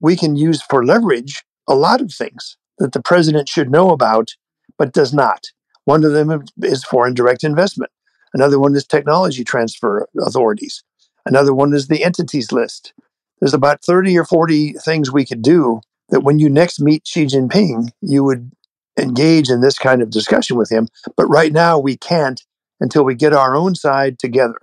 we 0.00 0.16
can 0.16 0.36
use 0.36 0.60
for 0.60 0.84
leverage 0.84 1.44
a 1.68 1.74
lot 1.74 2.00
of 2.00 2.12
things 2.12 2.56
that 2.78 2.92
the 2.92 3.02
president 3.02 3.48
should 3.48 3.70
know 3.70 3.90
about, 3.90 4.32
but 4.78 4.92
does 4.92 5.14
not. 5.14 5.46
One 5.84 6.04
of 6.04 6.12
them 6.12 6.44
is 6.62 6.84
foreign 6.84 7.14
direct 7.14 7.44
investment. 7.44 7.90
Another 8.32 8.58
one 8.58 8.74
is 8.74 8.84
technology 8.84 9.44
transfer 9.44 10.08
authorities. 10.18 10.82
Another 11.26 11.54
one 11.54 11.72
is 11.72 11.88
the 11.88 12.04
entities 12.04 12.52
list. 12.52 12.92
There's 13.40 13.54
about 13.54 13.84
30 13.84 14.18
or 14.18 14.24
40 14.24 14.72
things 14.74 15.12
we 15.12 15.24
could 15.24 15.42
do 15.42 15.80
that 16.10 16.20
when 16.20 16.38
you 16.38 16.50
next 16.50 16.80
meet 16.80 17.06
Xi 17.06 17.26
Jinping, 17.26 17.90
you 18.00 18.24
would 18.24 18.50
engage 18.98 19.50
in 19.50 19.60
this 19.60 19.78
kind 19.78 20.02
of 20.02 20.10
discussion 20.10 20.56
with 20.56 20.70
him. 20.70 20.88
But 21.16 21.26
right 21.26 21.52
now, 21.52 21.78
we 21.78 21.96
can't 21.96 22.42
until 22.80 23.04
we 23.04 23.14
get 23.14 23.32
our 23.32 23.56
own 23.56 23.74
side 23.74 24.18
together. 24.18 24.58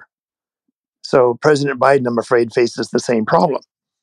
So 1.04 1.38
President 1.42 1.80
Biden, 1.80 2.08
I'm 2.08 2.18
afraid, 2.18 2.54
faces 2.54 2.90
the 2.90 3.00
same 3.00 3.26
problem. 3.26 3.62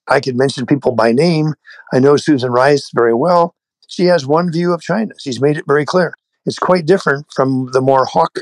I 0.09 0.21
could 0.21 0.37
mention 0.37 0.67
people 0.67 0.93
by 0.93 1.13
name. 1.13 1.55
I 1.93 1.99
know 1.99 2.17
Susan 2.17 2.51
Rice 2.51 2.91
very 2.95 3.15
well. 3.15 3.55
She 3.89 4.05
has 4.05 4.27
one 4.27 4.51
view 4.51 4.73
of 4.73 4.81
China. 4.81 5.13
She's 5.19 5.41
made 5.41 5.57
it 5.57 5.65
very 5.67 5.85
clear. 5.85 6.15
It's 6.47 6.59
quite 6.59 6.87
different 6.87 7.27
from 7.35 7.71
the 7.73 7.81
more 7.81 8.07
hawk 8.07 8.41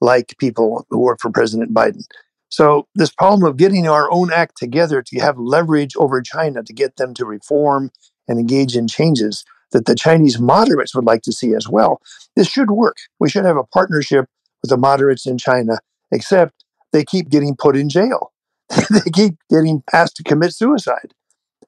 like 0.00 0.34
people 0.38 0.86
who 0.90 0.98
work 0.98 1.18
for 1.20 1.30
President 1.30 1.72
Biden. 1.72 2.02
So, 2.48 2.86
this 2.94 3.10
problem 3.10 3.48
of 3.48 3.56
getting 3.56 3.88
our 3.88 4.10
own 4.10 4.32
act 4.32 4.56
together 4.56 5.02
to 5.02 5.20
have 5.20 5.38
leverage 5.38 5.96
over 5.96 6.22
China 6.22 6.62
to 6.62 6.72
get 6.72 6.96
them 6.96 7.12
to 7.14 7.24
reform 7.24 7.90
and 8.28 8.38
engage 8.38 8.76
in 8.76 8.88
changes 8.88 9.44
that 9.72 9.86
the 9.86 9.94
Chinese 9.94 10.38
moderates 10.38 10.94
would 10.94 11.04
like 11.04 11.22
to 11.22 11.32
see 11.32 11.54
as 11.54 11.68
well, 11.68 12.00
this 12.36 12.48
should 12.48 12.70
work. 12.70 12.96
We 13.18 13.28
should 13.28 13.44
have 13.44 13.56
a 13.56 13.64
partnership 13.64 14.26
with 14.62 14.70
the 14.70 14.76
moderates 14.76 15.26
in 15.26 15.38
China, 15.38 15.78
except 16.12 16.64
they 16.92 17.04
keep 17.04 17.28
getting 17.28 17.56
put 17.56 17.76
in 17.76 17.88
jail. 17.88 18.32
they 18.90 19.10
keep 19.12 19.34
getting 19.50 19.82
asked 19.92 20.16
to 20.16 20.22
commit 20.22 20.52
suicide. 20.52 21.14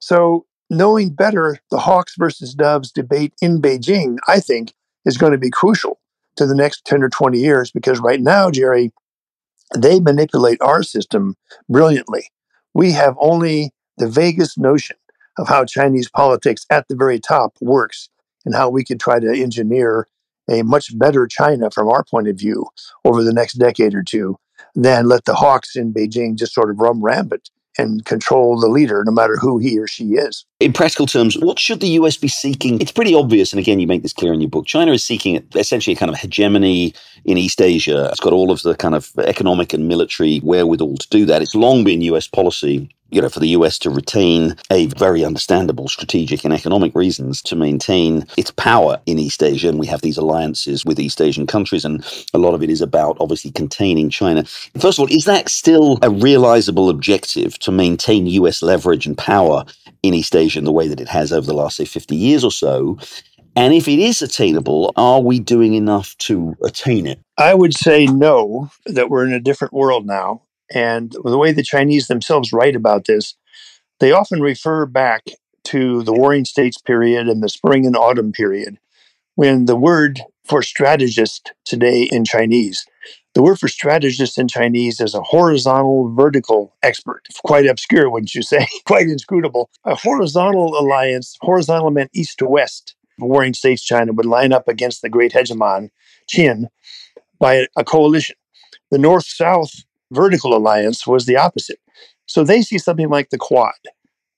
So, 0.00 0.46
knowing 0.70 1.10
better 1.10 1.58
the 1.70 1.78
Hawks 1.78 2.14
versus 2.16 2.54
Doves 2.54 2.92
debate 2.92 3.34
in 3.40 3.60
Beijing, 3.60 4.18
I 4.26 4.40
think, 4.40 4.74
is 5.04 5.16
going 5.16 5.32
to 5.32 5.38
be 5.38 5.50
crucial 5.50 5.98
to 6.36 6.46
the 6.46 6.54
next 6.54 6.84
10 6.84 7.02
or 7.02 7.08
20 7.08 7.38
years 7.38 7.70
because 7.70 8.00
right 8.00 8.20
now, 8.20 8.50
Gerry, 8.50 8.92
they 9.76 10.00
manipulate 10.00 10.60
our 10.60 10.82
system 10.82 11.36
brilliantly. 11.68 12.30
We 12.74 12.92
have 12.92 13.16
only 13.18 13.72
the 13.96 14.08
vaguest 14.08 14.58
notion 14.58 14.96
of 15.38 15.48
how 15.48 15.64
Chinese 15.64 16.08
politics 16.08 16.66
at 16.70 16.86
the 16.88 16.96
very 16.96 17.18
top 17.18 17.54
works 17.60 18.08
and 18.44 18.54
how 18.54 18.70
we 18.70 18.84
could 18.84 19.00
try 19.00 19.20
to 19.20 19.28
engineer 19.28 20.06
a 20.48 20.62
much 20.62 20.96
better 20.98 21.26
China 21.26 21.70
from 21.70 21.88
our 21.88 22.04
point 22.04 22.28
of 22.28 22.36
view 22.36 22.66
over 23.04 23.22
the 23.22 23.32
next 23.32 23.54
decade 23.54 23.94
or 23.94 24.02
two 24.02 24.38
than 24.74 25.08
let 25.08 25.24
the 25.24 25.34
hawks 25.34 25.76
in 25.76 25.92
Beijing 25.92 26.36
just 26.36 26.54
sort 26.54 26.70
of 26.70 26.78
run 26.78 27.00
rampant 27.00 27.50
and 27.78 28.04
control 28.04 28.58
the 28.58 28.68
leader, 28.68 29.04
no 29.06 29.12
matter 29.12 29.36
who 29.36 29.58
he 29.58 29.78
or 29.78 29.86
she 29.86 30.14
is. 30.14 30.44
In 30.58 30.72
practical 30.72 31.06
terms, 31.06 31.38
what 31.38 31.58
should 31.58 31.80
the 31.80 31.88
US 31.90 32.16
be 32.16 32.26
seeking? 32.26 32.80
It's 32.80 32.90
pretty 32.90 33.14
obvious, 33.14 33.52
and 33.52 33.60
again, 33.60 33.78
you 33.78 33.86
make 33.86 34.02
this 34.02 34.12
clear 34.12 34.32
in 34.32 34.40
your 34.40 34.50
book. 34.50 34.66
China 34.66 34.92
is 34.92 35.04
seeking 35.04 35.46
essentially 35.54 35.94
a 35.94 35.98
kind 35.98 36.10
of 36.10 36.18
hegemony 36.18 36.92
in 37.24 37.38
East 37.38 37.62
Asia. 37.62 38.08
It's 38.10 38.20
got 38.20 38.32
all 38.32 38.50
of 38.50 38.62
the 38.62 38.74
kind 38.74 38.96
of 38.96 39.12
economic 39.18 39.72
and 39.72 39.86
military 39.86 40.40
wherewithal 40.40 40.96
to 40.96 41.08
do 41.08 41.24
that. 41.26 41.40
It's 41.40 41.54
long 41.54 41.84
been 41.84 42.02
US 42.02 42.26
policy 42.26 42.90
you 43.10 43.22
know, 43.22 43.28
for 43.28 43.40
the 43.40 43.48
US 43.48 43.78
to 43.80 43.90
retain 43.90 44.56
a 44.70 44.86
very 44.86 45.24
understandable 45.24 45.88
strategic 45.88 46.44
and 46.44 46.52
economic 46.52 46.94
reasons 46.94 47.40
to 47.42 47.56
maintain 47.56 48.26
its 48.36 48.50
power 48.50 49.00
in 49.06 49.18
East 49.18 49.42
Asia. 49.42 49.68
And 49.68 49.78
we 49.78 49.86
have 49.86 50.02
these 50.02 50.18
alliances 50.18 50.84
with 50.84 51.00
East 51.00 51.20
Asian 51.20 51.46
countries, 51.46 51.84
and 51.84 52.04
a 52.34 52.38
lot 52.38 52.54
of 52.54 52.62
it 52.62 52.70
is 52.70 52.80
about 52.80 53.16
obviously 53.20 53.50
containing 53.50 54.10
China. 54.10 54.44
First 54.78 54.98
of 54.98 55.00
all, 55.00 55.12
is 55.12 55.24
that 55.24 55.48
still 55.48 55.98
a 56.02 56.10
realizable 56.10 56.90
objective 56.90 57.58
to 57.60 57.72
maintain 57.72 58.26
US 58.26 58.62
leverage 58.62 59.06
and 59.06 59.16
power 59.16 59.64
in 60.02 60.14
East 60.14 60.36
Asia 60.36 60.58
in 60.58 60.64
the 60.64 60.72
way 60.72 60.88
that 60.88 61.00
it 61.00 61.08
has 61.08 61.32
over 61.32 61.46
the 61.46 61.54
last, 61.54 61.76
say, 61.76 61.84
50 61.84 62.14
years 62.14 62.44
or 62.44 62.52
so? 62.52 62.98
And 63.56 63.74
if 63.74 63.88
it 63.88 63.98
is 63.98 64.22
attainable, 64.22 64.92
are 64.96 65.20
we 65.20 65.40
doing 65.40 65.74
enough 65.74 66.16
to 66.18 66.54
attain 66.62 67.06
it? 67.06 67.18
I 67.36 67.54
would 67.54 67.74
say 67.74 68.06
no, 68.06 68.70
that 68.86 69.10
we're 69.10 69.26
in 69.26 69.32
a 69.32 69.40
different 69.40 69.74
world 69.74 70.06
now. 70.06 70.42
And 70.74 71.12
the 71.24 71.38
way 71.38 71.52
the 71.52 71.62
Chinese 71.62 72.08
themselves 72.08 72.52
write 72.52 72.76
about 72.76 73.06
this, 73.06 73.34
they 74.00 74.12
often 74.12 74.40
refer 74.40 74.86
back 74.86 75.24
to 75.64 76.02
the 76.02 76.12
Warring 76.12 76.44
States 76.44 76.78
period 76.78 77.28
and 77.28 77.42
the 77.42 77.48
spring 77.48 77.86
and 77.86 77.96
autumn 77.96 78.32
period, 78.32 78.78
when 79.34 79.66
the 79.66 79.76
word 79.76 80.20
for 80.46 80.62
strategist 80.62 81.52
today 81.64 82.08
in 82.10 82.24
Chinese, 82.24 82.86
the 83.34 83.42
word 83.42 83.58
for 83.58 83.68
strategist 83.68 84.38
in 84.38 84.48
Chinese 84.48 85.00
is 85.00 85.14
a 85.14 85.20
horizontal 85.20 86.12
vertical 86.14 86.74
expert. 86.82 87.22
Quite 87.44 87.66
obscure, 87.66 88.10
wouldn't 88.10 88.34
you 88.34 88.42
say? 88.42 88.66
Quite 88.86 89.08
inscrutable. 89.08 89.70
A 89.84 89.94
horizontal 89.94 90.76
alliance, 90.76 91.36
horizontal 91.42 91.90
meant 91.90 92.10
east 92.14 92.38
to 92.38 92.46
west. 92.46 92.96
Warring 93.18 93.54
States 93.54 93.82
China 93.82 94.12
would 94.12 94.26
line 94.26 94.52
up 94.52 94.68
against 94.68 95.02
the 95.02 95.08
great 95.08 95.32
hegemon, 95.32 95.90
Qin, 96.32 96.64
by 97.38 97.66
a 97.76 97.84
coalition. 97.84 98.36
The 98.90 98.98
north 98.98 99.26
south 99.26 99.84
vertical 100.10 100.56
alliance 100.56 101.06
was 101.06 101.26
the 101.26 101.36
opposite. 101.36 101.78
So 102.26 102.44
they 102.44 102.62
see 102.62 102.78
something 102.78 103.08
like 103.08 103.30
the 103.30 103.38
Quad, 103.38 103.74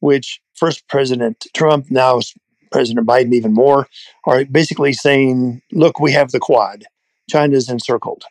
which 0.01 0.41
first 0.55 0.87
President 0.89 1.47
Trump, 1.55 1.87
now 1.91 2.21
President 2.71 3.07
Biden, 3.07 3.35
even 3.35 3.53
more, 3.53 3.89
are 4.25 4.45
basically 4.45 4.93
saying, 4.93 5.63
look, 5.73 5.99
we 5.99 6.13
have 6.13 6.31
the 6.31 6.39
Quad. 6.39 6.85
China's 7.29 7.69
encircled. 7.69 8.25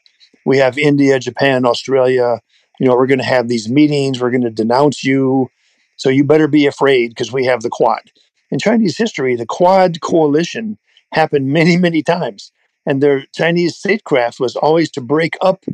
We 0.46 0.58
have 0.58 0.78
India, 0.78 1.20
Japan, 1.20 1.66
Australia. 1.66 2.40
You 2.80 2.88
know, 2.88 2.96
we're 2.96 3.08
going 3.08 3.20
to 3.20 3.26
have 3.26 3.50
these 3.50 3.70
meetings. 3.70 4.22
We're 4.22 4.32
going 4.32 4.44
to 4.44 4.50
denounce 4.50 5.04
you. 5.04 5.50
So 5.98 6.10
you 6.10 6.24
better 6.24 6.48
be 6.48 6.66
afraid 6.66 7.10
because 7.10 7.32
we 7.32 7.46
have 7.46 7.62
the 7.62 7.70
Quad. 7.70 8.12
In 8.52 8.60
Chinese 8.60 8.98
history, 8.98 9.36
the 9.36 9.46
Quad 9.46 10.00
coalition 10.02 10.78
happened 11.14 11.48
many, 11.48 11.78
many 11.78 12.02
times. 12.02 12.52
And 12.86 13.04
their 13.04 13.26
Chinese 13.36 13.76
statecraft 13.76 14.40
was 14.40 14.56
always 14.56 14.90
to 14.92 15.02
break 15.02 15.38
up 15.42 15.66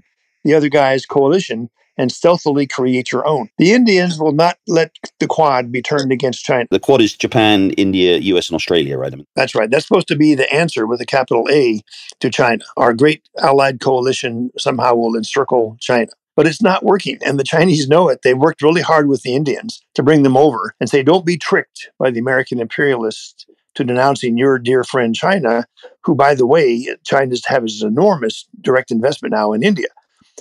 the 0.45 0.53
other 0.53 0.69
guy's 0.69 1.05
coalition 1.05 1.69
and 1.97 2.11
stealthily 2.11 2.67
create 2.67 3.11
your 3.11 3.25
own. 3.25 3.49
The 3.57 3.71
Indians 3.71 4.19
will 4.19 4.31
not 4.31 4.57
let 4.67 4.91
the 5.19 5.27
Quad 5.27 5.71
be 5.71 5.81
turned 5.81 6.11
against 6.11 6.43
China. 6.43 6.67
The 6.69 6.79
Quad 6.79 7.01
is 7.01 7.13
Japan, 7.13 7.71
India, 7.71 8.17
US, 8.17 8.49
and 8.49 8.55
Australia, 8.55 8.97
right? 8.97 9.13
That's 9.35 9.55
right. 9.55 9.69
That's 9.69 9.87
supposed 9.87 10.07
to 10.09 10.15
be 10.15 10.35
the 10.35 10.51
answer 10.53 10.85
with 10.87 11.01
a 11.01 11.05
capital 11.05 11.47
A 11.51 11.81
to 12.19 12.29
China. 12.29 12.63
Our 12.77 12.93
great 12.93 13.27
allied 13.41 13.79
coalition 13.79 14.51
somehow 14.57 14.95
will 14.95 15.15
encircle 15.15 15.77
China. 15.79 16.11
But 16.35 16.47
it's 16.47 16.61
not 16.61 16.83
working. 16.83 17.17
And 17.25 17.39
the 17.39 17.45
Chinese 17.45 17.87
know 17.87 18.09
it. 18.09 18.19
They've 18.21 18.37
worked 18.37 18.61
really 18.61 18.81
hard 18.81 19.07
with 19.07 19.21
the 19.23 19.33
Indians 19.33 19.81
to 19.93 20.03
bring 20.03 20.23
them 20.23 20.35
over 20.35 20.75
and 20.81 20.89
say, 20.89 21.01
don't 21.01 21.25
be 21.25 21.37
tricked 21.37 21.89
by 21.97 22.11
the 22.11 22.19
American 22.19 22.59
imperialists 22.59 23.45
to 23.75 23.85
denouncing 23.85 24.37
your 24.37 24.59
dear 24.59 24.83
friend 24.83 25.15
China, 25.15 25.65
who, 26.01 26.13
by 26.13 26.35
the 26.35 26.45
way, 26.45 26.93
China 27.05 27.35
has 27.47 27.81
enormous 27.81 28.45
direct 28.61 28.91
investment 28.91 29.33
now 29.33 29.53
in 29.53 29.63
India. 29.63 29.87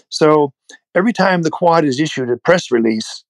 So 0.09 0.53
every 0.95 1.13
time 1.13 1.43
the 1.43 1.51
Quad 1.51 1.85
is 1.85 2.01
issued 2.01 2.31
a 2.31 2.37
press 2.37 2.71
release, 2.71 3.25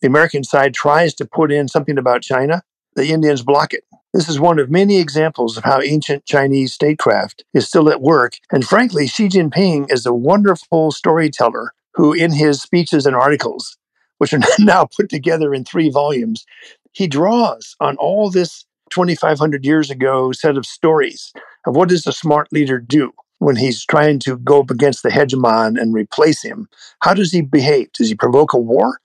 the 0.00 0.08
American 0.08 0.44
side 0.44 0.74
tries 0.74 1.14
to 1.14 1.26
put 1.26 1.52
in 1.52 1.68
something 1.68 1.98
about 1.98 2.22
China, 2.22 2.62
the 2.96 3.10
Indians 3.10 3.42
block 3.42 3.72
it. 3.72 3.84
This 4.12 4.28
is 4.28 4.40
one 4.40 4.58
of 4.58 4.70
many 4.70 4.98
examples 4.98 5.56
of 5.56 5.64
how 5.64 5.80
ancient 5.80 6.26
Chinese 6.26 6.72
statecraft 6.72 7.44
is 7.54 7.68
still 7.68 7.88
at 7.88 8.00
work. 8.00 8.34
And 8.50 8.64
frankly, 8.64 9.06
Xi 9.06 9.28
Jinping 9.28 9.92
is 9.92 10.04
a 10.04 10.12
wonderful 10.12 10.90
storyteller 10.90 11.72
who, 11.94 12.12
in 12.12 12.32
his 12.32 12.60
speeches 12.60 13.06
and 13.06 13.14
articles, 13.14 13.76
which 14.18 14.32
are 14.32 14.40
now 14.58 14.86
put 14.96 15.08
together 15.08 15.54
in 15.54 15.64
three 15.64 15.90
volumes, 15.90 16.44
he 16.92 17.06
draws 17.06 17.76
on 17.78 17.96
all 17.96 18.30
this 18.30 18.64
2,500 18.90 19.64
years 19.64 19.90
ago 19.90 20.32
set 20.32 20.56
of 20.56 20.66
stories 20.66 21.32
of 21.66 21.76
what 21.76 21.88
does 21.88 22.06
a 22.06 22.12
smart 22.12 22.48
leader 22.52 22.78
do? 22.78 23.12
When 23.40 23.56
he's 23.56 23.84
trying 23.84 24.20
to 24.20 24.36
go 24.38 24.60
up 24.60 24.70
against 24.70 25.02
the 25.02 25.08
hegemon 25.08 25.80
and 25.80 25.92
replace 25.92 26.42
him, 26.42 26.68
how 27.00 27.14
does 27.14 27.32
he 27.32 27.40
behave? 27.40 27.90
Does 27.92 28.08
he 28.08 28.14
provoke 28.14 28.52
a 28.52 28.58
war? 28.58 29.00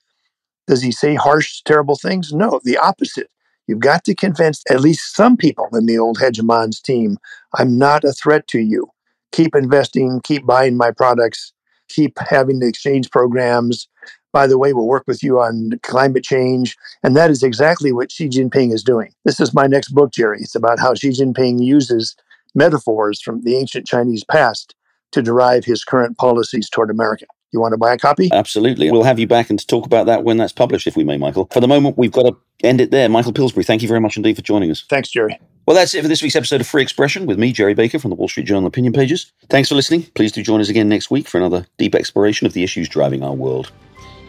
Does 0.67 0.81
he 0.81 0.91
say 0.91 1.15
harsh, 1.15 1.61
terrible 1.61 1.95
things? 1.95 2.33
No, 2.33 2.59
the 2.63 2.77
opposite. 2.77 3.29
You've 3.67 3.79
got 3.79 4.03
to 4.03 4.13
convince 4.13 4.61
at 4.69 4.81
least 4.81 5.15
some 5.15 5.37
people 5.37 5.69
in 5.73 5.85
the 5.85 5.97
old 5.97 6.17
hegemon's 6.17 6.79
team 6.79 7.17
I'm 7.57 7.77
not 7.77 8.03
a 8.03 8.11
threat 8.11 8.47
to 8.49 8.59
you. 8.59 8.87
Keep 9.31 9.55
investing, 9.55 10.21
keep 10.23 10.45
buying 10.45 10.77
my 10.77 10.91
products, 10.91 11.53
keep 11.87 12.17
having 12.19 12.59
the 12.59 12.67
exchange 12.67 13.09
programs. 13.11 13.87
By 14.33 14.47
the 14.47 14.57
way, 14.57 14.73
we'll 14.73 14.87
work 14.87 15.05
with 15.07 15.23
you 15.23 15.39
on 15.39 15.79
climate 15.81 16.23
change. 16.23 16.75
And 17.03 17.15
that 17.15 17.31
is 17.31 17.41
exactly 17.41 17.93
what 17.93 18.11
Xi 18.11 18.27
Jinping 18.27 18.73
is 18.73 18.83
doing. 18.83 19.13
This 19.23 19.39
is 19.39 19.53
my 19.53 19.65
next 19.65 19.89
book, 19.89 20.11
Gerry. 20.11 20.39
It's 20.41 20.55
about 20.55 20.79
how 20.79 20.93
Xi 20.93 21.09
Jinping 21.09 21.63
uses 21.63 22.15
metaphors 22.55 23.21
from 23.21 23.41
the 23.43 23.55
ancient 23.55 23.85
Chinese 23.85 24.23
past 24.23 24.73
to 25.11 25.21
derive 25.21 25.65
his 25.65 25.83
current 25.83 26.17
policies 26.17 26.69
toward 26.69 26.89
America. 26.89 27.25
You 27.51 27.61
want 27.61 27.71
to 27.71 27.77
buy 27.77 27.93
a 27.93 27.97
copy? 27.97 28.29
Absolutely. 28.33 28.91
We'll 28.91 29.03
have 29.03 29.19
you 29.19 29.27
back 29.27 29.49
and 29.49 29.57
to 29.57 29.65
talk 29.65 29.85
about 29.85 30.07
that 30.07 30.23
when 30.23 30.37
that's 30.37 30.51
published, 30.51 30.87
if 30.87 30.97
we 30.97 31.05
may, 31.05 31.17
Michael. 31.17 31.47
For 31.53 31.61
the 31.61 31.67
moment, 31.67 31.97
we've 31.97 32.11
got 32.11 32.23
to 32.23 32.35
end 32.63 32.81
it 32.81 32.91
there. 32.91 33.07
Michael 33.07 33.31
Pillsbury, 33.31 33.63
thank 33.63 33.81
you 33.81 33.87
very 33.87 34.01
much 34.01 34.17
indeed 34.17 34.35
for 34.35 34.41
joining 34.41 34.71
us. 34.71 34.83
Thanks, 34.89 35.09
Gerry. 35.09 35.39
Well, 35.65 35.75
that's 35.75 35.95
it 35.95 36.01
for 36.01 36.07
this 36.07 36.21
week's 36.21 36.35
episode 36.35 36.61
of 36.61 36.67
Free 36.67 36.83
Expression 36.83 37.25
with 37.25 37.39
me, 37.39 37.51
Gerry 37.51 37.73
Baker 37.73 37.97
from 37.97 38.09
the 38.09 38.15
Wall 38.15 38.27
Street 38.27 38.45
Journal 38.45 38.67
Opinion 38.67 38.93
Pages. 38.93 39.31
Thanks 39.49 39.69
for 39.69 39.75
listening. 39.75 40.03
Please 40.15 40.31
do 40.31 40.43
join 40.43 40.61
us 40.61 40.69
again 40.69 40.89
next 40.89 41.09
week 41.09 41.27
for 41.27 41.37
another 41.37 41.65
deep 41.77 41.95
exploration 41.95 42.45
of 42.45 42.53
the 42.53 42.63
issues 42.63 42.89
driving 42.89 43.23
our 43.23 43.33
world. 43.33 43.71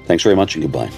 Thanks 0.07 0.23
very 0.23 0.37
much 0.37 0.55
and 0.55 0.63
goodbye. 0.63 0.91